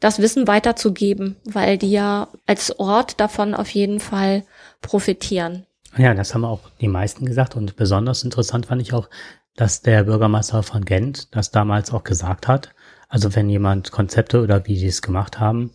das 0.00 0.18
Wissen 0.18 0.48
weiterzugeben, 0.48 1.36
weil 1.44 1.78
die 1.78 1.90
ja 1.90 2.28
als 2.46 2.78
Ort 2.78 3.20
davon 3.20 3.54
auf 3.54 3.70
jeden 3.70 4.00
Fall 4.00 4.44
profitieren. 4.80 5.66
Ja, 5.96 6.14
das 6.14 6.34
haben 6.34 6.44
auch 6.44 6.70
die 6.80 6.88
meisten 6.88 7.26
gesagt 7.26 7.56
und 7.56 7.76
besonders 7.76 8.24
interessant 8.24 8.66
fand 8.66 8.80
ich 8.80 8.92
auch, 8.92 9.08
dass 9.56 9.82
der 9.82 10.04
Bürgermeister 10.04 10.62
von 10.62 10.84
Gent 10.84 11.34
das 11.34 11.50
damals 11.50 11.92
auch 11.92 12.04
gesagt 12.04 12.48
hat. 12.48 12.70
Also 13.08 13.34
wenn 13.34 13.50
jemand 13.50 13.90
Konzepte 13.90 14.40
oder 14.42 14.66
wie 14.66 14.78
sie 14.78 14.86
es 14.86 15.02
gemacht 15.02 15.40
haben 15.40 15.72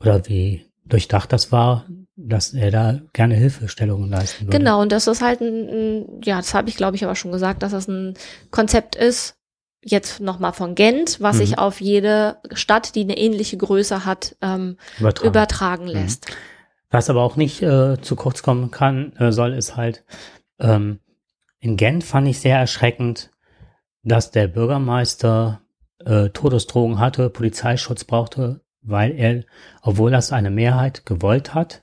oder 0.00 0.26
wie 0.28 0.66
durchdacht 0.84 1.32
das 1.32 1.52
war, 1.52 1.84
dass 2.16 2.54
er 2.54 2.70
da 2.70 3.00
gerne 3.12 3.34
Hilfestellungen 3.34 4.10
leisten 4.10 4.46
würde. 4.46 4.58
Genau, 4.58 4.80
und 4.80 4.92
das 4.92 5.06
ist 5.06 5.22
halt 5.22 5.40
ein, 5.40 5.68
ein 5.68 6.20
ja, 6.24 6.36
das 6.36 6.54
habe 6.54 6.68
ich 6.68 6.76
glaube 6.76 6.96
ich 6.96 7.04
aber 7.04 7.16
schon 7.16 7.32
gesagt, 7.32 7.62
dass 7.62 7.72
das 7.72 7.88
ein 7.88 8.14
Konzept 8.50 8.96
ist, 8.96 9.37
jetzt 9.82 10.20
nochmal 10.20 10.52
von 10.52 10.74
Gent, 10.74 11.20
was 11.20 11.36
mhm. 11.36 11.40
sich 11.40 11.58
auf 11.58 11.80
jede 11.80 12.38
Stadt, 12.52 12.94
die 12.94 13.02
eine 13.02 13.16
ähnliche 13.16 13.56
Größe 13.56 14.04
hat, 14.04 14.36
ähm, 14.40 14.76
übertragen. 14.98 15.28
übertragen, 15.28 15.84
mhm. 15.84 15.90
lässt. 15.90 16.26
Was 16.90 17.10
aber 17.10 17.22
auch 17.22 17.36
nicht 17.36 17.62
äh, 17.62 18.00
zu 18.00 18.16
kurz 18.16 18.42
kommen 18.42 18.70
kann, 18.70 19.12
äh, 19.16 19.30
soll, 19.30 19.52
ist 19.52 19.76
halt, 19.76 20.04
ähm, 20.58 21.00
in 21.60 21.76
Gent 21.76 22.04
fand 22.04 22.28
ich 22.28 22.40
sehr 22.40 22.58
erschreckend, 22.58 23.30
dass 24.02 24.30
der 24.30 24.48
Bürgermeister 24.48 25.60
äh, 26.04 26.30
Todesdrohungen 26.30 26.98
hatte, 26.98 27.30
Polizeischutz 27.30 28.04
brauchte, 28.04 28.62
weil 28.80 29.12
er, 29.12 29.44
obwohl 29.82 30.10
das 30.10 30.32
eine 30.32 30.50
Mehrheit 30.50 31.04
gewollt 31.04 31.54
hat, 31.54 31.82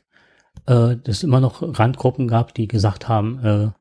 äh, 0.67 0.95
es 1.05 1.23
immer 1.23 1.39
noch 1.39 1.61
Randgruppen 1.61 2.27
gab, 2.27 2.53
die 2.53 2.67
gesagt 2.67 3.07
haben, 3.07 3.39
äh, 3.45 3.71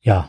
ja, 0.00 0.28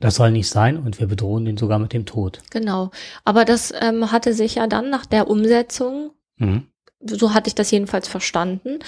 das 0.00 0.16
soll 0.16 0.30
nicht 0.30 0.48
sein 0.48 0.76
und 0.76 1.00
wir 1.00 1.06
bedrohen 1.06 1.44
den 1.44 1.56
sogar 1.56 1.78
mit 1.78 1.92
dem 1.92 2.04
Tod. 2.04 2.40
Genau. 2.50 2.90
Aber 3.24 3.44
das 3.44 3.72
ähm, 3.80 4.12
hatte 4.12 4.34
sich 4.34 4.56
ja 4.56 4.66
dann 4.66 4.90
nach 4.90 5.06
der 5.06 5.28
Umsetzung, 5.28 6.10
mhm. 6.36 6.66
so 7.00 7.32
hatte 7.32 7.48
ich 7.48 7.54
das 7.54 7.70
jedenfalls 7.70 8.08
verstanden, 8.08 8.80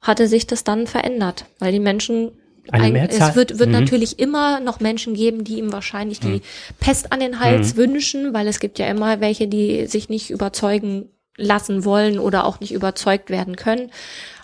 hatte 0.00 0.26
sich 0.28 0.46
das 0.46 0.64
dann 0.64 0.86
verändert, 0.86 1.46
weil 1.58 1.72
die 1.72 1.80
Menschen 1.80 2.32
eine 2.72 2.92
Mehrzahl? 2.92 3.30
Es 3.30 3.36
wird, 3.36 3.58
wird 3.58 3.68
mhm. 3.68 3.76
natürlich 3.80 4.18
immer 4.18 4.60
noch 4.60 4.80
Menschen 4.80 5.14
geben, 5.14 5.44
die 5.44 5.58
ihm 5.58 5.72
wahrscheinlich 5.72 6.20
die 6.20 6.28
mhm. 6.28 6.42
Pest 6.80 7.12
an 7.12 7.20
den 7.20 7.40
Hals 7.40 7.74
mhm. 7.74 7.78
wünschen, 7.78 8.34
weil 8.34 8.48
es 8.48 8.58
gibt 8.58 8.78
ja 8.78 8.86
immer 8.86 9.20
welche, 9.20 9.46
die 9.46 9.86
sich 9.86 10.08
nicht 10.08 10.30
überzeugen 10.30 11.10
lassen 11.36 11.84
wollen 11.84 12.18
oder 12.18 12.44
auch 12.44 12.60
nicht 12.60 12.72
überzeugt 12.72 13.30
werden 13.30 13.56
können. 13.56 13.90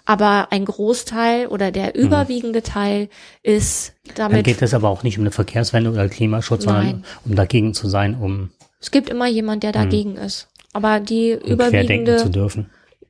Aber 0.05 0.49
ein 0.51 0.65
Großteil 0.65 1.47
oder 1.47 1.71
der 1.71 1.93
mhm. 1.95 2.07
überwiegende 2.07 2.63
Teil 2.63 3.09
ist 3.43 3.95
damit. 4.15 4.39
Dann 4.39 4.43
geht 4.43 4.63
es 4.63 4.75
aber 4.75 4.89
auch 4.89 5.03
nicht 5.03 5.19
um 5.19 5.23
eine 5.23 5.31
Verkehrswende 5.31 5.91
oder 5.91 6.09
Klimaschutz, 6.09 6.67
Nein. 6.67 6.75
sondern 6.75 7.05
um 7.25 7.35
dagegen 7.35 7.75
zu 7.75 7.89
sein, 7.89 8.15
um. 8.15 8.51
Es 8.81 8.91
gibt 8.91 9.09
immer 9.09 9.29
jemand, 9.29 9.63
der 9.63 9.71
mhm. 9.71 9.75
dagegen 9.75 10.17
ist. 10.17 10.49
Aber 10.73 11.01
die 11.01 11.37
um 11.37 11.51
überwiegende, 11.51 12.25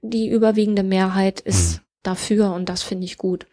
die 0.03 0.28
überwiegende 0.28 0.82
Mehrheit 0.82 1.40
ist 1.40 1.76
mhm. 1.76 1.80
dafür 2.03 2.53
und 2.53 2.68
das 2.68 2.82
finde 2.82 3.05
ich 3.05 3.16
gut. 3.16 3.47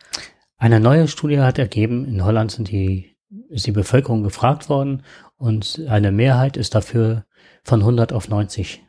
Eine 0.57 0.79
neue 0.79 1.07
Studie 1.07 1.39
hat 1.39 1.57
ergeben, 1.57 2.05
in 2.05 2.25
Holland 2.25 2.51
sind 2.51 2.69
die, 2.69 3.15
ist 3.49 3.65
die 3.65 3.71
Bevölkerung 3.71 4.23
gefragt 4.23 4.67
worden 4.67 5.03
Und 5.39 5.81
eine 5.87 6.11
Mehrheit 6.11 6.57
ist 6.57 6.75
dafür 6.75 7.25
von 7.63 7.79
100 7.79 8.11
auf 8.11 8.27
90 8.27 8.83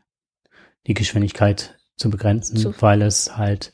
die 0.86 0.94
Geschwindigkeit 0.94 1.78
zu 1.96 2.11
begrenzen, 2.11 2.57
Zu- 2.57 2.74
weil 2.80 3.03
es 3.03 3.36
halt 3.36 3.72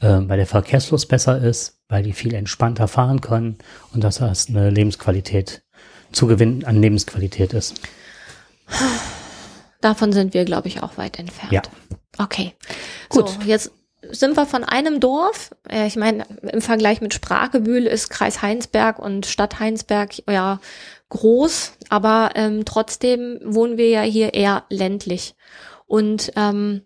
äh, 0.00 0.20
bei 0.20 0.36
der 0.36 0.46
Verkehrsfluss 0.46 1.06
besser 1.06 1.38
ist, 1.38 1.80
weil 1.88 2.02
die 2.02 2.12
viel 2.12 2.34
entspannter 2.34 2.88
fahren 2.88 3.20
können 3.20 3.58
und 3.92 4.02
dass 4.04 4.18
das 4.18 4.48
eine 4.48 4.70
Lebensqualität 4.70 5.62
Zugewinn 6.12 6.64
an 6.64 6.80
Lebensqualität 6.80 7.52
ist. 7.52 7.80
Davon 9.80 10.12
sind 10.12 10.34
wir, 10.34 10.44
glaube 10.44 10.68
ich, 10.68 10.82
auch 10.82 10.96
weit 10.98 11.18
entfernt. 11.18 11.52
Ja. 11.52 11.62
Okay. 12.18 12.54
Gut. 13.08 13.28
So, 13.28 13.38
jetzt 13.46 13.72
sind 14.10 14.36
wir 14.36 14.46
von 14.46 14.64
einem 14.64 15.00
Dorf. 15.00 15.54
Äh, 15.68 15.86
Ich 15.86 15.96
meine, 15.96 16.24
im 16.52 16.60
Vergleich 16.60 17.00
mit 17.00 17.14
Sprachgebühl 17.14 17.86
ist 17.86 18.10
Kreis 18.10 18.42
Heinsberg 18.42 18.98
und 18.98 19.26
Stadt 19.26 19.60
Heinsberg 19.60 20.14
ja 20.28 20.60
groß, 21.08 21.72
aber 21.88 22.30
ähm, 22.34 22.64
trotzdem 22.64 23.40
wohnen 23.44 23.76
wir 23.76 23.88
ja 23.88 24.02
hier 24.02 24.34
eher 24.34 24.64
ländlich. 24.68 25.34
Und 25.86 26.32
ähm, 26.36 26.82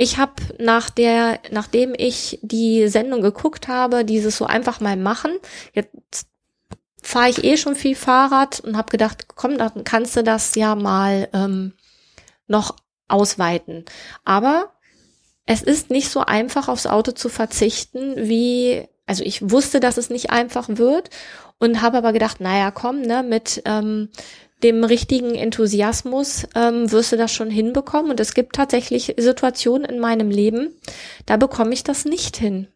ich 0.00 0.16
habe 0.16 0.32
nach 0.58 0.88
der, 0.88 1.40
nachdem 1.50 1.92
ich 1.94 2.38
die 2.40 2.88
Sendung 2.88 3.20
geguckt 3.20 3.68
habe, 3.68 4.02
dieses 4.02 4.38
so 4.38 4.46
einfach 4.46 4.80
mal 4.80 4.96
machen, 4.96 5.32
jetzt 5.74 6.26
fahre 7.02 7.28
ich 7.28 7.44
eh 7.44 7.58
schon 7.58 7.76
viel 7.76 7.94
Fahrrad 7.94 8.60
und 8.60 8.78
habe 8.78 8.90
gedacht, 8.90 9.28
komm, 9.28 9.58
dann 9.58 9.84
kannst 9.84 10.16
du 10.16 10.22
das 10.22 10.54
ja 10.54 10.74
mal 10.74 11.28
ähm, 11.34 11.74
noch 12.46 12.76
ausweiten. 13.08 13.84
Aber 14.24 14.72
es 15.44 15.60
ist 15.60 15.90
nicht 15.90 16.08
so 16.08 16.20
einfach, 16.20 16.68
aufs 16.68 16.86
Auto 16.86 17.12
zu 17.12 17.28
verzichten, 17.28 18.14
wie, 18.16 18.88
also 19.04 19.22
ich 19.22 19.50
wusste, 19.50 19.80
dass 19.80 19.98
es 19.98 20.08
nicht 20.08 20.30
einfach 20.30 20.66
wird 20.70 21.10
und 21.58 21.82
habe 21.82 21.98
aber 21.98 22.14
gedacht, 22.14 22.40
naja, 22.40 22.70
komm, 22.70 23.02
ne, 23.02 23.22
mit 23.22 23.60
ähm, 23.66 24.08
dem 24.62 24.84
richtigen 24.84 25.34
Enthusiasmus 25.34 26.46
ähm, 26.54 26.90
wirst 26.90 27.12
du 27.12 27.16
das 27.16 27.32
schon 27.32 27.50
hinbekommen. 27.50 28.10
Und 28.10 28.20
es 28.20 28.34
gibt 28.34 28.56
tatsächlich 28.56 29.14
Situationen 29.16 29.88
in 29.88 29.98
meinem 29.98 30.30
Leben, 30.30 30.74
da 31.26 31.36
bekomme 31.36 31.72
ich 31.72 31.84
das 31.84 32.04
nicht 32.04 32.36
hin. 32.36 32.68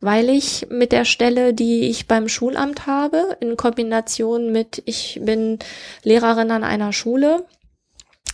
Weil 0.00 0.28
ich 0.28 0.66
mit 0.70 0.92
der 0.92 1.04
Stelle, 1.04 1.54
die 1.54 1.88
ich 1.88 2.06
beim 2.06 2.28
Schulamt 2.28 2.86
habe, 2.86 3.36
in 3.40 3.56
Kombination 3.56 4.52
mit, 4.52 4.82
ich 4.86 5.20
bin 5.22 5.58
Lehrerin 6.02 6.50
an 6.50 6.64
einer 6.64 6.92
Schule, 6.92 7.44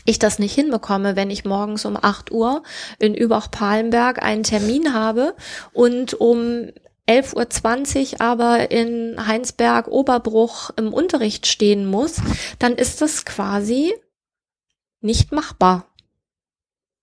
ich 0.04 0.18
das 0.18 0.38
nicht 0.38 0.54
hinbekomme, 0.54 1.16
wenn 1.16 1.30
ich 1.30 1.44
morgens 1.44 1.84
um 1.84 1.96
8 2.00 2.30
Uhr 2.30 2.62
in 2.98 3.14
Übach-Palenberg 3.14 4.22
einen 4.22 4.44
Termin 4.44 4.94
habe 4.94 5.34
und 5.72 6.14
um 6.14 6.68
11.20 7.08 8.14
Uhr 8.14 8.20
aber 8.20 8.70
in 8.70 9.26
Heinsberg-Oberbruch 9.26 10.70
im 10.76 10.92
Unterricht 10.92 11.46
stehen 11.46 11.86
muss, 11.86 12.20
dann 12.58 12.74
ist 12.74 13.00
das 13.00 13.24
quasi 13.24 13.94
nicht 15.00 15.32
machbar. 15.32 15.86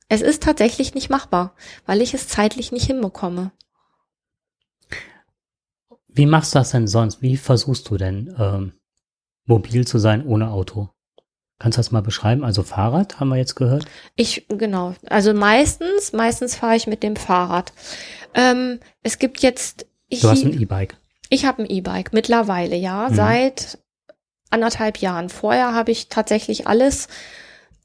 Es 0.10 0.22
ist 0.22 0.44
tatsächlich 0.44 0.94
nicht 0.94 1.10
machbar, 1.10 1.56
weil 1.86 2.02
ich 2.02 2.14
es 2.14 2.28
zeitlich 2.28 2.72
nicht 2.72 2.86
hinbekomme. 2.86 3.52
Wie 6.08 6.26
machst 6.26 6.54
du 6.54 6.60
das 6.60 6.72
denn 6.72 6.88
sonst? 6.88 7.22
Wie 7.22 7.38
versuchst 7.38 7.90
du 7.90 7.98
denn 7.98 8.36
ähm, 8.38 8.74
mobil 9.46 9.88
zu 9.88 9.98
sein 9.98 10.26
ohne 10.26 10.52
Auto? 10.52 10.90
Kannst 11.60 11.78
du 11.78 11.80
das 11.80 11.92
mal 11.92 12.02
beschreiben? 12.02 12.44
Also 12.44 12.62
Fahrrad 12.62 13.20
haben 13.20 13.30
wir 13.30 13.38
jetzt 13.38 13.56
gehört. 13.56 13.86
Ich, 14.16 14.48
genau. 14.50 14.96
Also 15.08 15.34
meistens, 15.34 16.14
meistens 16.14 16.56
fahre 16.56 16.76
ich 16.76 16.88
mit 16.88 17.04
dem 17.04 17.16
Fahrrad. 17.16 17.74
Ähm, 18.34 18.80
es 19.02 19.18
gibt 19.18 19.42
jetzt. 19.42 19.88
Du 20.22 20.30
hast 20.30 20.44
ein 20.44 20.60
E-Bike. 20.60 20.96
Ich 21.30 21.46
habe 21.46 21.64
ein 21.64 21.70
E-Bike 21.70 22.14
mittlerweile, 22.14 22.76
ja, 22.76 23.10
Mhm. 23.10 23.16
seit 23.16 23.78
anderthalb 24.50 24.98
Jahren. 24.98 25.30
Vorher 25.30 25.74
habe 25.74 25.92
ich 25.92 26.10
tatsächlich 26.10 26.68
alles 26.68 27.08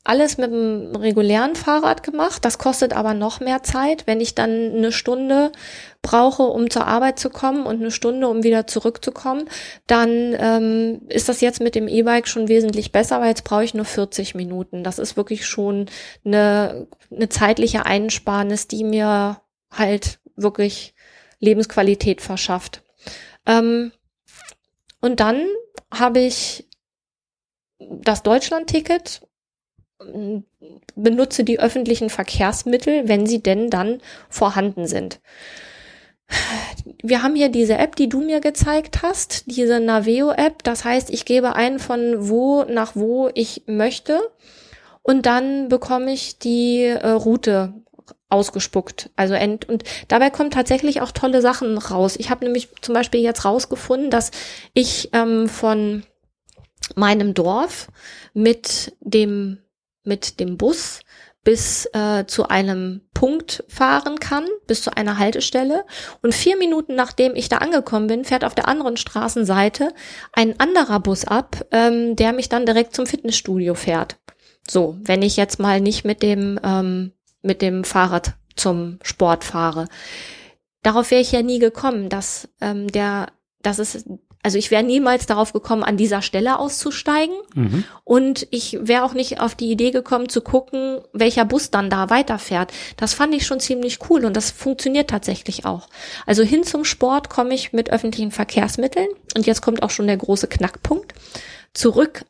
alles 0.05 0.39
mit 0.39 0.51
dem 0.51 0.97
regulären 0.97 1.55
Fahrrad 1.55 2.03
gemacht. 2.03 2.43
Das 2.47 2.57
kostet 2.57 2.95
aber 2.95 3.13
noch 3.13 3.41
mehr 3.41 3.63
Zeit, 3.63 4.07
wenn 4.07 4.23
ich 4.23 4.35
dann 4.35 4.73
eine 4.75 4.91
Stunde 4.91 5.53
brauche, 6.01 6.45
um 6.45 6.71
zur 6.71 6.87
Arbeit 6.87 7.19
zu 7.19 7.29
kommen 7.29 7.67
und 7.67 7.81
eine 7.81 7.91
Stunde, 7.91 8.27
um 8.27 8.43
wieder 8.43 8.67
zurückzukommen, 8.67 9.51
dann 9.87 10.35
ähm, 10.39 11.03
ist 11.11 11.29
das 11.29 11.43
jetzt 11.43 11.61
mit 11.61 11.75
dem 11.75 11.89
E-Bike 11.89 12.27
schon 12.27 12.49
wesentlich 12.49 12.91
besser, 12.91 13.21
weil 13.21 13.29
jetzt 13.29 13.45
brauche 13.45 13.65
ich 13.65 13.75
nur 13.75 13.85
40 13.85 14.35
Minuten. 14.35 14.83
Das 14.83 14.99
ist 14.99 15.19
wirklich 15.19 15.45
schon 15.45 15.87
eine, 16.25 16.87
eine 17.15 17.29
zeitliche 17.29 17.85
Einsparnis, 17.85 18.67
die 18.67 18.85
mir 18.85 19.43
halt 19.71 20.21
wirklich 20.37 20.95
Lebensqualität 21.41 22.21
verschafft. 22.21 22.83
Ähm, 23.47 23.93
und 25.01 25.21
dann 25.21 25.47
habe 25.93 26.21
ich 26.21 26.69
das 27.79 28.23
Deutschland-Ticket, 28.23 29.23
benutze 30.95 31.45
die 31.45 31.59
öffentlichen 31.59 32.11
Verkehrsmittel, 32.11 33.09
wenn 33.09 33.27
sie 33.27 33.43
denn 33.43 33.71
dann 33.71 34.01
vorhanden 34.29 34.87
sind. 34.87 35.21
Wir 37.03 37.23
haben 37.23 37.35
hier 37.35 37.49
diese 37.49 37.79
App, 37.79 37.97
die 37.97 38.09
du 38.09 38.21
mir 38.21 38.41
gezeigt 38.41 39.03
hast, 39.03 39.47
diese 39.47 39.81
Naveo-App. 39.81 40.63
Das 40.63 40.85
heißt, 40.85 41.11
ich 41.11 41.25
gebe 41.25 41.57
ein, 41.57 41.79
von 41.79 42.29
wo 42.29 42.65
nach 42.65 42.95
wo 42.95 43.31
ich 43.35 43.63
möchte 43.67 44.21
und 45.03 45.25
dann 45.25 45.69
bekomme 45.69 46.13
ich 46.13 46.39
die 46.39 46.83
äh, 46.83 47.09
Route 47.09 47.73
ausgespuckt. 48.29 49.11
Also 49.17 49.35
ent 49.35 49.69
und 49.69 49.85
dabei 50.09 50.31
kommen 50.31 50.51
tatsächlich 50.51 51.01
auch 51.01 51.13
tolle 51.13 51.41
Sachen 51.41 51.79
raus. 51.79 52.17
Ich 52.19 52.31
habe 52.31 52.45
nämlich 52.45 52.69
zum 52.81 52.95
Beispiel 52.95 53.21
jetzt 53.21 53.45
rausgefunden, 53.45 54.11
dass 54.11 54.31
ich 54.75 55.11
ähm, 55.13 55.49
von 55.49 56.05
meinem 56.95 57.35
Dorf 57.35 57.89
mit 58.35 58.93
dem 59.01 59.59
mit 60.05 60.41
dem 60.41 60.57
Bus 60.57 61.01
bis 61.45 61.87
äh, 61.95 62.27
zu 62.27 62.49
einem 62.49 63.01
Punkt 63.15 63.65
fahren 63.69 64.21
kann, 64.21 64.45
bis 64.67 64.83
zu 64.83 64.95
einer 64.95 65.19
Haltestelle. 65.19 65.85
Und 66.21 66.35
vier 66.35 66.59
Minuten 66.59 66.95
nachdem 66.95 67.35
ich 67.35 67.49
da 67.49 67.59
angekommen 67.59 68.07
bin, 68.07 68.25
fährt 68.25 68.45
auf 68.45 68.55
der 68.55 68.69
anderen 68.69 68.97
Straßenseite 68.97 69.95
ein 70.33 70.61
anderer 70.61 71.01
Bus 71.01 71.25
ab, 71.25 71.65
ähm, 71.71 72.17
der 72.17 72.33
mich 72.33 72.49
dann 72.49 72.67
direkt 72.67 72.95
zum 72.95 73.07
Fitnessstudio 73.07 73.75
fährt. 73.75 74.17
So, 74.69 74.99
wenn 75.01 75.23
ich 75.23 75.37
jetzt 75.37 75.59
mal 75.59 75.81
nicht 75.81 76.05
mit 76.05 76.23
dem 76.23 76.61
ähm, 76.63 77.13
mit 77.43 77.63
dem 77.63 77.85
Fahrrad 77.85 78.35
zum 78.57 78.99
Sport 79.03 79.45
fahre. 79.45 79.87
Darauf 80.83 81.11
wäre 81.11 81.23
ich 81.23 81.33
ja 81.33 81.43
nie 81.43 81.59
gekommen, 81.59 82.09
dass 82.09 82.49
ähm, 82.61 82.89
der, 82.89 83.29
dass 83.63 83.79
es, 83.79 84.05
also 84.43 84.59
ich 84.59 84.71
wäre 84.71 84.85
niemals 84.85 85.27
darauf 85.27 85.53
gekommen, 85.53 85.83
an 85.83 85.97
dieser 85.97 86.23
Stelle 86.23 86.59
auszusteigen. 86.59 87.35
Mhm. 87.55 87.85
Und 88.05 88.47
ich 88.51 88.79
wäre 88.81 89.05
auch 89.05 89.15
nicht 89.15 89.41
auf 89.41 89.55
die 89.55 89.71
Idee 89.71 89.91
gekommen 89.91 90.29
zu 90.29 90.41
gucken, 90.41 91.01
welcher 91.13 91.45
Bus 91.45 91.71
dann 91.71 91.91
da 91.91 92.11
weiterfährt. 92.11 92.73
Das 92.97 93.15
fand 93.15 93.35
ich 93.35 93.47
schon 93.47 93.61
ziemlich 93.61 93.99
cool 94.09 94.25
und 94.25 94.37
das 94.37 94.51
funktioniert 94.51 95.11
tatsächlich 95.11 95.65
auch. 95.65 95.89
Also 96.27 96.43
hin 96.43 96.63
zum 96.63 96.85
Sport 96.85 97.29
komme 97.29 97.55
ich 97.55 97.73
mit 97.73 97.91
öffentlichen 97.91 98.31
Verkehrsmitteln 98.31 99.09
und 99.37 99.47
jetzt 99.47 99.63
kommt 99.63 99.83
auch 99.83 99.91
schon 99.91 100.07
der 100.07 100.17
große 100.17 100.47
Knackpunkt. 100.47 101.13
Zurück, 101.75 102.25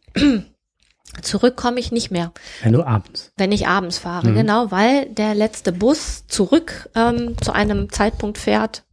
zurück 1.22 1.56
komme 1.56 1.80
ich 1.80 1.92
nicht 1.92 2.10
mehr, 2.10 2.32
Wenn 2.62 2.72
du 2.72 2.82
abends. 2.82 3.32
wenn 3.36 3.52
ich 3.52 3.66
abends 3.66 3.98
fahre. 3.98 4.28
Mhm. 4.28 4.34
Genau, 4.34 4.70
weil 4.70 5.06
der 5.06 5.34
letzte 5.34 5.72
Bus 5.72 6.26
zurück 6.26 6.88
ähm, 6.94 7.36
zu 7.40 7.52
einem 7.52 7.90
Zeitpunkt 7.90 8.38
fährt, 8.38 8.84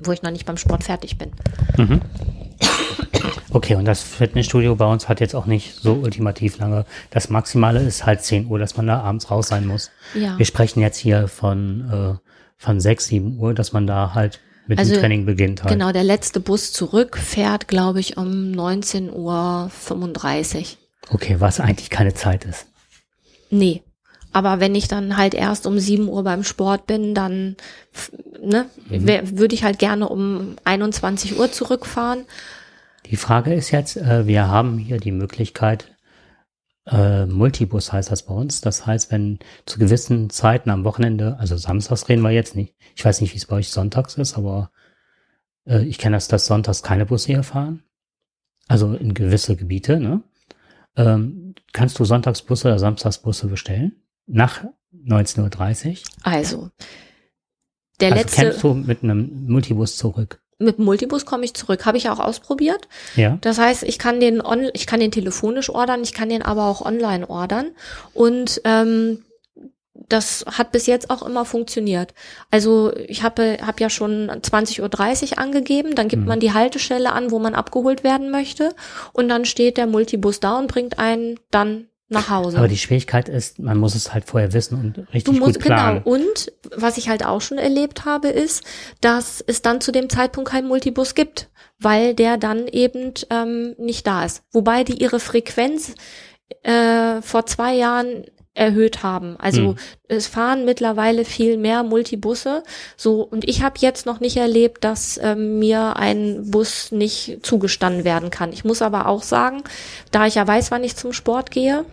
wo 0.00 0.12
ich 0.12 0.22
noch 0.22 0.30
nicht 0.30 0.46
beim 0.46 0.56
Sport 0.56 0.84
fertig 0.84 1.18
bin. 1.18 1.30
Mhm. 1.76 2.00
Okay, 3.50 3.74
und 3.76 3.84
das 3.84 4.02
Fitnessstudio 4.02 4.74
bei 4.76 4.86
uns 4.86 5.08
hat 5.08 5.20
jetzt 5.20 5.34
auch 5.34 5.46
nicht 5.46 5.74
so 5.76 5.92
ultimativ 5.94 6.58
lange. 6.58 6.86
Das 7.10 7.28
Maximale 7.28 7.80
ist 7.80 8.06
halt 8.06 8.22
10 8.22 8.46
Uhr, 8.46 8.58
dass 8.58 8.76
man 8.76 8.86
da 8.86 9.00
abends 9.02 9.30
raus 9.30 9.48
sein 9.48 9.66
muss. 9.66 9.90
Ja. 10.14 10.38
Wir 10.38 10.46
sprechen 10.46 10.80
jetzt 10.80 10.96
hier 10.96 11.28
von, 11.28 12.18
äh, 12.18 12.28
von 12.56 12.80
6, 12.80 13.06
7 13.08 13.38
Uhr, 13.38 13.52
dass 13.54 13.72
man 13.72 13.86
da 13.86 14.14
halt 14.14 14.40
mit 14.66 14.78
Also, 14.78 14.92
dem 14.94 15.00
Training 15.00 15.26
beginnt 15.26 15.62
halt. 15.62 15.72
Genau, 15.72 15.92
der 15.92 16.04
letzte 16.04 16.40
Bus 16.40 16.72
zurück 16.72 17.18
fährt, 17.18 17.68
glaube 17.68 18.00
ich, 18.00 18.16
um 18.16 18.52
19.35 18.52 19.10
Uhr. 19.12 20.64
Okay, 21.10 21.36
was 21.40 21.60
eigentlich 21.60 21.90
keine 21.90 22.14
Zeit 22.14 22.44
ist. 22.44 22.66
Nee. 23.50 23.82
Aber 24.34 24.60
wenn 24.60 24.74
ich 24.74 24.88
dann 24.88 25.18
halt 25.18 25.34
erst 25.34 25.66
um 25.66 25.78
7 25.78 26.08
Uhr 26.08 26.24
beim 26.24 26.42
Sport 26.42 26.86
bin, 26.86 27.14
dann 27.14 27.56
ne, 28.42 28.64
wär- 28.88 29.36
würde 29.38 29.54
ich 29.54 29.62
halt 29.62 29.78
gerne 29.78 30.08
um 30.08 30.56
21 30.64 31.38
Uhr 31.38 31.52
zurückfahren. 31.52 32.24
Die 33.06 33.16
Frage 33.16 33.52
ist 33.52 33.70
jetzt, 33.72 33.96
äh, 33.98 34.26
wir 34.26 34.48
haben 34.48 34.78
hier 34.78 34.96
die 34.98 35.12
Möglichkeit, 35.12 35.94
äh, 36.86 37.26
Multibus 37.26 37.92
heißt 37.92 38.10
das 38.10 38.22
bei 38.22 38.32
uns. 38.34 38.62
Das 38.62 38.86
heißt, 38.86 39.10
wenn 39.12 39.38
zu 39.66 39.78
gewissen 39.78 40.30
Zeiten 40.30 40.70
am 40.70 40.84
Wochenende, 40.84 41.36
also 41.38 41.56
samstags 41.58 42.08
reden 42.08 42.22
wir 42.22 42.30
jetzt 42.30 42.56
nicht. 42.56 42.74
Ich 42.96 43.04
weiß 43.04 43.20
nicht, 43.20 43.34
wie 43.34 43.38
es 43.38 43.46
bei 43.46 43.56
euch 43.56 43.68
sonntags 43.68 44.14
ist, 44.16 44.38
aber 44.38 44.70
äh, 45.66 45.82
ich 45.84 45.98
kenne 45.98 46.16
das, 46.16 46.28
dass 46.28 46.46
sonntags 46.46 46.82
keine 46.82 47.04
Busse 47.04 47.26
hier 47.26 47.42
fahren. 47.42 47.82
Also 48.66 48.94
in 48.94 49.12
gewisse 49.12 49.56
Gebiete, 49.56 50.00
ne? 50.00 50.22
Ähm, 50.96 51.54
kannst 51.72 51.98
du 51.98 52.04
Sonntagsbusse 52.04 52.68
oder 52.68 52.78
Samstagsbusse 52.78 53.46
bestellen? 53.46 54.02
Nach 54.26 54.64
19.30 55.06 55.90
Uhr? 55.90 55.96
Also, 56.22 56.70
der 58.00 58.12
also 58.12 58.22
letzte, 58.22 58.42
kämpfst 58.42 58.62
du 58.62 58.74
mit 58.74 59.02
einem 59.02 59.46
Multibus 59.46 59.96
zurück? 59.96 60.42
mit 60.62 60.78
dem 60.78 60.84
Multibus 60.84 61.26
komme 61.26 61.44
ich 61.44 61.54
zurück. 61.54 61.84
Habe 61.86 61.98
ich 61.98 62.08
auch 62.08 62.18
ausprobiert. 62.18 62.88
Ja. 63.16 63.38
Das 63.40 63.58
heißt, 63.58 63.82
ich 63.82 63.98
kann 63.98 64.20
den 64.20 64.40
on, 64.40 64.68
ich 64.72 64.86
kann 64.86 65.00
den 65.00 65.10
telefonisch 65.10 65.70
ordern, 65.70 66.02
ich 66.02 66.12
kann 66.12 66.28
den 66.28 66.42
aber 66.42 66.66
auch 66.66 66.80
online 66.80 67.28
ordern. 67.28 67.72
Und 68.14 68.60
ähm, 68.64 69.24
das 70.12 70.44
hat 70.46 70.72
bis 70.72 70.86
jetzt 70.86 71.10
auch 71.10 71.22
immer 71.22 71.44
funktioniert. 71.44 72.14
Also 72.50 72.92
ich 73.08 73.22
habe 73.22 73.58
hab 73.66 73.80
ja 73.80 73.88
schon 73.90 74.30
20.30 74.30 75.32
Uhr 75.32 75.38
angegeben, 75.38 75.94
dann 75.94 76.08
gibt 76.08 76.22
Mhm. 76.22 76.28
man 76.28 76.40
die 76.40 76.52
Haltestelle 76.52 77.12
an, 77.12 77.30
wo 77.30 77.38
man 77.38 77.54
abgeholt 77.54 78.04
werden 78.04 78.30
möchte 78.30 78.74
und 79.12 79.28
dann 79.28 79.44
steht 79.44 79.76
der 79.76 79.86
Multibus 79.86 80.40
da 80.40 80.58
und 80.58 80.66
bringt 80.68 80.98
einen 80.98 81.38
dann 81.50 81.86
nach 82.08 82.28
Hause. 82.28 82.58
Aber 82.58 82.68
die 82.68 82.76
Schwierigkeit 82.76 83.30
ist, 83.30 83.58
man 83.58 83.78
muss 83.78 83.94
es 83.94 84.12
halt 84.12 84.26
vorher 84.26 84.52
wissen 84.52 84.78
und 84.78 84.96
Du 84.98 85.06
richtig 85.14 85.38
musst, 85.40 85.54
gut 85.54 85.62
planen. 85.64 86.02
genau. 86.04 86.14
Und 86.16 86.52
was 86.76 86.98
ich 86.98 87.08
halt 87.08 87.24
auch 87.24 87.40
schon 87.40 87.56
erlebt 87.56 88.04
habe, 88.04 88.28
ist, 88.28 88.64
dass 89.00 89.42
es 89.46 89.62
dann 89.62 89.80
zu 89.80 89.92
dem 89.92 90.10
Zeitpunkt 90.10 90.50
keinen 90.50 90.68
Multibus 90.68 91.14
gibt, 91.14 91.48
weil 91.78 92.14
der 92.14 92.36
dann 92.36 92.68
eben 92.68 93.14
ähm, 93.30 93.74
nicht 93.78 94.06
da 94.06 94.26
ist. 94.26 94.42
Wobei 94.52 94.84
die 94.84 95.02
ihre 95.02 95.20
Frequenz 95.20 95.94
äh, 96.64 97.22
vor 97.22 97.46
zwei 97.46 97.74
Jahren 97.74 98.24
erhöht 98.54 99.02
haben. 99.02 99.36
Also 99.38 99.60
Hm. 99.60 99.76
es 100.08 100.26
fahren 100.26 100.64
mittlerweile 100.64 101.24
viel 101.24 101.56
mehr 101.56 101.82
Multibusse. 101.82 102.62
So 102.96 103.22
und 103.22 103.48
ich 103.48 103.62
habe 103.62 103.76
jetzt 103.78 104.04
noch 104.04 104.20
nicht 104.20 104.36
erlebt, 104.36 104.84
dass 104.84 105.18
ähm, 105.22 105.58
mir 105.58 105.96
ein 105.96 106.50
Bus 106.50 106.92
nicht 106.92 107.38
zugestanden 107.42 108.04
werden 108.04 108.30
kann. 108.30 108.52
Ich 108.52 108.64
muss 108.64 108.82
aber 108.82 109.06
auch 109.06 109.22
sagen, 109.22 109.62
da 110.10 110.26
ich 110.26 110.34
ja 110.34 110.46
weiß, 110.46 110.70
wann 110.70 110.84
ich 110.84 110.96
zum 110.96 111.12
Sport 111.12 111.50
gehe, 111.50 111.84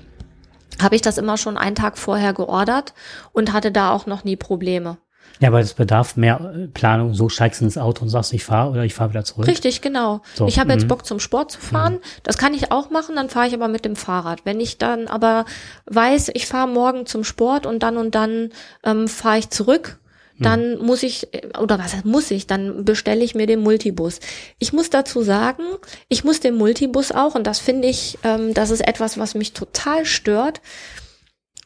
habe 0.81 0.95
ich 0.95 1.01
das 1.01 1.17
immer 1.17 1.37
schon 1.37 1.57
einen 1.57 1.75
Tag 1.75 1.97
vorher 1.97 2.33
geordert 2.33 2.93
und 3.31 3.53
hatte 3.53 3.71
da 3.71 3.91
auch 3.91 4.05
noch 4.05 4.23
nie 4.23 4.35
Probleme. 4.35 4.97
Ja, 5.39 5.53
weil 5.53 5.63
es 5.63 5.73
bedarf 5.73 6.17
mehr 6.17 6.53
äh, 6.53 6.67
Planung. 6.67 7.13
So 7.13 7.29
steigst 7.29 7.61
du 7.61 7.65
ins 7.65 7.77
Auto 7.77 8.03
und 8.03 8.09
sagst, 8.09 8.33
ich 8.33 8.43
fahre 8.43 8.71
oder 8.71 8.83
ich 8.83 8.93
fahre 8.93 9.11
wieder 9.11 9.23
zurück. 9.23 9.47
Richtig, 9.47 9.81
genau. 9.81 10.21
So, 10.33 10.47
ich 10.47 10.59
habe 10.59 10.71
jetzt 10.73 10.83
mhm. 10.83 10.89
Bock 10.89 11.05
zum 11.05 11.19
Sport 11.19 11.51
zu 11.51 11.61
fahren. 11.61 11.99
Das 12.23 12.37
kann 12.37 12.53
ich 12.53 12.71
auch 12.71 12.89
machen, 12.89 13.15
dann 13.15 13.29
fahre 13.29 13.47
ich 13.47 13.53
aber 13.53 13.67
mit 13.67 13.85
dem 13.85 13.95
Fahrrad. 13.95 14.41
Wenn 14.43 14.59
ich 14.59 14.77
dann 14.77 15.07
aber 15.07 15.45
weiß, 15.85 16.31
ich 16.33 16.45
fahre 16.45 16.67
morgen 16.67 17.05
zum 17.05 17.23
Sport 17.23 17.65
und 17.65 17.83
dann 17.83 17.97
und 17.97 18.15
dann 18.15 18.49
ähm, 18.83 19.07
fahre 19.07 19.39
ich 19.39 19.49
zurück, 19.49 19.99
dann 20.39 20.77
muss 20.79 21.03
ich, 21.03 21.33
äh, 21.33 21.47
oder 21.57 21.77
was 21.79 21.93
heißt 21.93 22.05
muss 22.05 22.31
ich, 22.31 22.47
dann 22.47 22.85
bestelle 22.85 23.23
ich 23.23 23.35
mir 23.35 23.45
den 23.45 23.61
Multibus. 23.61 24.19
Ich 24.57 24.73
muss 24.73 24.89
dazu 24.89 25.21
sagen, 25.21 25.63
ich 26.07 26.23
muss 26.23 26.39
den 26.39 26.55
Multibus 26.55 27.11
auch, 27.11 27.35
und 27.35 27.45
das 27.45 27.59
finde 27.59 27.87
ich, 27.87 28.17
ähm, 28.23 28.53
das 28.53 28.69
ist 28.69 28.81
etwas, 28.87 29.17
was 29.17 29.35
mich 29.35 29.53
total 29.53 30.05
stört. 30.05 30.61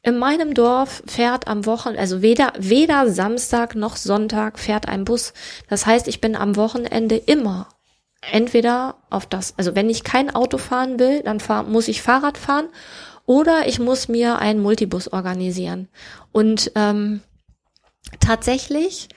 In 0.05 0.19
meinem 0.19 0.53
Dorf 0.53 1.01
fährt 1.07 1.47
am 1.47 1.65
Wochenende, 1.65 2.01
also 2.01 2.21
weder, 2.21 2.51
weder 2.57 3.09
Samstag 3.09 3.73
noch 3.73 3.95
Sonntag 3.95 4.59
fährt 4.59 4.89
ein 4.89 5.05
Bus. 5.05 5.33
Das 5.69 5.85
heißt, 5.85 6.09
ich 6.09 6.19
bin 6.19 6.35
am 6.35 6.57
Wochenende 6.57 7.15
immer 7.15 7.69
entweder 8.31 8.95
auf 9.09 9.25
das, 9.25 9.53
also 9.57 9.75
wenn 9.75 9.89
ich 9.89 10.03
kein 10.03 10.33
Auto 10.33 10.57
fahren 10.57 10.99
will, 10.99 11.23
dann 11.23 11.39
fahr, 11.39 11.63
muss 11.63 11.87
ich 11.87 12.01
Fahrrad 12.01 12.37
fahren 12.37 12.67
oder 13.25 13.67
ich 13.67 13.79
muss 13.79 14.09
mir 14.09 14.39
einen 14.39 14.61
Multibus 14.61 15.07
organisieren. 15.07 15.87
Und 16.33 16.71
ähm, 16.75 17.21
tatsächlich 18.19 19.07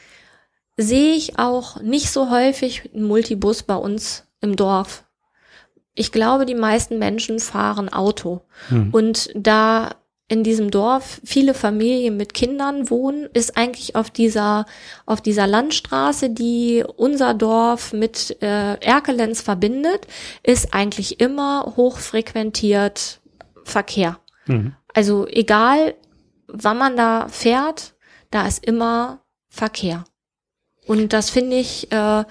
sehe 0.76 1.14
ich 1.14 1.36
auch 1.36 1.80
nicht 1.80 2.10
so 2.10 2.30
häufig 2.30 2.94
einen 2.94 3.04
Multibus 3.04 3.64
bei 3.64 3.74
uns 3.74 4.24
im 4.40 4.54
Dorf. 4.54 5.04
Ich 5.94 6.12
glaube, 6.12 6.46
die 6.46 6.54
meisten 6.54 6.98
Menschen 6.98 7.40
fahren 7.40 7.88
Auto. 7.88 8.42
Hm. 8.68 8.90
Und 8.92 9.30
da 9.34 9.96
in 10.28 10.42
diesem 10.42 10.70
Dorf 10.70 11.20
viele 11.24 11.54
Familien 11.54 12.16
mit 12.16 12.34
Kindern 12.34 12.90
wohnen, 12.90 13.28
ist 13.32 13.56
eigentlich 13.56 13.94
auf 13.94 14.10
dieser, 14.10 14.66
auf 15.06 15.20
dieser 15.20 15.46
Landstraße, 15.46 16.30
die 16.30 16.84
unser 16.96 17.32
Dorf 17.32 17.92
mit 17.92 18.42
äh, 18.42 18.74
Erkelenz 18.80 19.40
verbindet, 19.40 20.06
ist 20.42 20.74
eigentlich 20.74 21.20
immer 21.20 21.74
hochfrequentiert 21.76 23.20
Verkehr. 23.64 24.18
Mhm. 24.46 24.74
Also 24.94 25.26
egal, 25.28 25.94
wann 26.48 26.78
man 26.78 26.96
da 26.96 27.28
fährt, 27.28 27.94
da 28.30 28.46
ist 28.46 28.64
immer 28.64 29.20
Verkehr. 29.48 30.04
Und 30.86 31.12
das 31.12 31.30
finde 31.30 31.56
ich, 31.56 31.92
äh, 31.92 32.24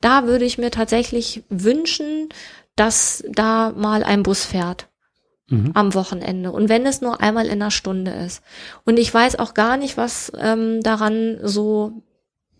da 0.00 0.26
würde 0.26 0.44
ich 0.46 0.56
mir 0.56 0.70
tatsächlich 0.70 1.44
wünschen, 1.50 2.30
dass 2.76 3.22
da 3.28 3.72
mal 3.76 4.02
ein 4.04 4.22
Bus 4.22 4.46
fährt 4.46 4.88
Mhm. 5.48 5.72
am 5.74 5.94
Wochenende. 5.94 6.52
Und 6.52 6.68
wenn 6.68 6.86
es 6.86 7.00
nur 7.00 7.20
einmal 7.20 7.46
in 7.46 7.52
einer 7.52 7.70
Stunde 7.70 8.12
ist. 8.12 8.42
Und 8.84 8.98
ich 8.98 9.12
weiß 9.12 9.38
auch 9.38 9.54
gar 9.54 9.76
nicht, 9.76 9.96
was 9.96 10.32
ähm, 10.38 10.82
daran 10.82 11.38
so, 11.42 11.92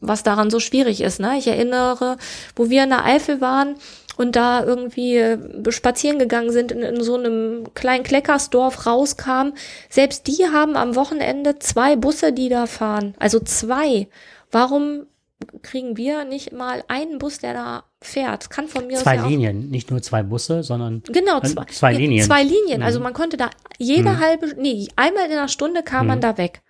was 0.00 0.22
daran 0.22 0.50
so 0.50 0.60
schwierig 0.60 1.00
ist. 1.00 1.20
Ne? 1.20 1.38
Ich 1.38 1.46
erinnere, 1.46 2.16
wo 2.56 2.70
wir 2.70 2.84
in 2.84 2.90
der 2.90 3.04
Eifel 3.04 3.40
waren 3.40 3.76
und 4.16 4.36
da 4.36 4.62
irgendwie 4.64 5.16
äh, 5.16 5.38
spazieren 5.70 6.18
gegangen 6.18 6.50
sind, 6.50 6.72
in, 6.72 6.82
in 6.82 7.02
so 7.02 7.16
einem 7.16 7.72
kleinen 7.74 8.04
Kleckersdorf 8.04 8.86
rauskamen. 8.86 9.54
Selbst 9.88 10.26
die 10.26 10.46
haben 10.52 10.76
am 10.76 10.96
Wochenende 10.96 11.58
zwei 11.58 11.96
Busse, 11.96 12.32
die 12.32 12.48
da 12.48 12.66
fahren. 12.66 13.14
Also 13.18 13.40
zwei. 13.40 14.08
Warum 14.50 15.06
kriegen 15.62 15.96
wir 15.96 16.24
nicht 16.24 16.52
mal 16.52 16.84
einen 16.88 17.18
Bus, 17.18 17.38
der 17.38 17.54
da 17.54 17.84
fährt? 18.04 18.50
Kann 18.50 18.68
von 18.68 18.86
mir 18.86 18.96
Zwei 18.98 19.18
aus 19.18 19.24
auch 19.24 19.28
Linien, 19.30 19.70
nicht 19.70 19.90
nur 19.90 20.02
zwei 20.02 20.22
Busse, 20.22 20.62
sondern 20.62 21.02
Genau, 21.04 21.40
zwei, 21.40 21.64
zwei 21.66 21.92
Linien. 21.94 22.24
Zwei 22.26 22.42
Linien. 22.42 22.78
Mhm. 22.80 22.86
Also 22.86 23.00
man 23.00 23.12
konnte 23.12 23.36
da 23.36 23.50
jede 23.78 24.18
halbe, 24.18 24.54
nee, 24.58 24.88
einmal 24.96 25.26
in 25.26 25.32
einer 25.32 25.48
Stunde 25.48 25.82
kam 25.82 26.06
man 26.06 26.18
Mhm. 26.18 26.22
da 26.22 26.38
weg. 26.38 26.62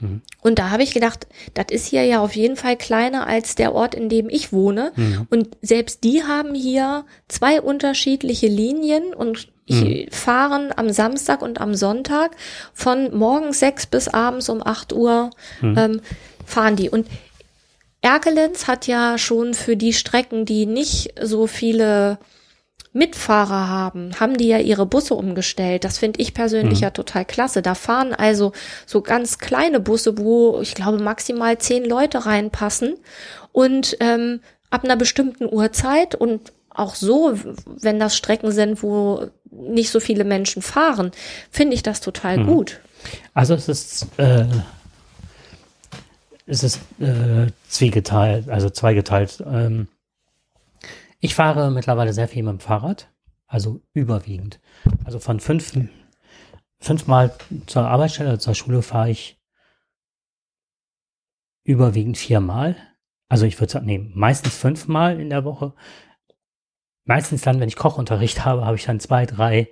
Mhm. 0.00 0.22
Und 0.42 0.58
da 0.58 0.70
habe 0.70 0.82
ich 0.84 0.94
gedacht, 0.94 1.26
das 1.54 1.66
ist 1.70 1.86
hier 1.86 2.04
ja 2.04 2.20
auf 2.20 2.36
jeden 2.36 2.56
Fall 2.56 2.76
kleiner 2.76 3.26
als 3.26 3.56
der 3.56 3.74
Ort, 3.74 3.94
in 3.94 4.08
dem 4.08 4.28
ich 4.28 4.52
wohne. 4.52 4.92
Mhm. 4.96 5.26
Und 5.30 5.56
selbst 5.60 6.04
die 6.04 6.22
haben 6.22 6.54
hier 6.54 7.04
zwei 7.26 7.60
unterschiedliche 7.60 8.46
Linien 8.46 9.12
und 9.14 9.48
ich 9.70 10.08
fahren 10.14 10.72
am 10.74 10.88
Samstag 10.90 11.42
und 11.42 11.60
am 11.60 11.74
Sonntag 11.74 12.30
von 12.72 13.14
morgens 13.14 13.58
sechs 13.58 13.84
bis 13.86 14.08
abends 14.08 14.48
um 14.48 14.66
acht 14.66 14.94
Uhr 14.94 15.28
ähm, 15.60 16.00
fahren 16.46 16.74
die. 16.74 16.88
Und 16.88 17.06
Erkelenz 18.00 18.66
hat 18.66 18.86
ja 18.86 19.18
schon 19.18 19.54
für 19.54 19.76
die 19.76 19.92
Strecken, 19.92 20.44
die 20.44 20.66
nicht 20.66 21.14
so 21.20 21.46
viele 21.46 22.18
Mitfahrer 22.92 23.68
haben, 23.68 24.18
haben 24.18 24.36
die 24.36 24.48
ja 24.48 24.58
ihre 24.58 24.86
Busse 24.86 25.14
umgestellt. 25.14 25.84
Das 25.84 25.98
finde 25.98 26.20
ich 26.20 26.34
persönlich 26.34 26.80
ja 26.80 26.90
total 26.90 27.24
klasse. 27.24 27.60
Da 27.60 27.74
fahren 27.74 28.14
also 28.14 28.52
so 28.86 29.02
ganz 29.02 29.38
kleine 29.38 29.80
Busse, 29.80 30.18
wo 30.18 30.60
ich 30.60 30.74
glaube 30.74 30.98
maximal 30.98 31.58
zehn 31.58 31.84
Leute 31.84 32.24
reinpassen 32.26 32.94
und 33.52 33.96
ähm, 34.00 34.40
ab 34.70 34.84
einer 34.84 34.96
bestimmten 34.96 35.46
Uhrzeit 35.46 36.14
und 36.14 36.52
auch 36.70 36.94
so, 36.94 37.34
wenn 37.66 37.98
das 37.98 38.16
Strecken 38.16 38.52
sind, 38.52 38.82
wo 38.82 39.28
nicht 39.50 39.90
so 39.90 40.00
viele 40.00 40.24
Menschen 40.24 40.62
fahren, 40.62 41.10
finde 41.50 41.74
ich 41.74 41.82
das 41.82 42.00
total 42.00 42.44
gut. 42.44 42.80
Also 43.34 43.54
es 43.54 43.68
ist, 43.68 44.06
äh, 44.18 44.44
es 46.48 46.62
ist 46.62 46.80
äh, 46.98 47.52
zwiegeteilt, 47.68 48.48
also 48.48 48.70
zweigeteilt. 48.70 49.44
Ähm, 49.46 49.88
ich 51.20 51.34
fahre 51.34 51.70
mittlerweile 51.70 52.14
sehr 52.14 52.26
viel 52.26 52.42
mit 52.42 52.52
dem 52.52 52.60
Fahrrad, 52.60 53.12
also 53.46 53.82
überwiegend. 53.92 54.58
Also 55.04 55.18
von 55.18 55.40
fünf, 55.40 55.72
fünfmal 56.80 57.34
zur 57.66 57.86
Arbeitsstelle, 57.86 58.38
zur 58.38 58.54
Schule 58.54 58.80
fahre 58.80 59.10
ich 59.10 59.38
überwiegend 61.64 62.16
viermal. 62.16 62.76
Also 63.28 63.44
ich 63.44 63.60
würde 63.60 63.72
sagen, 63.72 63.86
nee, 63.86 64.10
meistens 64.14 64.56
fünfmal 64.56 65.20
in 65.20 65.28
der 65.28 65.44
Woche. 65.44 65.74
Meistens 67.04 67.42
dann, 67.42 67.60
wenn 67.60 67.68
ich 67.68 67.76
Kochunterricht 67.76 68.44
habe, 68.46 68.64
habe 68.64 68.76
ich 68.76 68.84
dann 68.84 69.00
zwei, 69.00 69.26
drei 69.26 69.70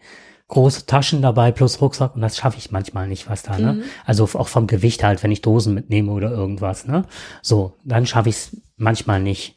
große 0.48 0.86
Taschen 0.86 1.22
dabei 1.22 1.50
plus 1.50 1.80
Rucksack 1.80 2.14
und 2.14 2.20
das 2.20 2.36
schaffe 2.36 2.58
ich 2.58 2.70
manchmal 2.70 3.08
nicht, 3.08 3.28
was 3.28 3.42
da, 3.42 3.58
ne? 3.58 3.72
Mhm. 3.74 3.82
Also 4.04 4.24
auch 4.34 4.48
vom 4.48 4.66
Gewicht 4.66 5.02
halt, 5.02 5.22
wenn 5.22 5.32
ich 5.32 5.42
Dosen 5.42 5.74
mitnehme 5.74 6.12
oder 6.12 6.30
irgendwas, 6.30 6.86
ne? 6.86 7.04
So, 7.42 7.74
dann 7.84 8.06
schaffe 8.06 8.28
ich 8.28 8.36
es 8.36 8.62
manchmal 8.76 9.20
nicht. 9.20 9.56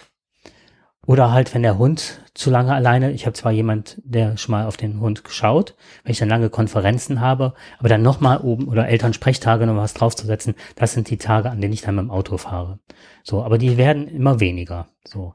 Oder 1.06 1.32
halt, 1.32 1.54
wenn 1.56 1.64
der 1.64 1.80
Hund 1.80 2.20
zu 2.36 2.52
lange 2.52 2.74
alleine, 2.74 3.12
ich 3.12 3.26
habe 3.26 3.34
zwar 3.34 3.52
jemand, 3.52 4.00
der 4.04 4.38
schon 4.38 4.52
mal 4.52 4.68
auf 4.68 4.78
den 4.78 5.00
Hund 5.00 5.24
geschaut, 5.24 5.76
wenn 6.04 6.12
ich 6.12 6.20
dann 6.20 6.30
lange 6.30 6.50
Konferenzen 6.50 7.20
habe, 7.20 7.54
aber 7.80 7.90
dann 7.90 8.04
nochmal 8.04 8.40
oben 8.40 8.68
oder 8.68 8.88
Elternsprechtage 8.88 9.66
noch 9.66 9.76
was 9.76 9.96
draufzusetzen, 9.96 10.54
das 10.76 10.94
sind 10.94 11.10
die 11.10 11.18
Tage, 11.18 11.50
an 11.50 11.62
denen 11.62 11.74
ich 11.74 11.82
dann 11.82 11.96
mit 11.96 12.04
dem 12.04 12.12
Auto 12.12 12.38
fahre. 12.38 12.80
So, 13.24 13.44
aber 13.44 13.58
die 13.58 13.78
werden 13.78 14.08
immer 14.08 14.40
weniger. 14.40 14.88
So. 15.04 15.34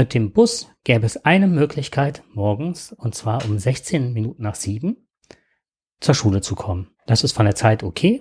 Mit 0.00 0.14
dem 0.14 0.32
Bus 0.32 0.70
gäbe 0.82 1.04
es 1.04 1.26
eine 1.26 1.46
Möglichkeit, 1.46 2.22
morgens, 2.32 2.90
und 2.90 3.14
zwar 3.14 3.44
um 3.44 3.58
16 3.58 4.14
Minuten 4.14 4.42
nach 4.42 4.54
sieben, 4.54 4.96
zur 6.00 6.14
Schule 6.14 6.40
zu 6.40 6.54
kommen. 6.54 6.88
Das 7.04 7.22
ist 7.22 7.32
von 7.32 7.44
der 7.44 7.54
Zeit 7.54 7.82
okay. 7.82 8.18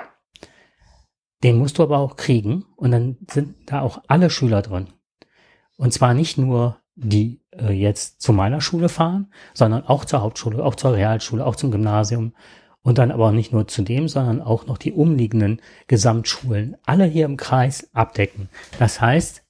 Den 1.41 1.57
musst 1.57 1.77
du 1.77 1.83
aber 1.83 1.99
auch 1.99 2.17
kriegen 2.17 2.65
und 2.75 2.91
dann 2.91 3.17
sind 3.31 3.55
da 3.67 3.79
auch 3.79 4.03
alle 4.09 4.29
Schüler 4.29 4.61
drin. 4.61 4.87
Und 5.77 5.93
zwar 5.93 6.13
nicht 6.13 6.37
nur 6.37 6.81
die 6.95 7.45
äh, 7.51 7.71
jetzt 7.71 8.21
zu 8.21 8.33
meiner 8.33 8.59
Schule 8.59 8.89
fahren, 8.89 9.31
sondern 9.53 9.85
auch 9.85 10.03
zur 10.03 10.19
Hauptschule, 10.19 10.61
auch 10.61 10.75
zur 10.75 10.95
Realschule, 10.95 11.45
auch 11.45 11.55
zum 11.55 11.71
Gymnasium 11.71 12.33
und 12.81 12.97
dann 12.97 13.09
aber 13.09 13.31
nicht 13.31 13.53
nur 13.53 13.69
zu 13.69 13.83
dem, 13.83 14.09
sondern 14.09 14.41
auch 14.41 14.67
noch 14.67 14.79
die 14.79 14.91
umliegenden 14.91 15.61
Gesamtschulen, 15.87 16.75
alle 16.85 17.05
hier 17.05 17.23
im 17.23 17.37
Kreis 17.37 17.89
abdecken. 17.93 18.49
Das 18.79 18.99
heißt, 18.99 19.45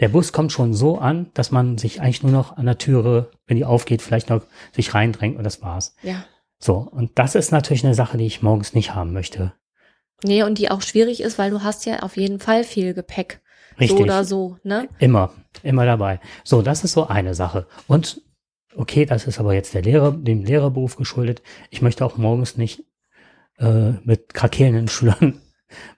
der 0.00 0.08
Bus 0.08 0.32
kommt 0.32 0.50
schon 0.50 0.74
so 0.74 0.98
an, 0.98 1.30
dass 1.34 1.50
man 1.50 1.78
sich 1.78 2.00
eigentlich 2.00 2.22
nur 2.22 2.32
noch 2.32 2.56
an 2.56 2.66
der 2.66 2.78
Türe, 2.78 3.30
wenn 3.46 3.56
die 3.56 3.64
aufgeht, 3.64 4.02
vielleicht 4.02 4.30
noch 4.30 4.42
sich 4.72 4.94
reindrängt 4.94 5.36
und 5.36 5.44
das 5.44 5.62
war's. 5.62 5.94
Ja. 6.02 6.24
So, 6.58 6.76
und 6.76 7.18
das 7.18 7.34
ist 7.34 7.52
natürlich 7.52 7.84
eine 7.84 7.94
Sache, 7.94 8.18
die 8.18 8.26
ich 8.26 8.42
morgens 8.42 8.74
nicht 8.74 8.94
haben 8.94 9.12
möchte. 9.12 9.52
Nee, 10.22 10.42
und 10.42 10.58
die 10.58 10.70
auch 10.70 10.82
schwierig 10.82 11.22
ist, 11.22 11.38
weil 11.38 11.50
du 11.50 11.62
hast 11.62 11.86
ja 11.86 12.00
auf 12.00 12.16
jeden 12.16 12.40
Fall 12.40 12.64
viel 12.64 12.92
Gepäck. 12.94 13.40
Richtig. 13.78 13.98
So 13.98 14.04
oder 14.04 14.24
so, 14.24 14.56
ne? 14.62 14.88
Immer, 14.98 15.32
immer 15.62 15.86
dabei. 15.86 16.20
So, 16.44 16.60
das 16.60 16.84
ist 16.84 16.92
so 16.92 17.06
eine 17.06 17.34
Sache. 17.34 17.66
Und 17.86 18.20
okay, 18.74 19.06
das 19.06 19.26
ist 19.26 19.38
aber 19.38 19.54
jetzt 19.54 19.72
der 19.74 19.82
Lehrer, 19.82 20.12
dem 20.12 20.44
Lehrerberuf 20.44 20.96
geschuldet. 20.96 21.42
Ich 21.70 21.80
möchte 21.80 22.04
auch 22.04 22.18
morgens 22.18 22.56
nicht 22.56 22.84
äh, 23.58 23.92
mit 24.04 24.34
krakelnden 24.34 24.88
Schülern 24.88 25.40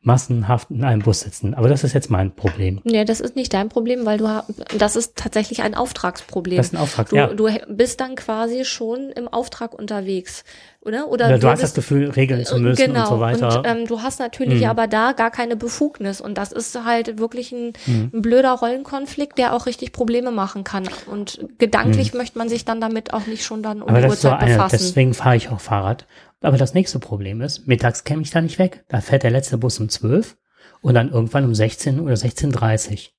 massenhaft 0.03 0.71
in 0.71 0.85
einem 0.85 1.03
Bus 1.03 1.21
sitzen. 1.21 1.55
Aber 1.55 1.69
das 1.69 1.85
ist 1.85 1.93
jetzt 1.93 2.11
mein 2.11 2.33
Problem. 2.35 2.81
Nee, 2.85 3.05
das 3.05 3.21
ist 3.21 3.37
nicht 3.37 3.53
dein 3.55 3.69
Problem, 3.69 4.05
weil 4.07 4.19
du 4.19 4.43
das 4.79 4.97
ist 4.97 5.17
tatsächlich 5.17 5.63
ein 5.63 5.75
Auftragsproblem. 5.75 6.57
Das 6.57 6.67
ist 6.67 6.73
ein 6.75 6.79
Auftrag, 6.79 7.09
du, 7.11 7.17
ja. 7.17 7.27
du 7.29 7.49
bist 7.69 8.01
dann 8.01 8.15
quasi 8.17 8.65
schon 8.65 9.11
im 9.11 9.29
Auftrag 9.29 9.75
unterwegs, 9.75 10.45
oder? 10.81 11.09
Oder, 11.09 11.27
Oder 11.27 11.39
du 11.39 11.49
hast 11.49 11.61
würdest- 11.61 11.63
das 11.63 11.75
Gefühl, 11.75 12.11
regeln 12.11 12.45
zu 12.45 12.59
müssen 12.59 12.87
genau. 12.87 13.03
und 13.03 13.09
so 13.09 13.21
weiter. 13.21 13.59
Und 13.59 13.67
ähm, 13.67 13.87
du 13.87 14.03
hast 14.03 14.19
natürlich 14.19 14.63
Mhm. 14.63 14.69
aber 14.71 14.87
da 14.89 15.13
gar 15.13 15.31
keine 15.31 15.57
Befugnis 15.57 16.21
und 16.21 16.37
das 16.39 16.53
ist 16.53 16.77
halt 16.85 17.19
wirklich 17.19 17.53
ein, 17.53 17.73
Mhm. 17.87 18.11
ein 18.15 18.23
blöder 18.23 18.53
Rollenkonflikt, 18.53 19.39
der 19.39 19.55
auch 19.55 19.67
richtig 19.67 19.93
Probleme 19.93 20.31
machen 20.33 20.65
kann. 20.65 20.89
Und 21.07 21.47
gedanklich 21.59 22.15
möchte 22.15 22.39
man 22.39 22.49
sich 22.49 22.65
dann 22.65 22.81
damit 22.81 23.13
auch 23.13 23.27
nicht 23.27 23.45
schon 23.45 23.63
dann 23.63 23.83
um 23.83 23.89
Mhm. 23.89 23.89
Aber 23.91 23.99
die 24.01 24.05
das 24.07 24.15
ist 24.15 24.23
so 24.23 24.29
Uhrzeit 24.29 24.43
eine, 24.43 24.55
befassen. 24.55 24.79
deswegen 24.81 25.15
fahre 25.15 25.37
ich 25.37 25.49
auch 25.51 25.61
Fahrrad. 25.61 26.07
Aber 26.43 26.59
das 26.59 26.75
nächste 26.75 26.99
Problem 26.99 27.41
ist, 27.41 27.67
mittags 27.67 28.05
käme 28.05 28.23
ich 28.23 28.31
da 28.31 28.41
nicht 28.41 28.59
weg. 28.59 28.85
Da 28.89 29.01
fährt 29.01 29.23
der 29.23 29.31
letzte 29.31 29.59
Bus 29.59 29.79
um 29.79 29.89
12 29.89 30.37
und 30.81 30.95
dann 30.95 31.11
irgendwann 31.11 31.45
um 31.45 31.55
16 31.55 32.01
oder 32.01 32.15
16.30 32.15 33.11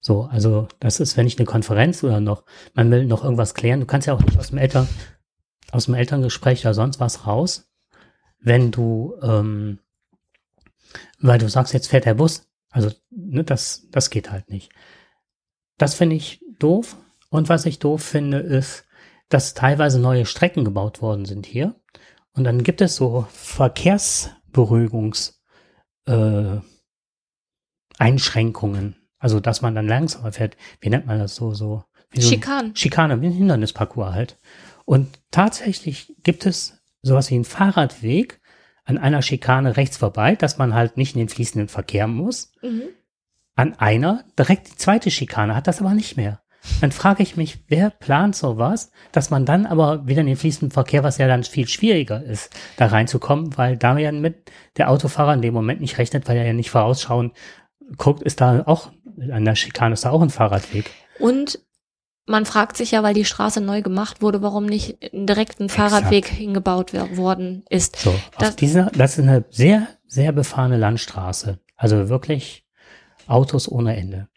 So, 0.00 0.24
also 0.24 0.68
das 0.78 1.00
ist, 1.00 1.16
wenn 1.16 1.26
ich 1.26 1.38
eine 1.38 1.46
Konferenz 1.46 2.04
oder 2.04 2.20
noch, 2.20 2.44
man 2.74 2.90
will 2.90 3.06
noch 3.06 3.24
irgendwas 3.24 3.54
klären, 3.54 3.80
du 3.80 3.86
kannst 3.86 4.06
ja 4.06 4.14
auch 4.14 4.22
nicht 4.22 4.38
aus 4.38 4.50
dem 4.50 4.58
Eltern, 4.58 4.86
aus 5.72 5.86
dem 5.86 5.94
Elterngespräch 5.94 6.64
oder 6.64 6.74
sonst 6.74 7.00
was 7.00 7.26
raus, 7.26 7.72
wenn 8.38 8.70
du, 8.70 9.16
ähm, 9.22 9.78
weil 11.20 11.38
du 11.38 11.48
sagst, 11.48 11.72
jetzt 11.72 11.88
fährt 11.88 12.04
der 12.04 12.14
Bus. 12.14 12.48
Also, 12.70 12.90
ne, 13.10 13.44
das, 13.44 13.88
das 13.90 14.10
geht 14.10 14.30
halt 14.30 14.50
nicht. 14.50 14.70
Das 15.78 15.94
finde 15.94 16.16
ich 16.16 16.44
doof. 16.58 16.96
Und 17.30 17.48
was 17.48 17.64
ich 17.64 17.78
doof 17.78 18.02
finde, 18.02 18.38
ist, 18.38 18.84
dass 19.30 19.54
teilweise 19.54 19.98
neue 19.98 20.26
Strecken 20.26 20.64
gebaut 20.64 21.00
worden 21.00 21.24
sind 21.24 21.46
hier. 21.46 21.74
Und 22.34 22.44
dann 22.44 22.62
gibt 22.62 22.80
es 22.80 22.96
so 22.96 23.26
Verkehrsberuhigungs 23.30 25.42
äh, 26.06 26.56
Einschränkungen. 27.98 28.96
Also, 29.18 29.40
dass 29.40 29.62
man 29.62 29.74
dann 29.74 29.86
langsamer 29.86 30.32
fährt. 30.32 30.56
Wie 30.80 30.90
nennt 30.90 31.06
man 31.06 31.18
das 31.18 31.36
so? 31.36 31.54
so 31.54 31.84
wie 32.10 32.20
so. 32.20 32.28
Schikane, 32.74 33.20
wie 33.20 33.26
ein 33.26 33.32
Hindernisparcours 33.32 34.12
halt. 34.12 34.38
Und 34.84 35.20
tatsächlich 35.30 36.14
gibt 36.22 36.46
es 36.46 36.82
sowas 37.02 37.30
wie 37.30 37.36
einen 37.36 37.44
Fahrradweg 37.44 38.40
an 38.84 38.98
einer 38.98 39.22
Schikane 39.22 39.76
rechts 39.76 39.96
vorbei, 39.96 40.34
dass 40.34 40.58
man 40.58 40.74
halt 40.74 40.96
nicht 40.96 41.14
in 41.14 41.20
den 41.20 41.28
fließenden 41.28 41.68
Verkehr 41.68 42.06
muss. 42.06 42.52
Mhm. 42.62 42.82
An 43.54 43.74
einer 43.74 44.24
direkt 44.38 44.70
die 44.70 44.76
zweite 44.76 45.10
Schikane 45.10 45.54
hat 45.54 45.66
das 45.66 45.80
aber 45.80 45.94
nicht 45.94 46.16
mehr. 46.16 46.41
Dann 46.80 46.92
frage 46.92 47.22
ich 47.22 47.36
mich, 47.36 47.64
wer 47.68 47.90
plant 47.90 48.36
sowas, 48.36 48.90
dass 49.10 49.30
man 49.30 49.44
dann 49.44 49.66
aber 49.66 50.06
wieder 50.06 50.20
in 50.20 50.28
den 50.28 50.36
fließenden 50.36 50.70
Verkehr, 50.72 51.02
was 51.02 51.18
ja 51.18 51.26
dann 51.26 51.42
viel 51.44 51.66
schwieriger 51.66 52.22
ist, 52.22 52.50
da 52.76 52.86
reinzukommen, 52.86 53.56
weil 53.58 53.76
da 53.76 53.98
ja 53.98 54.12
mit 54.12 54.50
der 54.76 54.90
Autofahrer 54.90 55.34
in 55.34 55.42
dem 55.42 55.54
Moment 55.54 55.80
nicht 55.80 55.98
rechnet, 55.98 56.28
weil 56.28 56.36
er 56.36 56.46
ja 56.46 56.52
nicht 56.52 56.70
vorausschauen 56.70 57.32
guckt, 57.96 58.22
ist 58.22 58.40
da 58.40 58.62
auch, 58.66 58.90
an 59.30 59.44
der 59.44 59.54
Schikane 59.56 59.94
ist 59.94 60.04
da 60.04 60.10
auch 60.10 60.22
ein 60.22 60.30
Fahrradweg. 60.30 60.90
Und 61.18 61.58
man 62.26 62.46
fragt 62.46 62.76
sich 62.76 62.92
ja, 62.92 63.02
weil 63.02 63.14
die 63.14 63.24
Straße 63.24 63.60
neu 63.60 63.82
gemacht 63.82 64.22
wurde, 64.22 64.40
warum 64.40 64.64
nicht 64.66 64.96
direkt 65.12 65.60
ein 65.60 65.68
Fahrradweg 65.68 66.26
hingebaut 66.28 66.94
worden 67.16 67.64
ist. 67.68 67.96
So, 67.96 68.14
Das- 68.38 68.54
dieser, 68.56 68.86
das 68.94 69.18
ist 69.18 69.24
eine 69.26 69.44
sehr, 69.50 69.88
sehr 70.06 70.30
befahrene 70.32 70.76
Landstraße. 70.76 71.58
Also 71.76 72.08
wirklich 72.08 72.64
Autos 73.26 73.68
ohne 73.70 73.96
Ende. 73.96 74.28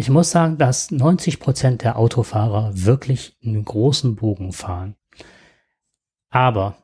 Ich 0.00 0.08
muss 0.08 0.30
sagen, 0.30 0.56
dass 0.56 0.90
90 0.90 1.40
Prozent 1.40 1.82
der 1.82 1.98
Autofahrer 1.98 2.70
wirklich 2.72 3.36
einen 3.44 3.62
großen 3.62 4.16
Bogen 4.16 4.54
fahren. 4.54 4.94
Aber 6.30 6.78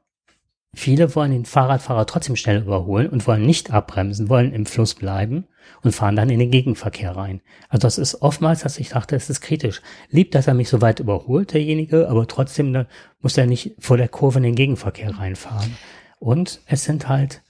viele 0.75 1.15
wollen 1.15 1.31
den 1.31 1.47
Fahrradfahrer 1.47 2.05
trotzdem 2.05 2.37
schnell 2.37 2.61
überholen 2.61 3.09
und 3.09 3.27
wollen 3.27 3.47
nicht 3.47 3.71
abbremsen, 3.71 4.29
wollen 4.29 4.53
im 4.53 4.67
Fluss 4.67 4.95
bleiben 4.95 5.47
und 5.83 5.93
fahren 5.93 6.15
dann 6.15 6.29
in 6.29 6.39
den 6.39 6.51
Gegenverkehr 6.51 7.17
rein. 7.17 7.41
Also 7.71 7.87
das 7.87 7.97
ist 7.97 8.21
oftmals, 8.21 8.61
dass 8.61 8.77
ich 8.77 8.91
dachte, 8.91 9.17
es 9.17 9.31
ist 9.31 9.41
kritisch. 9.41 9.81
Lieb, 10.11 10.33
dass 10.33 10.47
er 10.47 10.53
mich 10.53 10.69
so 10.69 10.83
weit 10.83 11.01
überholt, 11.01 11.55
derjenige, 11.55 12.11
aber 12.11 12.27
trotzdem 12.27 12.71
ne, 12.71 12.87
muss 13.23 13.39
er 13.39 13.47
nicht 13.47 13.77
vor 13.79 13.97
der 13.97 14.09
Kurve 14.09 14.41
in 14.41 14.45
den 14.45 14.57
Gegenverkehr 14.57 15.19
reinfahren. 15.19 15.75
Und 16.19 16.61
es 16.67 16.85
sind 16.85 17.09
halt 17.09 17.41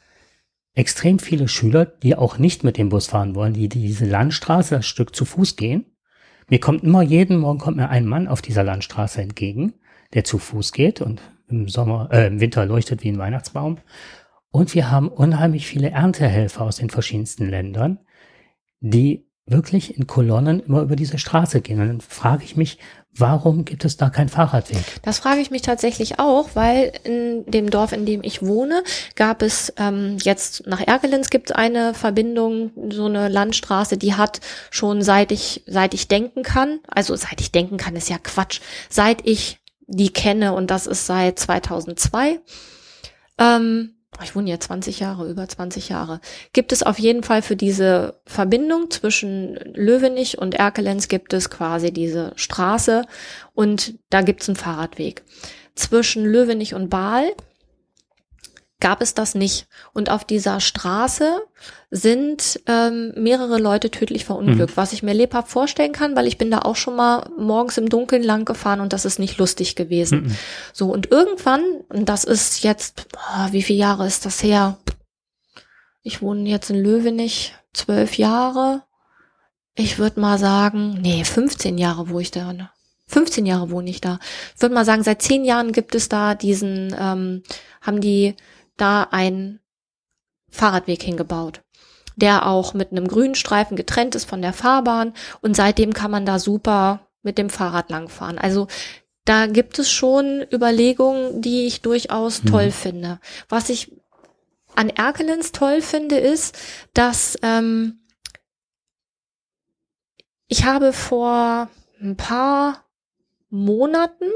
extrem 0.76 1.18
viele 1.18 1.48
Schüler, 1.48 1.86
die 1.86 2.14
auch 2.14 2.38
nicht 2.38 2.62
mit 2.62 2.76
dem 2.76 2.90
Bus 2.90 3.06
fahren 3.08 3.34
wollen, 3.34 3.54
die 3.54 3.68
diese 3.68 4.04
Landstraße, 4.04 4.76
das 4.76 4.86
Stück 4.86 5.16
zu 5.16 5.24
Fuß 5.24 5.56
gehen. 5.56 5.86
Mir 6.48 6.60
kommt 6.60 6.84
immer, 6.84 7.02
jeden 7.02 7.38
Morgen 7.38 7.58
kommt 7.58 7.78
mir 7.78 7.88
ein 7.88 8.06
Mann 8.06 8.28
auf 8.28 8.42
dieser 8.42 8.62
Landstraße 8.62 9.20
entgegen, 9.20 9.72
der 10.12 10.22
zu 10.22 10.38
Fuß 10.38 10.72
geht 10.72 11.00
und 11.00 11.22
im 11.48 11.68
Sommer, 11.68 12.10
äh, 12.12 12.26
im 12.26 12.40
Winter 12.40 12.64
leuchtet 12.66 13.02
wie 13.02 13.08
ein 13.08 13.18
Weihnachtsbaum. 13.18 13.78
Und 14.50 14.74
wir 14.74 14.90
haben 14.90 15.08
unheimlich 15.08 15.66
viele 15.66 15.90
Erntehelfer 15.90 16.62
aus 16.62 16.76
den 16.76 16.90
verschiedensten 16.90 17.48
Ländern, 17.48 17.98
die 18.80 19.26
wirklich 19.46 19.96
in 19.96 20.06
Kolonnen 20.06 20.60
immer 20.60 20.82
über 20.82 20.96
diese 20.96 21.18
Straße 21.18 21.62
gehen. 21.62 21.80
Und 21.80 21.88
dann 21.88 22.00
frage 22.00 22.44
ich 22.44 22.56
mich, 22.56 22.78
warum 23.18 23.64
gibt 23.64 23.84
es 23.84 23.96
da 23.96 24.10
keinen 24.10 24.28
Fahrradweg? 24.28 24.84
Das 25.02 25.18
frage 25.18 25.40
ich 25.40 25.50
mich 25.50 25.62
tatsächlich 25.62 26.18
auch, 26.18 26.50
weil 26.54 26.92
in 27.04 27.44
dem 27.46 27.70
Dorf, 27.70 27.92
in 27.92 28.06
dem 28.06 28.22
ich 28.22 28.42
wohne, 28.42 28.82
gab 29.14 29.42
es 29.42 29.72
ähm, 29.78 30.18
jetzt 30.22 30.66
nach 30.66 30.80
Erkelenz 30.80 31.30
gibt 31.30 31.50
es 31.50 31.56
eine 31.56 31.94
Verbindung, 31.94 32.70
so 32.90 33.06
eine 33.06 33.28
Landstraße, 33.28 33.96
die 33.96 34.14
hat 34.14 34.40
schon 34.70 35.02
seit 35.02 35.32
ich 35.32 35.62
seit 35.66 35.94
ich 35.94 36.08
denken 36.08 36.42
kann, 36.42 36.80
also 36.88 37.16
seit 37.16 37.40
ich 37.40 37.52
denken 37.52 37.76
kann 37.76 37.96
ist 37.96 38.08
ja 38.10 38.18
Quatsch, 38.18 38.60
seit 38.88 39.26
ich 39.26 39.58
die 39.86 40.10
kenne 40.10 40.52
und 40.52 40.70
das 40.70 40.86
ist 40.86 41.06
seit 41.06 41.38
2002. 41.38 42.40
Ähm, 43.38 43.95
ich 44.24 44.34
wohne 44.34 44.46
hier 44.46 44.60
20 44.60 45.00
Jahre, 45.00 45.28
über 45.28 45.48
20 45.48 45.88
Jahre. 45.88 46.20
Gibt 46.52 46.72
es 46.72 46.82
auf 46.82 46.98
jeden 46.98 47.22
Fall 47.22 47.42
für 47.42 47.56
diese 47.56 48.20
Verbindung 48.24 48.90
zwischen 48.90 49.56
Löwenich 49.74 50.38
und 50.38 50.54
Erkelenz 50.54 51.08
gibt 51.08 51.32
es 51.32 51.50
quasi 51.50 51.92
diese 51.92 52.32
Straße 52.36 53.04
und 53.54 53.94
da 54.10 54.22
gibt 54.22 54.42
es 54.42 54.48
einen 54.48 54.56
Fahrradweg. 54.56 55.22
Zwischen 55.74 56.24
Löwenich 56.24 56.74
und 56.74 56.88
Baal 56.88 57.32
gab 58.80 59.00
es 59.00 59.14
das 59.14 59.34
nicht. 59.34 59.68
Und 59.92 60.10
auf 60.10 60.24
dieser 60.24 60.60
Straße 60.60 61.40
sind 61.90 62.60
ähm, 62.66 63.12
mehrere 63.16 63.58
Leute 63.58 63.90
tödlich 63.90 64.24
verunglückt, 64.24 64.76
was 64.76 64.92
ich 64.92 65.02
mir 65.02 65.14
lebhaft 65.14 65.48
vorstellen 65.48 65.92
kann, 65.92 66.14
weil 66.14 66.26
ich 66.26 66.36
bin 66.36 66.50
da 66.50 66.60
auch 66.60 66.76
schon 66.76 66.96
mal 66.96 67.30
morgens 67.38 67.78
im 67.78 67.88
Dunkeln 67.88 68.22
lang 68.22 68.44
gefahren 68.44 68.80
und 68.80 68.92
das 68.92 69.04
ist 69.04 69.18
nicht 69.18 69.38
lustig 69.38 69.76
gewesen. 69.76 70.24
Mhm. 70.24 70.36
So, 70.72 70.90
und 70.92 71.10
irgendwann, 71.10 71.62
und 71.88 72.08
das 72.08 72.24
ist 72.24 72.64
jetzt, 72.64 73.08
boah, 73.12 73.48
wie 73.52 73.62
viele 73.62 73.78
Jahre 73.78 74.06
ist 74.06 74.26
das 74.26 74.42
her? 74.42 74.76
Ich 76.02 76.20
wohne 76.20 76.48
jetzt 76.48 76.70
in 76.70 76.76
Löwenich, 76.76 77.54
zwölf 77.72 78.18
Jahre. 78.18 78.82
Ich 79.74 79.98
würde 79.98 80.20
mal 80.20 80.38
sagen, 80.38 80.98
nee, 81.00 81.24
15 81.24 81.78
Jahre, 81.78 82.10
wo 82.10 82.20
ich 82.20 82.30
da, 82.30 82.70
15 83.08 83.46
Jahre 83.46 83.70
wohne 83.70 83.90
ich 83.90 84.00
da. 84.00 84.18
Ich 84.54 84.62
würde 84.62 84.74
mal 84.74 84.84
sagen, 84.84 85.02
seit 85.02 85.22
zehn 85.22 85.44
Jahren 85.44 85.72
gibt 85.72 85.94
es 85.94 86.08
da 86.08 86.34
diesen, 86.34 86.94
ähm, 86.98 87.42
haben 87.80 88.00
die 88.00 88.34
da 88.76 89.04
einen 89.10 89.60
Fahrradweg 90.50 91.02
hingebaut, 91.02 91.62
der 92.16 92.46
auch 92.46 92.74
mit 92.74 92.92
einem 92.92 93.08
grünen 93.08 93.34
Streifen 93.34 93.76
getrennt 93.76 94.14
ist 94.14 94.24
von 94.28 94.42
der 94.42 94.52
Fahrbahn 94.52 95.12
und 95.40 95.56
seitdem 95.56 95.92
kann 95.92 96.10
man 96.10 96.26
da 96.26 96.38
super 96.38 97.08
mit 97.22 97.38
dem 97.38 97.50
Fahrrad 97.50 97.90
langfahren. 97.90 98.38
Also 98.38 98.68
da 99.24 99.46
gibt 99.46 99.78
es 99.78 99.90
schon 99.90 100.46
Überlegungen, 100.52 101.42
die 101.42 101.66
ich 101.66 101.82
durchaus 101.82 102.44
Mhm. 102.44 102.48
toll 102.48 102.70
finde. 102.70 103.18
Was 103.48 103.68
ich 103.68 103.92
an 104.76 104.88
Erkelenz 104.88 105.52
toll 105.52 105.82
finde, 105.82 106.18
ist, 106.18 106.56
dass 106.94 107.36
ähm, 107.42 108.00
ich 110.46 110.64
habe 110.64 110.92
vor 110.92 111.68
ein 112.00 112.16
paar 112.16 112.84
Monaten, 113.50 114.26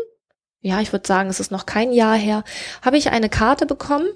ja, 0.61 0.80
ich 0.80 0.93
würde 0.93 1.07
sagen, 1.07 1.30
es 1.30 1.41
ist 1.41 1.53
noch 1.53 1.66
kein 1.66 1.93
Jahr 1.93 2.16
her, 2.16 2.43
habe 2.82 2.97
ich 2.97 3.11
eine 3.11 3.28
Karte 3.28 3.66
bekommen, 3.66 4.09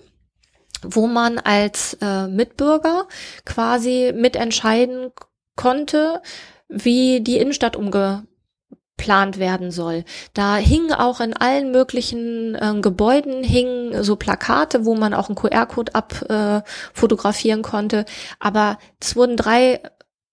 wo 0.86 1.06
man 1.06 1.38
als 1.38 1.96
äh, 2.00 2.26
Mitbürger 2.28 3.06
quasi 3.44 4.12
mitentscheiden 4.14 5.10
konnte, 5.56 6.22
wie 6.68 7.20
die 7.20 7.38
Innenstadt 7.38 7.76
umgeplant 7.76 9.38
werden 9.38 9.70
soll. 9.70 10.04
Da 10.32 10.56
hingen 10.56 10.92
auch 10.92 11.20
in 11.20 11.36
allen 11.36 11.70
möglichen 11.70 12.54
äh, 12.54 12.80
Gebäuden 12.80 13.42
hingen 13.42 14.02
so 14.02 14.16
Plakate, 14.16 14.84
wo 14.84 14.94
man 14.94 15.14
auch 15.14 15.28
einen 15.28 15.36
QR-Code 15.36 15.94
abfotografieren 15.94 17.60
äh, 17.60 17.62
konnte. 17.62 18.04
Aber 18.40 18.78
es 19.00 19.16
wurden 19.16 19.36
drei 19.36 19.80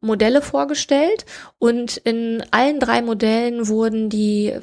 Modelle 0.02 0.42
vorgestellt 0.42 1.26
und 1.60 1.98
in 1.98 2.44
allen 2.52 2.80
drei 2.80 3.02
Modellen 3.04 3.68
wurden 3.68 4.10
die, 4.10 4.54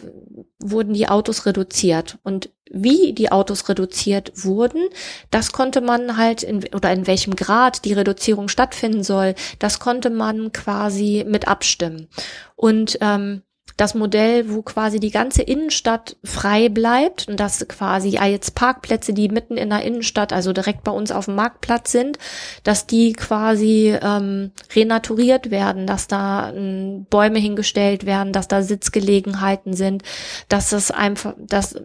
wurden 0.58 0.94
die 0.94 1.08
Autos 1.08 1.46
reduziert. 1.46 2.18
Und 2.24 2.50
wie 2.70 3.12
die 3.12 3.30
Autos 3.30 3.68
reduziert 3.68 4.32
wurden, 4.34 4.88
das 5.30 5.52
konnte 5.52 5.80
man 5.80 6.16
halt 6.16 6.42
in, 6.42 6.64
oder 6.74 6.92
in 6.92 7.06
welchem 7.06 7.36
Grad 7.36 7.84
die 7.84 7.92
Reduzierung 7.92 8.48
stattfinden 8.48 9.04
soll, 9.04 9.34
das 9.60 9.78
konnte 9.78 10.10
man 10.10 10.52
quasi 10.52 11.24
mit 11.26 11.46
abstimmen. 11.48 12.08
Und 12.56 12.98
ähm, 13.00 13.42
das 13.78 13.94
Modell, 13.94 14.52
wo 14.52 14.60
quasi 14.62 14.98
die 14.98 15.12
ganze 15.12 15.42
Innenstadt 15.42 16.16
frei 16.24 16.68
bleibt 16.68 17.28
und 17.28 17.38
das 17.38 17.66
quasi 17.68 18.08
ja, 18.08 18.26
jetzt 18.26 18.56
Parkplätze, 18.56 19.14
die 19.14 19.28
mitten 19.28 19.56
in 19.56 19.70
der 19.70 19.82
Innenstadt, 19.82 20.32
also 20.32 20.52
direkt 20.52 20.82
bei 20.82 20.90
uns 20.90 21.12
auf 21.12 21.26
dem 21.26 21.36
Marktplatz 21.36 21.92
sind, 21.92 22.18
dass 22.64 22.88
die 22.88 23.12
quasi 23.12 23.96
ähm, 24.02 24.50
renaturiert 24.74 25.52
werden, 25.52 25.86
dass 25.86 26.08
da 26.08 26.52
ähm, 26.52 27.06
Bäume 27.08 27.38
hingestellt 27.38 28.04
werden, 28.04 28.32
dass 28.32 28.48
da 28.48 28.62
Sitzgelegenheiten 28.62 29.74
sind, 29.74 30.02
dass 30.48 30.70
das 30.70 30.90
einfach, 30.90 31.34
dass 31.38 31.76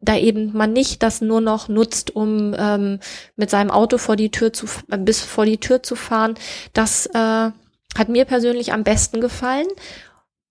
da 0.00 0.16
eben 0.16 0.56
man 0.56 0.72
nicht 0.72 1.02
das 1.02 1.20
nur 1.22 1.40
noch 1.40 1.68
nutzt, 1.68 2.14
um 2.14 2.54
ähm, 2.56 3.00
mit 3.34 3.50
seinem 3.50 3.72
Auto 3.72 3.98
vor 3.98 4.14
die 4.14 4.30
Tür 4.30 4.52
zu 4.52 4.66
äh, 4.92 4.96
bis 4.96 5.22
vor 5.22 5.44
die 5.44 5.58
Tür 5.58 5.82
zu 5.82 5.96
fahren. 5.96 6.34
Das 6.72 7.06
äh, 7.06 7.50
hat 7.98 8.08
mir 8.08 8.26
persönlich 8.26 8.72
am 8.72 8.84
besten 8.84 9.20
gefallen 9.20 9.66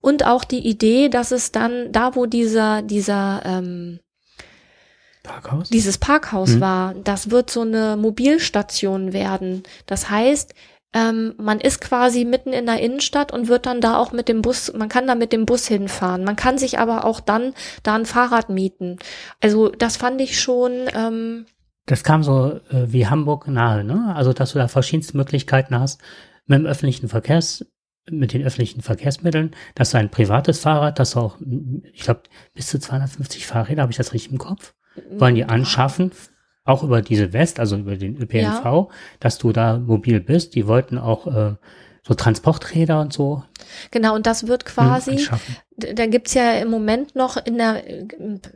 und 0.06 0.26
auch 0.26 0.44
die 0.44 0.66
Idee, 0.68 1.10
dass 1.10 1.32
es 1.32 1.52
dann 1.52 1.92
da, 1.92 2.16
wo 2.16 2.28
dieser, 2.28 2.82
dieser, 2.84 3.42
ähm, 3.44 4.00
Parkhaus? 5.24 5.70
dieses 5.70 5.98
Parkhaus 5.98 6.52
Mhm. 6.52 6.62
war, 6.62 6.94
das 7.04 7.32
wird 7.32 7.50
so 7.50 7.62
eine 7.62 7.98
Mobilstation 7.98 9.12
werden. 9.12 9.64
Das 9.88 10.10
heißt, 10.10 10.54
ähm, 10.94 11.34
man 11.38 11.60
ist 11.60 11.82
quasi 11.82 12.24
mitten 12.24 12.54
in 12.54 12.68
der 12.68 12.80
Innenstadt 12.80 13.34
und 13.34 13.48
wird 13.48 13.66
dann 13.66 13.82
da 13.82 13.98
auch 13.98 14.12
mit 14.12 14.30
dem 14.30 14.42
Bus, 14.44 14.72
man 14.74 14.88
kann 14.88 15.08
da 15.08 15.16
mit 15.16 15.34
dem 15.34 15.46
Bus 15.46 15.68
hinfahren. 15.68 16.24
Man 16.24 16.36
kann 16.36 16.58
sich 16.58 16.78
aber 16.80 17.04
auch 17.06 17.20
dann 17.20 17.54
da 17.84 17.96
ein 17.96 18.06
Fahrrad 18.06 18.50
mieten. 18.50 18.98
Also 19.42 19.70
das 19.70 19.98
fand 19.98 20.22
ich 20.22 20.40
schon, 20.40 20.72
ähm, 20.94 21.48
Das 21.88 22.04
kam 22.04 22.24
so 22.24 22.60
äh, 22.70 22.86
wie 22.94 23.08
Hamburg 23.08 23.48
nahe, 23.48 23.84
ne? 23.84 24.14
Also, 24.16 24.32
dass 24.34 24.54
du 24.54 24.60
da 24.60 24.68
verschiedenste 24.68 25.18
Möglichkeiten 25.18 25.78
hast, 25.80 26.00
mit 26.46 26.60
dem 26.60 26.66
öffentlichen 26.68 27.10
Verkehrs, 27.10 27.66
mit 28.10 28.34
den 28.34 28.44
öffentlichen 28.44 28.82
Verkehrsmitteln, 28.82 29.52
dass 29.74 29.92
du 29.92 29.98
ein 29.98 30.12
privates 30.12 30.60
Fahrrad, 30.60 31.00
dass 31.00 31.12
du 31.12 31.20
auch, 31.20 31.38
ich 31.94 32.02
glaube, 32.02 32.22
bis 32.54 32.68
zu 32.68 32.80
250 32.80 33.48
Fahrräder, 33.48 33.82
habe 33.82 33.92
ich 33.92 33.98
das 33.98 34.14
richtig 34.14 34.32
im 34.32 34.38
Kopf, 34.38 34.74
wollen 35.12 35.36
die 35.36 35.46
anschaffen, 35.46 36.12
auch 36.64 36.84
über 36.84 37.02
diese 37.02 37.34
West, 37.34 37.60
also 37.60 37.78
über 37.78 37.96
den 37.96 38.18
ÖPNV, 38.18 38.90
dass 39.20 39.38
du 39.38 39.52
da 39.52 39.78
mobil 39.78 40.20
bist. 40.20 40.56
Die 40.56 40.68
wollten 40.68 40.98
auch 40.98 41.28
äh, 41.28 41.56
so 42.08 42.14
Transporträder 42.14 43.02
und 43.02 43.14
so 43.14 43.44
genau, 43.92 44.16
und 44.16 44.28
das 44.28 44.48
wird 44.48 44.64
hm, 44.64 44.74
quasi, 44.74 45.28
da 45.78 46.06
gibt's 46.06 46.34
ja 46.34 46.54
im 46.54 46.70
Moment 46.70 47.16
noch 47.16 47.38
in 47.38 47.58
der, 47.58 47.84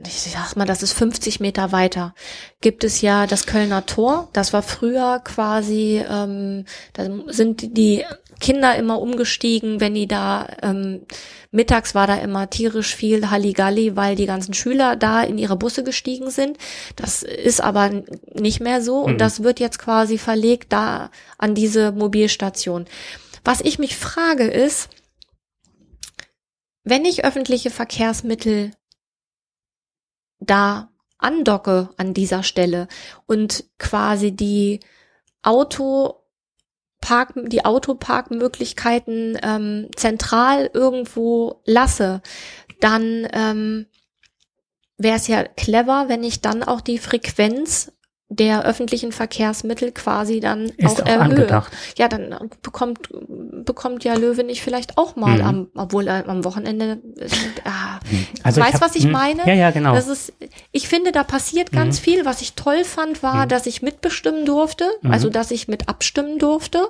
ich 0.05 0.21
sag 0.21 0.55
mal, 0.55 0.65
das 0.65 0.83
ist 0.83 0.93
50 0.93 1.39
Meter 1.39 1.71
weiter, 1.71 2.13
gibt 2.61 2.83
es 2.83 3.01
ja 3.01 3.25
das 3.27 3.45
Kölner 3.45 3.85
Tor. 3.85 4.29
Das 4.33 4.53
war 4.53 4.61
früher 4.61 5.19
quasi, 5.23 6.03
ähm, 6.07 6.65
da 6.93 7.07
sind 7.27 7.77
die 7.77 8.05
Kinder 8.39 8.75
immer 8.77 9.01
umgestiegen, 9.01 9.79
wenn 9.79 9.95
die 9.95 10.07
da, 10.07 10.47
ähm, 10.61 11.05
mittags 11.51 11.93
war 11.95 12.07
da 12.07 12.15
immer 12.15 12.49
tierisch 12.49 12.95
viel 12.95 13.29
Halligalli, 13.29 13.95
weil 13.95 14.15
die 14.15 14.25
ganzen 14.25 14.53
Schüler 14.53 14.95
da 14.95 15.21
in 15.23 15.37
ihre 15.37 15.55
Busse 15.57 15.83
gestiegen 15.83 16.29
sind. 16.29 16.57
Das 16.95 17.23
ist 17.23 17.61
aber 17.61 18.03
nicht 18.33 18.61
mehr 18.61 18.81
so 18.81 18.99
und 19.01 19.13
Mhm. 19.13 19.17
das 19.17 19.43
wird 19.43 19.59
jetzt 19.59 19.79
quasi 19.79 20.17
verlegt 20.17 20.71
da 20.71 21.11
an 21.37 21.55
diese 21.55 21.91
Mobilstation. 21.91 22.85
Was 23.43 23.61
ich 23.61 23.79
mich 23.79 23.97
frage 23.97 24.45
ist, 24.45 24.89
wenn 26.83 27.05
ich 27.05 27.25
öffentliche 27.25 27.69
Verkehrsmittel 27.69 28.71
da 30.39 30.91
andocke 31.17 31.89
an 31.97 32.13
dieser 32.13 32.43
Stelle 32.43 32.87
und 33.25 33.65
quasi 33.77 34.31
die 34.31 34.79
Autopark, 37.01 37.33
die 37.49 37.65
Autoparkmöglichkeiten 37.65 39.37
ähm, 39.41 39.87
zentral 39.95 40.69
irgendwo 40.73 41.61
lasse, 41.65 42.21
dann 42.81 43.27
ähm, 43.33 43.85
wäre 44.97 45.15
es 45.15 45.27
ja 45.27 45.43
clever, 45.43 46.05
wenn 46.07 46.23
ich 46.23 46.41
dann 46.41 46.63
auch 46.63 46.81
die 46.81 46.97
Frequenz 46.97 47.91
der 48.31 48.63
öffentlichen 48.63 49.11
Verkehrsmittel 49.11 49.91
quasi 49.91 50.39
dann 50.39 50.65
Ist 50.77 50.85
auch 50.85 50.99
auch 51.01 51.07
erhöhe. 51.07 51.19
angedacht. 51.21 51.71
Ja, 51.97 52.07
dann 52.07 52.51
bekommt 52.61 53.09
bekommt 53.65 54.03
ja 54.03 54.13
Löwe 54.13 54.43
nicht 54.43 54.61
vielleicht 54.61 54.99
auch 54.99 55.15
mal 55.15 55.39
Mhm. 55.39 55.45
am, 55.47 55.67
obwohl 55.75 56.07
am 56.07 56.43
Wochenende. 56.43 57.01
Äh, 57.17 57.27
Also 58.43 58.61
weißt, 58.61 58.81
was 58.81 58.95
ich 58.95 59.05
hm, 59.05 59.11
meine? 59.11 59.47
Ja, 59.47 59.53
ja, 59.53 59.71
genau. 59.71 59.95
Das 59.95 60.07
ist, 60.07 60.33
ich 60.71 60.87
finde, 60.87 61.11
da 61.11 61.23
passiert 61.23 61.71
ganz 61.71 61.99
Mhm. 61.99 62.03
viel. 62.03 62.25
Was 62.25 62.41
ich 62.41 62.53
toll 62.53 62.83
fand, 62.83 63.23
war, 63.23 63.45
Mhm. 63.45 63.49
dass 63.49 63.65
ich 63.65 63.81
mitbestimmen 63.81 64.45
durfte, 64.45 64.85
Mhm. 65.01 65.11
also 65.11 65.29
dass 65.29 65.51
ich 65.51 65.67
mit 65.67 65.89
abstimmen 65.89 66.37
durfte. 66.39 66.87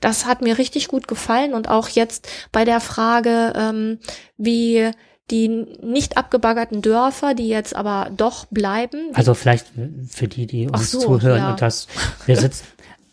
Das 0.00 0.26
hat 0.26 0.42
mir 0.42 0.58
richtig 0.58 0.88
gut 0.88 1.06
gefallen 1.08 1.54
und 1.54 1.68
auch 1.68 1.88
jetzt 1.88 2.28
bei 2.52 2.64
der 2.64 2.80
Frage, 2.80 3.52
ähm, 3.56 3.98
wie 4.36 4.90
die 5.30 5.46
nicht 5.48 6.16
abgebaggerten 6.16 6.82
Dörfer, 6.82 7.34
die 7.34 7.46
jetzt 7.46 7.76
aber 7.76 8.10
doch 8.16 8.46
bleiben. 8.50 9.10
Also 9.14 9.34
vielleicht 9.34 9.66
für 10.08 10.26
die, 10.26 10.46
die 10.46 10.66
uns 10.66 10.90
so, 10.90 10.98
zuhören 10.98 11.38
ja. 11.38 11.50
und 11.52 11.62
das, 11.62 11.86
wir 12.26 12.36
sitzen, 12.36 12.64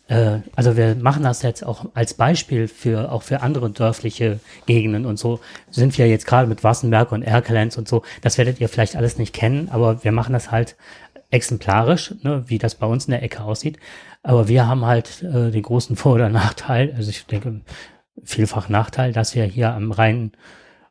äh, 0.08 0.40
also 0.56 0.76
wir 0.76 0.96
machen 0.96 1.22
das 1.22 1.42
jetzt 1.42 1.64
auch 1.64 1.86
als 1.94 2.14
Beispiel 2.14 2.66
für 2.66 3.12
auch 3.12 3.22
für 3.22 3.42
andere 3.42 3.70
dörfliche 3.70 4.40
Gegenden 4.66 5.06
und 5.06 5.18
so 5.18 5.40
sind 5.70 5.96
wir 5.96 6.08
jetzt 6.08 6.26
gerade 6.26 6.48
mit 6.48 6.64
Wassenberg 6.64 7.12
und 7.12 7.22
Erkelenz 7.22 7.78
und 7.78 7.88
so. 7.88 8.02
Das 8.22 8.38
werdet 8.38 8.60
ihr 8.60 8.68
vielleicht 8.68 8.96
alles 8.96 9.18
nicht 9.18 9.34
kennen, 9.34 9.68
aber 9.70 10.02
wir 10.04 10.12
machen 10.12 10.32
das 10.32 10.50
halt 10.50 10.76
exemplarisch, 11.30 12.14
ne, 12.22 12.44
wie 12.46 12.58
das 12.58 12.74
bei 12.74 12.86
uns 12.86 13.04
in 13.04 13.12
der 13.12 13.22
Ecke 13.22 13.42
aussieht. 13.42 13.78
Aber 14.22 14.48
wir 14.48 14.66
haben 14.66 14.84
halt 14.86 15.22
äh, 15.22 15.50
den 15.50 15.62
großen 15.62 15.96
Vor- 15.96 16.14
oder 16.14 16.30
Nachteil, 16.30 16.94
also 16.96 17.10
ich 17.10 17.26
denke 17.26 17.60
vielfach 18.24 18.68
Nachteil, 18.68 19.12
dass 19.12 19.34
wir 19.34 19.44
hier 19.44 19.72
am 19.72 19.92
reinen 19.92 20.32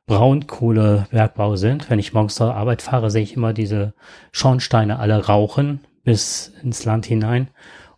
Braunkohlebergbau 0.05 1.57
sind. 1.57 1.89
Wenn 1.89 1.99
ich 1.99 2.13
morgens 2.13 2.35
zur 2.35 2.55
Arbeit 2.55 2.81
fahre, 2.81 3.11
sehe 3.11 3.23
ich 3.23 3.35
immer 3.35 3.53
diese 3.53 3.93
Schornsteine 4.31 4.99
alle 4.99 5.25
rauchen 5.25 5.81
bis 6.03 6.53
ins 6.63 6.85
Land 6.85 7.05
hinein. 7.05 7.49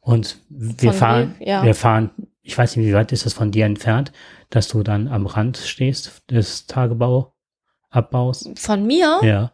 Und 0.01 0.37
wir 0.49 0.91
Von 0.91 0.99
fahren, 0.99 1.35
wie- 1.39 1.47
ja. 1.49 1.63
wir 1.63 1.75
fahren, 1.75 2.09
ich 2.41 2.57
weiß 2.57 2.75
nicht, 2.77 2.87
wie 2.87 2.93
weit 2.93 3.11
ist 3.11 3.25
das 3.25 3.33
von 3.33 3.51
dir 3.51 3.65
entfernt, 3.65 4.11
dass 4.49 4.67
du 4.69 4.81
dann 4.83 5.07
am 5.07 5.25
Rand 5.27 5.57
stehst 5.57 6.23
des 6.31 6.65
Tagebauabbaus. 6.67 8.49
Von 8.55 8.85
mir 8.87 9.19
Ja. 9.23 9.53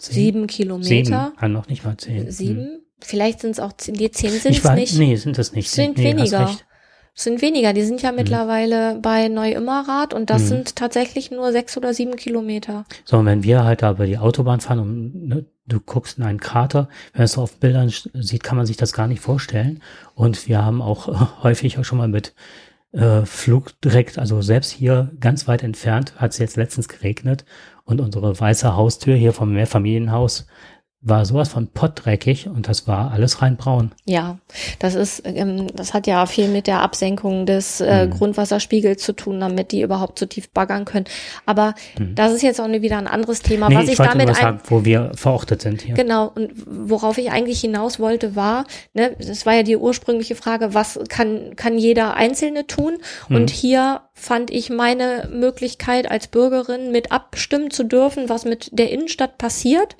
Sieben 0.00 0.46
Kilometer. 0.46 0.86
Sieben, 0.88 1.14
ah, 1.14 1.48
noch 1.48 1.68
nicht 1.68 1.84
mal 1.84 1.96
zehn. 1.96 2.24
Hm. 2.24 2.30
Sieben? 2.30 2.80
Vielleicht 3.00 3.40
sind 3.40 3.52
es 3.52 3.60
auch 3.60 3.72
zehn, 3.74 3.94
die 3.94 4.10
zehn 4.10 4.30
sind 4.30 4.52
Ich 4.52 4.58
es 4.58 4.64
weiß, 4.64 4.74
nicht. 4.78 4.98
nee, 4.98 5.16
sind 5.16 5.38
es 5.38 5.52
nicht. 5.52 5.70
Sind 5.70 5.96
nee, 5.98 6.12
hast 6.12 6.18
weniger. 6.18 6.48
recht. 6.48 6.66
Sind 7.14 7.42
weniger. 7.42 7.72
Die 7.72 7.82
sind 7.82 8.02
ja 8.02 8.10
Mhm. 8.10 8.16
mittlerweile 8.16 8.98
bei 9.00 9.28
Neu-Immerath 9.28 10.12
und 10.12 10.30
das 10.30 10.42
Mhm. 10.42 10.46
sind 10.48 10.76
tatsächlich 10.76 11.30
nur 11.30 11.52
sechs 11.52 11.76
oder 11.76 11.94
sieben 11.94 12.16
Kilometer. 12.16 12.84
So, 13.04 13.18
und 13.18 13.26
wenn 13.26 13.42
wir 13.44 13.64
halt 13.64 13.82
da 13.82 13.92
über 13.92 14.06
die 14.06 14.18
Autobahn 14.18 14.60
fahren 14.60 14.80
und 14.80 15.28
ne, 15.28 15.44
du 15.66 15.80
guckst 15.80 16.18
in 16.18 16.24
einen 16.24 16.40
Krater, 16.40 16.88
wenn 17.12 17.20
man 17.20 17.24
es 17.24 17.32
so 17.32 17.42
auf 17.42 17.56
Bildern 17.58 17.90
sieht, 18.14 18.42
kann 18.42 18.56
man 18.56 18.66
sich 18.66 18.76
das 18.76 18.92
gar 18.92 19.06
nicht 19.06 19.20
vorstellen. 19.20 19.80
Und 20.14 20.48
wir 20.48 20.64
haben 20.64 20.82
auch 20.82 21.08
äh, 21.08 21.12
häufig 21.42 21.78
auch 21.78 21.84
schon 21.84 21.98
mal 21.98 22.08
mit 22.08 22.34
äh, 22.92 23.24
Flug 23.24 23.80
direkt, 23.80 24.18
also 24.18 24.40
selbst 24.42 24.70
hier 24.70 25.10
ganz 25.20 25.48
weit 25.48 25.62
entfernt, 25.64 26.14
hat 26.16 26.30
es 26.32 26.38
jetzt 26.38 26.56
letztens 26.56 26.88
geregnet 26.88 27.44
und 27.84 28.00
unsere 28.00 28.38
weiße 28.38 28.76
Haustür 28.76 29.16
hier 29.16 29.32
vom 29.32 29.52
Mehrfamilienhaus 29.52 30.46
war 31.04 31.24
sowas 31.26 31.50
von 31.50 31.68
pottdreckig 31.68 32.48
und 32.48 32.66
das 32.66 32.88
war 32.88 33.12
alles 33.12 33.42
rein 33.42 33.56
braun. 33.56 33.92
Ja, 34.06 34.38
das 34.78 34.94
ist, 34.94 35.22
ähm, 35.26 35.66
das 35.74 35.92
hat 35.92 36.06
ja 36.06 36.24
viel 36.26 36.48
mit 36.48 36.66
der 36.66 36.80
Absenkung 36.80 37.44
des 37.46 37.80
äh, 37.80 38.06
Mhm. 38.06 38.10
Grundwasserspiegels 38.10 39.02
zu 39.02 39.12
tun, 39.12 39.38
damit 39.38 39.70
die 39.72 39.82
überhaupt 39.82 40.18
so 40.18 40.26
tief 40.26 40.48
baggern 40.50 40.84
können. 40.86 41.04
Aber 41.44 41.74
Mhm. 41.98 42.14
das 42.14 42.32
ist 42.32 42.42
jetzt 42.42 42.60
auch 42.60 42.68
wieder 42.68 42.96
ein 42.98 43.06
anderes 43.06 43.40
Thema. 43.42 43.68
nee, 43.68 43.76
was 43.76 43.84
ich, 43.84 43.92
ich, 43.92 43.98
damit 43.98 44.28
ein, 44.28 44.34
sagen, 44.34 44.60
wo 44.66 44.84
wir 44.84 45.12
verortet 45.14 45.60
sind 45.62 45.82
hier. 45.82 45.94
Genau, 45.94 46.32
und 46.34 46.50
worauf 46.66 47.18
ich 47.18 47.30
eigentlich 47.30 47.60
hinaus 47.60 48.00
wollte, 48.00 48.34
war, 48.34 48.64
ne, 48.94 49.14
das 49.18 49.44
war 49.44 49.54
ja 49.54 49.62
die 49.62 49.76
ursprüngliche 49.76 50.34
Frage, 50.34 50.72
was 50.72 50.98
kann, 51.08 51.54
kann 51.56 51.76
jeder 51.78 52.14
Einzelne 52.14 52.66
tun? 52.66 52.94
Mhm. 53.28 53.36
Und 53.36 53.50
hier 53.50 54.00
fand 54.14 54.50
ich 54.50 54.70
meine 54.70 55.28
Möglichkeit 55.30 56.10
als 56.10 56.28
Bürgerin 56.28 56.90
mit 56.92 57.12
abstimmen 57.12 57.70
zu 57.70 57.84
dürfen, 57.84 58.28
was 58.30 58.44
mit 58.44 58.70
der 58.72 58.90
Innenstadt 58.90 59.36
passiert, 59.38 59.96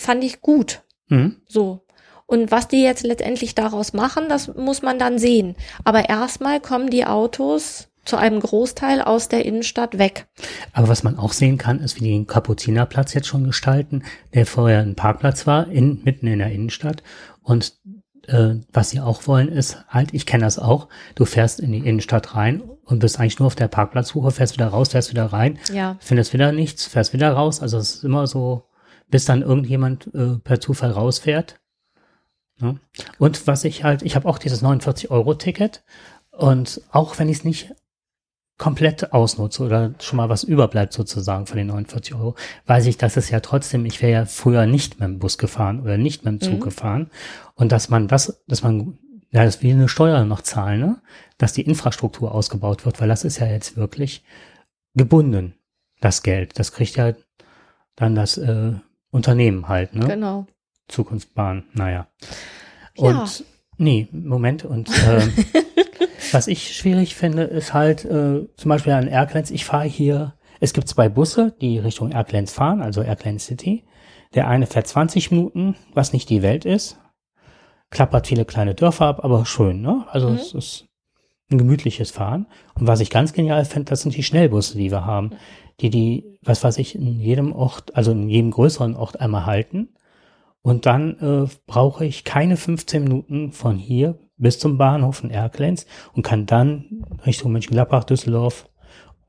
fand 0.00 0.24
ich 0.24 0.40
gut. 0.40 0.82
Mhm. 1.08 1.36
So. 1.48 1.84
Und 2.26 2.50
was 2.50 2.68
die 2.68 2.82
jetzt 2.82 3.04
letztendlich 3.04 3.54
daraus 3.54 3.94
machen, 3.94 4.28
das 4.28 4.54
muss 4.54 4.82
man 4.82 4.98
dann 4.98 5.18
sehen. 5.18 5.56
Aber 5.84 6.08
erstmal 6.10 6.60
kommen 6.60 6.90
die 6.90 7.06
Autos 7.06 7.88
zu 8.04 8.16
einem 8.16 8.40
Großteil 8.40 9.02
aus 9.02 9.28
der 9.28 9.44
Innenstadt 9.44 9.98
weg. 9.98 10.26
Aber 10.72 10.88
was 10.88 11.02
man 11.02 11.18
auch 11.18 11.32
sehen 11.32 11.58
kann, 11.58 11.80
ist, 11.80 11.96
wie 11.96 12.04
die 12.04 12.10
den 12.10 12.26
Kapuzinerplatz 12.26 13.14
jetzt 13.14 13.28
schon 13.28 13.44
gestalten, 13.44 14.02
der 14.34 14.46
vorher 14.46 14.80
ein 14.80 14.94
Parkplatz 14.94 15.46
war, 15.46 15.68
in, 15.68 16.02
mitten 16.04 16.26
in 16.26 16.38
der 16.38 16.50
Innenstadt. 16.50 17.02
Und 17.42 17.74
äh, 18.26 18.56
was 18.72 18.90
sie 18.90 19.00
auch 19.00 19.26
wollen, 19.26 19.48
ist 19.48 19.84
halt, 19.88 20.12
ich 20.14 20.26
kenne 20.26 20.44
das 20.44 20.58
auch, 20.58 20.88
du 21.14 21.24
fährst 21.24 21.60
in 21.60 21.72
die 21.72 21.78
Innenstadt 21.86 22.34
rein 22.34 22.62
und 22.84 22.98
bist 22.98 23.18
eigentlich 23.18 23.38
nur 23.38 23.46
auf 23.46 23.54
der 23.54 23.68
Parkplatzsuche, 23.68 24.30
fährst 24.30 24.54
wieder 24.54 24.68
raus, 24.68 24.90
fährst 24.90 25.10
wieder 25.10 25.26
rein, 25.26 25.58
Ja. 25.72 25.96
findest 26.00 26.32
wieder 26.32 26.52
nichts, 26.52 26.86
fährst 26.86 27.12
wieder 27.12 27.32
raus. 27.32 27.60
Also 27.60 27.78
es 27.78 27.96
ist 27.96 28.04
immer 28.04 28.26
so, 28.26 28.64
bis 29.10 29.24
dann 29.24 29.42
irgendjemand 29.42 30.12
äh, 30.14 30.38
per 30.38 30.60
Zufall 30.60 30.90
rausfährt. 30.90 31.60
Ne? 32.60 32.78
Und 33.18 33.46
was 33.46 33.64
ich 33.64 33.84
halt, 33.84 34.02
ich 34.02 34.16
habe 34.16 34.28
auch 34.28 34.38
dieses 34.38 34.62
49-Euro-Ticket 34.62 35.84
und 36.30 36.80
auch 36.90 37.18
wenn 37.18 37.28
ich 37.28 37.38
es 37.38 37.44
nicht 37.44 37.74
komplett 38.58 39.12
ausnutze 39.12 39.62
oder 39.62 39.94
schon 40.00 40.16
mal 40.16 40.28
was 40.28 40.42
überbleibt 40.42 40.92
sozusagen 40.92 41.46
von 41.46 41.56
den 41.56 41.68
49 41.68 42.14
Euro, 42.14 42.34
weiß 42.66 42.86
ich, 42.86 42.98
dass 42.98 43.16
es 43.16 43.30
ja 43.30 43.38
trotzdem, 43.38 43.86
ich 43.86 44.02
wäre 44.02 44.12
ja 44.12 44.26
früher 44.26 44.66
nicht 44.66 44.98
mit 44.98 45.08
dem 45.08 45.20
Bus 45.20 45.38
gefahren 45.38 45.80
oder 45.80 45.96
nicht 45.96 46.24
mit 46.24 46.32
dem 46.32 46.40
Zug 46.40 46.58
Mhm. 46.58 46.64
gefahren 46.64 47.10
und 47.54 47.70
dass 47.70 47.88
man 47.88 48.08
das, 48.08 48.42
dass 48.48 48.64
man, 48.64 48.98
ja, 49.30 49.44
das 49.44 49.62
wie 49.62 49.70
eine 49.70 49.88
Steuer 49.88 50.24
noch 50.24 50.40
zahlen, 50.42 50.80
ne? 50.80 51.02
dass 51.38 51.52
die 51.52 51.62
Infrastruktur 51.62 52.34
ausgebaut 52.34 52.84
wird, 52.84 53.00
weil 53.00 53.06
das 53.08 53.24
ist 53.24 53.38
ja 53.38 53.46
jetzt 53.46 53.76
wirklich 53.76 54.24
gebunden, 54.94 55.54
das 56.00 56.24
Geld. 56.24 56.58
Das 56.58 56.72
kriegt 56.72 56.96
ja 56.96 57.14
dann 57.94 58.16
das 58.16 58.38
äh, 58.38 58.72
Unternehmen 59.10 59.68
halt, 59.68 59.94
ne? 59.94 60.06
Genau. 60.06 60.46
Zukunftsbahn, 60.88 61.64
naja. 61.74 62.08
Ja. 62.96 63.04
Und 63.04 63.44
nee, 63.76 64.08
Moment, 64.12 64.64
und 64.64 64.88
äh, 65.06 65.20
was 66.32 66.46
ich 66.48 66.76
schwierig 66.76 67.14
finde, 67.14 67.44
ist 67.44 67.74
halt 67.74 68.04
äh, 68.04 68.46
zum 68.56 68.68
Beispiel 68.68 68.92
an 68.92 69.08
Erklenz, 69.08 69.50
ich 69.50 69.64
fahre 69.64 69.86
hier, 69.86 70.34
es 70.60 70.72
gibt 70.72 70.88
zwei 70.88 71.08
Busse, 71.08 71.54
die 71.60 71.78
Richtung 71.78 72.10
Erklenz 72.12 72.52
fahren, 72.52 72.82
also 72.82 73.00
Erklenz 73.00 73.46
City. 73.46 73.84
Der 74.34 74.48
eine 74.48 74.66
fährt 74.66 74.86
20 74.86 75.30
Minuten, 75.30 75.76
was 75.94 76.12
nicht 76.12 76.28
die 76.28 76.42
Welt 76.42 76.64
ist, 76.64 76.98
klappert 77.90 78.26
viele 78.26 78.44
kleine 78.44 78.74
Dörfer 78.74 79.06
ab, 79.06 79.24
aber 79.24 79.46
schön, 79.46 79.80
ne? 79.80 80.04
Also 80.10 80.28
Mhm. 80.28 80.34
es 80.36 80.52
ist 80.52 80.84
ein 81.50 81.56
gemütliches 81.56 82.10
Fahren. 82.10 82.46
Und 82.74 82.86
was 82.86 83.00
ich 83.00 83.08
ganz 83.08 83.32
genial 83.32 83.64
finde, 83.64 83.88
das 83.88 84.02
sind 84.02 84.14
die 84.14 84.22
Schnellbusse, 84.22 84.76
die 84.76 84.90
wir 84.90 85.06
haben, 85.06 85.30
die 85.80 85.90
die, 85.90 86.38
was 86.42 86.64
weiß 86.64 86.78
ich, 86.78 86.94
in 86.94 87.20
jedem 87.20 87.52
Ort, 87.52 87.94
also 87.96 88.12
in 88.12 88.28
jedem 88.28 88.50
größeren 88.50 88.96
Ort 88.96 89.20
einmal 89.20 89.46
halten. 89.46 89.90
Und 90.62 90.86
dann 90.86 91.18
äh, 91.20 91.48
brauche 91.66 92.04
ich 92.04 92.24
keine 92.24 92.56
15 92.56 93.04
Minuten 93.04 93.52
von 93.52 93.76
hier 93.76 94.18
bis 94.36 94.58
zum 94.58 94.76
Bahnhof 94.78 95.22
in 95.24 95.30
Erklenz 95.30 95.86
und 96.14 96.22
kann 96.22 96.46
dann 96.46 97.04
Richtung 97.24 97.52
Mönchengladbach, 97.52 98.04
Düsseldorf 98.04 98.68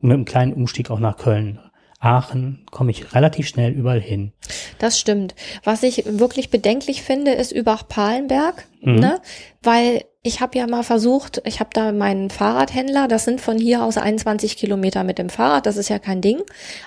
und 0.01 0.09
mit 0.09 0.15
einem 0.15 0.25
kleinen 0.25 0.53
Umstieg 0.53 0.89
auch 0.91 0.99
nach 0.99 1.17
Köln. 1.17 1.59
Aachen 2.01 2.65
komme 2.71 2.91
ich 2.91 3.13
relativ 3.13 3.47
schnell 3.47 3.71
überall 3.73 3.99
hin. 3.99 4.31
Das 4.79 4.97
stimmt. 4.99 5.35
Was 5.65 5.83
ich 5.83 6.05
wirklich 6.05 6.49
bedenklich 6.49 7.01
finde, 7.03 7.31
ist 7.31 7.51
Übach-Palenberg, 7.51 8.67
Mhm. 8.81 8.95
ne? 8.95 9.19
Weil 9.61 10.03
ich 10.21 10.41
habe 10.41 10.57
ja 10.57 10.67
mal 10.67 10.83
versucht, 10.83 11.41
ich 11.45 11.59
habe 11.59 11.69
da 11.73 11.91
meinen 11.91 12.29
Fahrradhändler, 12.29 13.07
das 13.07 13.23
sind 13.23 13.39
von 13.39 13.57
hier 13.57 13.83
aus 13.83 13.97
21 13.97 14.57
Kilometer 14.57 15.03
mit 15.03 15.17
dem 15.17 15.29
Fahrrad, 15.29 15.65
das 15.65 15.77
ist 15.77 15.89
ja 15.89 15.99
kein 15.99 16.21
Ding. 16.21 16.41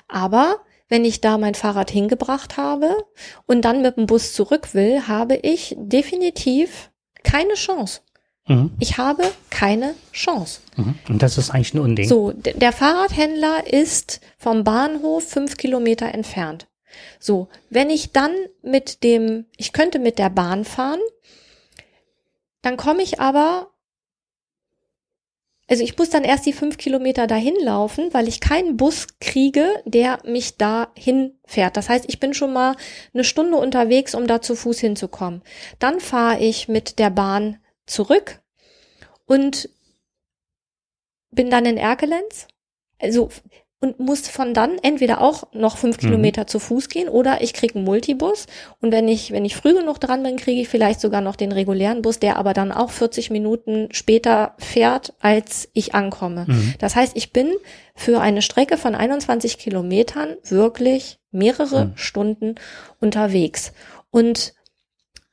Aber 0.09 0.57
wenn 0.89 1.05
ich 1.05 1.23
da 1.23 1.39
mein 1.39 1.55
Fahrrad 1.55 1.91
hingebracht 1.91 2.59
habe 2.59 2.95
und 3.47 3.65
dann 3.65 3.81
mit 3.81 3.97
dem 3.97 4.07
Bus 4.07 4.35
zurück 4.35 4.75
will, 4.75 5.09
habe 5.09 5.37
ich 5.37 5.75
definitiv 5.79 6.91
keine 7.25 7.55
Chance. 7.55 8.01
Mhm. 8.47 8.73
Ich 8.79 8.99
habe 8.99 9.23
keine 9.49 9.95
Chance. 10.13 10.61
Mhm. 10.77 10.97
Und 11.09 11.23
das 11.23 11.39
ist 11.39 11.51
eigentlich 11.51 11.73
ein 11.73 11.81
Unding. 11.81 12.09
So, 12.09 12.33
der 12.33 12.73
Fahrradhändler 12.73 13.73
ist 13.73 14.21
vom 14.37 14.65
Bahnhof 14.65 15.27
fünf 15.27 15.57
Kilometer 15.57 16.13
entfernt. 16.13 16.67
So, 17.19 17.49
wenn 17.71 17.89
ich 17.89 18.13
dann 18.13 18.33
mit 18.63 19.03
dem, 19.03 19.47
ich 19.57 19.73
könnte 19.73 19.99
mit 19.99 20.19
der 20.19 20.29
Bahn 20.29 20.65
fahren, 20.65 21.01
dann 22.63 22.77
komme 22.77 23.03
ich 23.03 23.21
aber, 23.21 23.71
also 25.69 25.83
ich 25.83 25.97
muss 25.99 26.11
dann 26.11 26.25
erst 26.25 26.47
die 26.47 26.53
fünf 26.53 26.79
Kilometer 26.79 27.27
dahin 27.27 27.57
laufen, 27.61 28.13
weil 28.13 28.29
ich 28.29 28.41
keinen 28.41 28.77
Bus 28.77 29.07
kriege, 29.21 29.83
der 29.85 30.21
mich 30.25 30.57
dahin 30.57 31.39
fährt. 31.45 31.77
Das 31.77 31.89
heißt, 31.89 32.05
ich 32.09 32.21
bin 32.21 32.35
schon 32.35 32.53
mal 32.53 32.77
eine 33.13 33.25
Stunde 33.25 33.57
unterwegs, 33.57 34.15
um 34.15 34.27
da 34.27 34.41
zu 34.41 34.55
Fuß 34.55 34.81
hinzukommen. 34.81 35.43
Dann 35.79 36.01
fahre 36.01 36.41
ich 36.41 36.69
mit 36.69 36.99
der 36.99 37.11
Bahn 37.11 37.59
zurück 37.87 38.41
und 39.27 39.69
bin 41.31 41.51
dann 41.51 41.67
in 41.67 41.79
Erkelenz. 41.79 42.47
Also, 42.99 43.31
und 43.83 43.99
muss 43.99 44.29
von 44.29 44.55
dann 44.55 44.79
entweder 44.79 45.21
auch 45.21 45.43
noch 45.53 45.77
fünf 45.77 45.97
Mhm. 45.97 46.07
Kilometer 46.07 46.47
zu 46.47 46.61
Fuß 46.61 46.89
gehen 46.89 47.09
oder 47.09 47.43
ich 47.43 47.53
kriege 47.53 47.75
einen 47.75 47.85
Multibus. 47.85 48.47
Und 48.81 48.93
wenn 48.93 49.09
ich, 49.09 49.33
wenn 49.33 49.45
ich 49.45 49.57
früh 49.57 49.75
genug 49.75 49.99
dran 49.99 50.23
bin, 50.23 50.37
kriege 50.37 50.61
ich 50.61 50.69
vielleicht 50.69 51.01
sogar 51.01 51.21
noch 51.21 51.35
den 51.35 51.51
regulären 51.51 52.01
Bus, 52.01 52.21
der 52.21 52.37
aber 52.37 52.55
dann 52.55 52.71
auch 52.71 52.91
40 52.91 53.31
Minuten 53.31 53.89
später 53.91 54.55
fährt, 54.59 55.15
als 55.21 55.69
ich 55.73 55.95
ankomme. 55.97 56.45
Mhm. 56.47 56.75
Das 56.79 56.95
heißt, 56.95 57.17
ich 57.17 57.33
bin 57.33 57.53
für 57.97 58.21
eine 58.21 58.41
Strecke 58.41 58.79
von 58.79 58.95
21 58.95 59.59
Kilometern 59.59 60.37
wirklich 60.45 61.19
mehrere 61.33 61.87
Mhm. 61.87 61.93
Stunden 61.97 62.55
unterwegs. 63.01 63.73
Und 64.13 64.55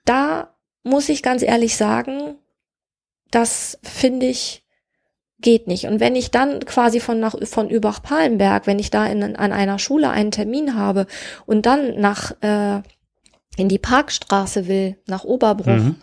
da 0.06 0.56
muss 0.82 1.08
ich 1.08 1.22
ganz 1.22 1.44
ehrlich 1.44 1.78
sagen, 1.78 2.36
das 3.30 3.78
finde 3.84 4.26
ich 4.26 4.64
geht 5.42 5.68
nicht. 5.68 5.86
Und 5.86 6.00
wenn 6.00 6.16
ich 6.16 6.32
dann 6.32 6.60
quasi 6.66 7.00
von 7.00 7.20
nach 7.20 7.36
von 7.44 7.70
Übach-Palenberg, 7.70 8.68
wenn 8.68 8.80
ich 8.80 8.90
da 8.92 9.06
in, 9.06 9.24
an 9.24 9.52
einer 9.52 9.80
Schule 9.80 10.10
einen 10.10 10.32
Termin 10.32 10.76
habe 10.76 11.08
und 11.46 11.66
dann 11.66 12.00
nach 12.00 12.32
äh, 12.42 12.82
in 13.58 13.70
die 13.70 13.80
Parkstraße 13.80 14.68
will, 14.68 14.98
nach 15.08 15.24
Oberbruch, 15.24 15.68
Mhm. 15.68 15.96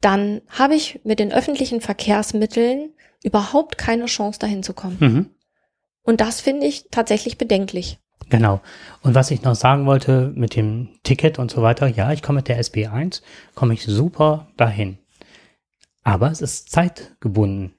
dann 0.00 0.40
habe 0.48 0.74
ich 0.74 1.00
mit 1.04 1.18
den 1.18 1.32
öffentlichen 1.32 1.80
Verkehrsmitteln 1.80 2.90
überhaupt 3.22 3.78
keine 3.78 4.06
Chance 4.06 4.38
dahin 4.38 4.62
zu 4.62 4.72
kommen. 4.72 4.96
Mhm. 5.00 5.30
Und 6.02 6.20
das 6.20 6.40
finde 6.40 6.66
ich 6.66 6.88
tatsächlich 6.90 7.38
bedenklich. 7.38 7.98
Genau. 8.28 8.60
Und 9.02 9.14
was 9.14 9.30
ich 9.30 9.42
noch 9.42 9.54
sagen 9.54 9.86
wollte 9.86 10.32
mit 10.34 10.56
dem 10.56 10.88
Ticket 11.04 11.38
und 11.38 11.50
so 11.50 11.62
weiter, 11.62 11.86
ja, 11.86 12.12
ich 12.12 12.22
komme 12.22 12.38
mit 12.38 12.48
der 12.48 12.60
SB1, 12.60 13.22
komme 13.54 13.74
ich 13.74 13.84
super 13.84 14.48
dahin. 14.56 14.98
Aber 16.02 16.30
es 16.30 16.40
ist 16.40 16.70
zeitgebunden. 16.70 17.75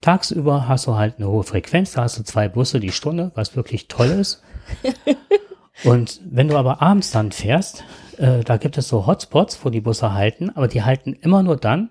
Tagsüber 0.00 0.68
hast 0.68 0.86
du 0.86 0.94
halt 0.94 1.16
eine 1.18 1.28
hohe 1.28 1.42
Frequenz, 1.42 1.92
da 1.92 2.02
hast 2.02 2.18
du 2.18 2.22
zwei 2.22 2.48
Busse 2.48 2.80
die 2.80 2.92
Stunde, 2.92 3.32
was 3.34 3.56
wirklich 3.56 3.88
toll 3.88 4.08
ist. 4.08 4.42
und 5.84 6.20
wenn 6.24 6.48
du 6.48 6.56
aber 6.56 6.80
abends 6.82 7.10
dann 7.10 7.32
fährst, 7.32 7.84
äh, 8.16 8.44
da 8.44 8.56
gibt 8.56 8.78
es 8.78 8.88
so 8.88 9.06
Hotspots, 9.06 9.64
wo 9.64 9.70
die 9.70 9.80
Busse 9.80 10.12
halten, 10.12 10.50
aber 10.50 10.68
die 10.68 10.82
halten 10.82 11.14
immer 11.14 11.42
nur 11.42 11.56
dann, 11.56 11.90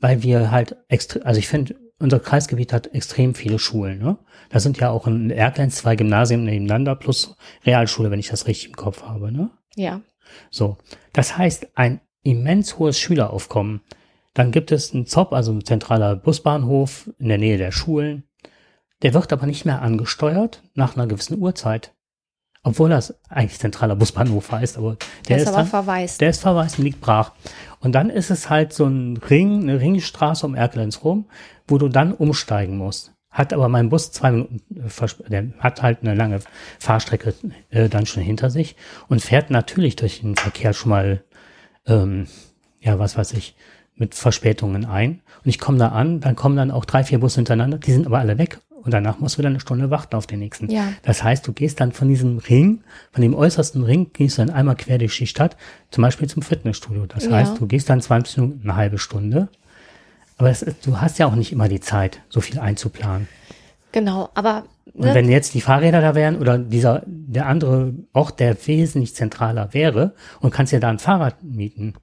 weil 0.00 0.22
wir 0.22 0.50
halt 0.50 0.76
extra, 0.88 1.20
also 1.20 1.38
ich 1.38 1.48
finde, 1.48 1.76
unser 1.98 2.20
Kreisgebiet 2.20 2.72
hat 2.72 2.92
extrem 2.94 3.34
viele 3.34 3.58
Schulen. 3.58 3.98
Ne? 3.98 4.18
Da 4.50 4.60
sind 4.60 4.78
ja 4.78 4.90
auch 4.90 5.06
in 5.06 5.30
Erklenz 5.30 5.76
zwei 5.76 5.96
Gymnasien 5.96 6.44
nebeneinander 6.44 6.96
plus 6.96 7.36
Realschule, 7.64 8.10
wenn 8.10 8.20
ich 8.20 8.28
das 8.28 8.46
richtig 8.46 8.68
im 8.68 8.76
Kopf 8.76 9.02
habe. 9.02 9.30
Ne? 9.30 9.50
Ja. 9.76 10.00
So, 10.50 10.76
das 11.12 11.38
heißt 11.38 11.68
ein 11.76 12.00
immens 12.22 12.78
hohes 12.78 12.98
Schüleraufkommen. 12.98 13.82
Dann 14.34 14.50
gibt 14.50 14.72
es 14.72 14.92
einen 14.92 15.06
ZOP, 15.06 15.32
also 15.32 15.52
ein 15.52 15.64
zentraler 15.64 16.16
Busbahnhof 16.16 17.10
in 17.18 17.28
der 17.28 17.38
Nähe 17.38 17.56
der 17.56 17.72
Schulen. 17.72 18.24
Der 19.02 19.14
wird 19.14 19.32
aber 19.32 19.46
nicht 19.46 19.64
mehr 19.64 19.82
angesteuert 19.82 20.62
nach 20.74 20.96
einer 20.96 21.06
gewissen 21.06 21.38
Uhrzeit. 21.38 21.92
Obwohl 22.66 22.88
das 22.88 23.14
eigentlich 23.28 23.58
zentraler 23.60 23.94
Busbahnhof 23.94 24.50
heißt, 24.50 24.78
aber 24.78 24.96
der 24.96 25.06
Der 25.28 25.36
ist 25.36 25.42
ist 25.42 25.48
aber 25.48 25.56
dann, 25.58 25.66
verwaist. 25.66 26.20
der 26.20 26.30
ist 26.30 26.40
verwaist 26.40 26.78
und 26.78 26.84
liegt 26.84 27.00
brach. 27.00 27.32
Und 27.80 27.92
dann 27.92 28.08
ist 28.08 28.30
es 28.30 28.48
halt 28.48 28.72
so 28.72 28.86
ein 28.86 29.18
Ring, 29.18 29.62
eine 29.62 29.78
Ringstraße 29.80 30.46
um 30.46 30.54
Erkelenz 30.54 31.04
rum, 31.04 31.26
wo 31.68 31.76
du 31.76 31.88
dann 31.88 32.14
umsteigen 32.14 32.78
musst. 32.78 33.12
Hat 33.30 33.52
aber 33.52 33.68
mein 33.68 33.90
Bus 33.90 34.12
zwei 34.12 34.30
Minuten, 34.30 34.62
äh, 34.74 35.28
der 35.28 35.52
hat 35.58 35.82
halt 35.82 35.98
eine 36.00 36.14
lange 36.14 36.40
Fahrstrecke 36.78 37.34
äh, 37.68 37.88
dann 37.90 38.06
schon 38.06 38.22
hinter 38.22 38.48
sich 38.48 38.76
und 39.08 39.20
fährt 39.20 39.50
natürlich 39.50 39.96
durch 39.96 40.20
den 40.20 40.36
Verkehr 40.36 40.72
schon 40.72 40.90
mal, 40.90 41.22
ähm, 41.86 42.26
ja, 42.80 42.98
was 42.98 43.18
weiß 43.18 43.32
ich, 43.34 43.56
mit 43.96 44.14
Verspätungen 44.14 44.84
ein. 44.84 45.20
Und 45.44 45.48
ich 45.48 45.58
komme 45.58 45.78
da 45.78 45.88
an, 45.88 46.20
dann 46.20 46.36
kommen 46.36 46.56
dann 46.56 46.70
auch 46.70 46.84
drei, 46.84 47.04
vier 47.04 47.20
Busse 47.20 47.36
hintereinander, 47.36 47.78
die 47.78 47.92
sind 47.92 48.06
aber 48.06 48.18
alle 48.18 48.38
weg. 48.38 48.58
Und 48.70 48.92
danach 48.92 49.18
musst 49.18 49.36
du 49.36 49.38
wieder 49.38 49.48
eine 49.48 49.60
Stunde 49.60 49.88
warten 49.90 50.14
auf 50.14 50.26
den 50.26 50.40
nächsten. 50.40 50.68
Ja. 50.70 50.92
Das 51.02 51.24
heißt, 51.24 51.46
du 51.46 51.52
gehst 51.54 51.80
dann 51.80 51.92
von 51.92 52.06
diesem 52.08 52.36
Ring, 52.36 52.82
von 53.12 53.22
dem 53.22 53.34
äußersten 53.34 53.82
Ring, 53.82 54.10
gehst 54.12 54.36
du 54.36 54.42
dann 54.44 54.54
einmal 54.54 54.76
quer 54.76 54.98
durch 54.98 55.16
die 55.16 55.26
Stadt, 55.26 55.56
zum 55.90 56.02
Beispiel 56.02 56.28
zum 56.28 56.42
Fitnessstudio. 56.42 57.06
Das 57.06 57.24
Ja. 57.24 57.30
heißt, 57.32 57.58
du 57.58 57.66
gehst 57.66 57.88
dann 57.88 58.02
20 58.02 58.36
Minuten, 58.38 58.60
eine 58.68 58.76
halbe 58.76 58.98
Stunde. 58.98 59.48
Aber 60.36 60.50
ist, 60.50 60.66
du 60.84 61.00
hast 61.00 61.18
ja 61.18 61.26
auch 61.26 61.34
nicht 61.34 61.52
immer 61.52 61.68
die 61.68 61.80
Zeit, 61.80 62.20
so 62.28 62.40
viel 62.42 62.58
einzuplanen. 62.58 63.26
Genau, 63.92 64.28
aber 64.34 64.64
Und 64.92 65.06
ne, 65.06 65.14
wenn 65.14 65.30
jetzt 65.30 65.54
die 65.54 65.60
Fahrräder 65.62 66.00
da 66.02 66.14
wären 66.14 66.36
oder 66.36 66.58
dieser, 66.58 67.02
der 67.06 67.46
andere 67.46 67.94
Ort, 68.12 68.38
der 68.40 68.54
wesentlich 68.66 69.14
zentraler 69.14 69.72
wäre 69.72 70.14
und 70.40 70.50
kannst 70.52 70.72
dir 70.72 70.80
da 70.80 70.90
ein 70.90 70.98
Fahrrad 70.98 71.42
mieten 71.42 71.94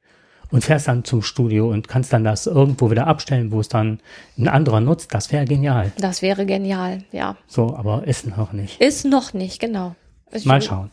und 0.52 0.64
fährst 0.64 0.88
dann 0.88 1.03
zum 1.03 1.22
Studio 1.22 1.69
und 1.69 1.88
kannst 1.88 2.14
dann 2.14 2.23
das 2.23 2.45
irgendwo 2.45 2.91
wieder 2.91 3.07
abstellen, 3.07 3.52
wo 3.52 3.60
es 3.60 3.69
dann 3.69 3.99
ein 4.38 4.48
anderer 4.48 4.82
nutzt, 4.82 5.14
das 5.14 5.32
wäre 5.32 5.45
genial. 5.45 5.91
das 5.98 6.22
wäre 6.22 6.45
genial, 6.45 7.03
ja. 7.11 7.38
So, 7.48 7.76
aber 7.76 8.07
ist 8.07 8.28
noch 8.28 8.53
nicht. 8.53 8.80
Ist 8.82 9.06
noch 9.06 9.34
nicht, 9.34 9.60
genau. 9.60 9.95
Ist 10.32 10.45
Mal 10.45 10.61
schauen. 10.61 10.91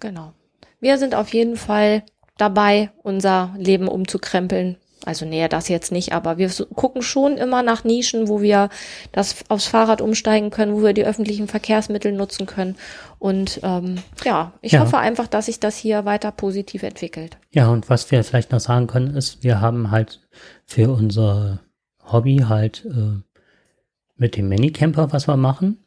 Genau. 0.00 0.32
Wir 0.80 0.98
sind 0.98 1.14
auf 1.14 1.32
jeden 1.32 1.56
Fall 1.56 2.02
dabei, 2.36 2.90
unser 3.02 3.54
Leben 3.56 3.88
umzukrempeln. 3.88 4.76
Also 5.04 5.26
näher 5.26 5.48
das 5.48 5.68
jetzt 5.68 5.90
nicht, 5.90 6.12
aber 6.12 6.38
wir 6.38 6.48
gucken 6.74 7.02
schon 7.02 7.36
immer 7.36 7.62
nach 7.62 7.82
Nischen, 7.82 8.28
wo 8.28 8.40
wir 8.40 8.68
das 9.10 9.36
aufs 9.48 9.66
Fahrrad 9.66 10.00
umsteigen 10.00 10.50
können, 10.50 10.74
wo 10.74 10.82
wir 10.82 10.92
die 10.92 11.04
öffentlichen 11.04 11.48
Verkehrsmittel 11.48 12.12
nutzen 12.12 12.46
können. 12.46 12.76
Und 13.22 13.60
ähm, 13.62 13.98
ja, 14.24 14.52
ich 14.62 14.72
Ja. 14.72 14.80
hoffe 14.80 14.98
einfach, 14.98 15.28
dass 15.28 15.46
sich 15.46 15.60
das 15.60 15.76
hier 15.76 16.04
weiter 16.04 16.32
positiv 16.32 16.82
entwickelt. 16.82 17.38
Ja, 17.52 17.68
und 17.68 17.88
was 17.88 18.10
wir 18.10 18.24
vielleicht 18.24 18.50
noch 18.50 18.58
sagen 18.58 18.88
können, 18.88 19.14
ist, 19.14 19.44
wir 19.44 19.60
haben 19.60 19.92
halt 19.92 20.20
für 20.66 20.90
unser 20.90 21.60
Hobby 22.04 22.38
halt 22.48 22.84
äh, 22.84 23.20
mit 24.16 24.36
dem 24.36 24.48
Minicamper, 24.48 25.12
was 25.12 25.28
wir 25.28 25.36
machen, 25.36 25.78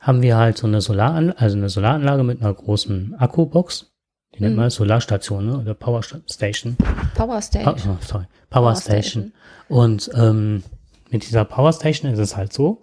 haben 0.00 0.22
wir 0.22 0.36
halt 0.36 0.58
so 0.58 0.66
eine 0.66 0.80
Solaranlage, 0.80 1.38
also 1.38 1.56
eine 1.56 1.68
Solaranlage 1.68 2.24
mit 2.24 2.40
einer 2.42 2.52
großen 2.52 3.14
Akkubox. 3.16 3.92
Die 4.34 4.40
nennt 4.42 4.54
Mhm. 4.56 4.62
man 4.62 4.70
Solarstation 4.70 5.46
ne? 5.46 5.58
oder 5.58 5.74
Power 5.74 6.02
Station. 6.02 6.76
Power 7.14 7.28
Pa 7.36 7.42
Station. 7.42 7.96
oh, 7.96 8.04
sorry, 8.04 8.24
Power, 8.50 8.62
Power 8.72 8.74
Station. 8.76 9.32
Und 9.68 10.10
ähm, 10.16 10.64
mit 11.10 11.22
dieser 11.28 11.44
Power 11.44 11.72
Station 11.72 12.10
ist 12.10 12.18
es 12.18 12.36
halt 12.36 12.52
so, 12.52 12.82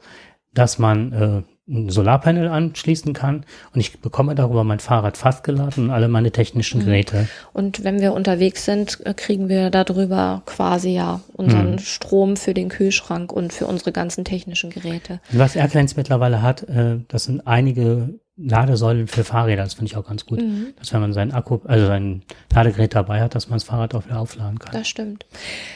dass 0.53 0.79
man 0.79 1.11
äh, 1.11 1.43
ein 1.69 1.89
Solarpanel 1.89 2.47
anschließen 2.47 3.13
kann 3.13 3.45
und 3.73 3.79
ich 3.79 3.99
bekomme 4.01 4.33
darüber 4.35 4.63
mein 4.63 4.79
Fahrrad 4.79 5.17
fast 5.17 5.43
geladen 5.43 5.85
und 5.85 5.89
alle 5.91 6.07
meine 6.07 6.31
technischen 6.31 6.83
Geräte. 6.83 7.27
Und 7.53 7.83
wenn 7.83 8.01
wir 8.01 8.13
unterwegs 8.13 8.65
sind, 8.65 9.05
äh, 9.05 9.13
kriegen 9.13 9.49
wir 9.49 9.69
darüber 9.69 10.41
quasi 10.45 10.89
ja 10.89 11.21
unseren 11.33 11.73
Mhm. 11.73 11.79
Strom 11.79 12.37
für 12.37 12.53
den 12.53 12.69
Kühlschrank 12.69 13.31
und 13.31 13.53
für 13.53 13.67
unsere 13.67 13.91
ganzen 13.91 14.25
technischen 14.25 14.71
Geräte. 14.71 15.19
Was 15.31 15.55
Airplanes 15.55 15.95
mittlerweile 15.95 16.41
hat, 16.41 16.63
äh, 16.63 16.97
das 17.07 17.25
sind 17.25 17.45
einige 17.45 18.19
Ladesäulen 18.35 19.07
für 19.07 19.23
Fahrräder. 19.23 19.63
Das 19.63 19.73
finde 19.75 19.91
ich 19.91 19.97
auch 19.97 20.07
ganz 20.07 20.25
gut. 20.25 20.41
Mhm. 20.41 20.73
Dass 20.79 20.91
wenn 20.93 21.01
man 21.01 21.13
seinen 21.13 21.33
Akku, 21.33 21.59
also 21.65 21.85
sein 21.85 22.23
Ladegerät 22.53 22.95
dabei 22.95 23.21
hat, 23.21 23.35
dass 23.35 23.49
man 23.49 23.57
das 23.57 23.65
Fahrrad 23.65 23.93
auch 23.93 24.05
wieder 24.05 24.19
aufladen 24.19 24.57
kann. 24.59 24.71
Das 24.71 24.87
stimmt. 24.87 25.25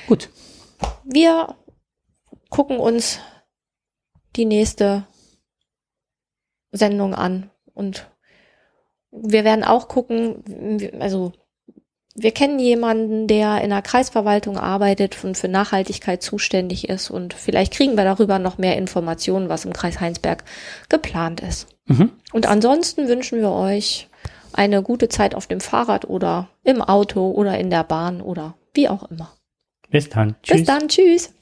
gut. 0.07 0.29
Wir 1.03 1.55
gucken 2.49 2.77
uns 2.77 3.19
die 4.35 4.45
nächste 4.45 5.03
Sendung 6.73 7.15
an 7.15 7.49
und 7.73 8.09
wir 9.11 9.45
werden 9.45 9.63
auch 9.63 9.87
gucken, 9.87 10.89
also 10.99 11.31
wir 12.15 12.31
kennen 12.31 12.59
jemanden, 12.59 13.27
der 13.27 13.61
in 13.61 13.69
der 13.69 13.81
Kreisverwaltung 13.81 14.57
arbeitet 14.57 15.23
und 15.23 15.37
für 15.37 15.47
Nachhaltigkeit 15.47 16.21
zuständig 16.21 16.89
ist 16.89 17.09
und 17.09 17.33
vielleicht 17.33 17.73
kriegen 17.73 17.95
wir 17.95 18.03
darüber 18.03 18.37
noch 18.39 18.57
mehr 18.57 18.77
Informationen, 18.77 19.49
was 19.49 19.65
im 19.65 19.73
Kreis 19.73 19.99
Heinsberg 19.99 20.43
geplant 20.89 21.41
ist. 21.41 21.67
Mhm. 21.85 22.11
Und 22.31 22.47
ansonsten 22.47 23.07
wünschen 23.07 23.39
wir 23.39 23.51
euch 23.51 24.09
eine 24.51 24.83
gute 24.83 25.09
Zeit 25.09 25.33
auf 25.33 25.47
dem 25.47 25.59
Fahrrad 25.59 26.05
oder 26.05 26.49
im 26.63 26.81
Auto 26.81 27.31
oder 27.31 27.57
in 27.57 27.69
der 27.69 27.83
Bahn 27.83 28.21
oder 28.21 28.55
wie 28.73 28.89
auch 28.89 29.09
immer. 29.09 29.31
Bis 29.89 30.09
dann. 30.09 30.35
Tschüss. 30.43 30.57
Bis 30.57 30.67
dann, 30.67 30.87
tschüss. 30.87 31.33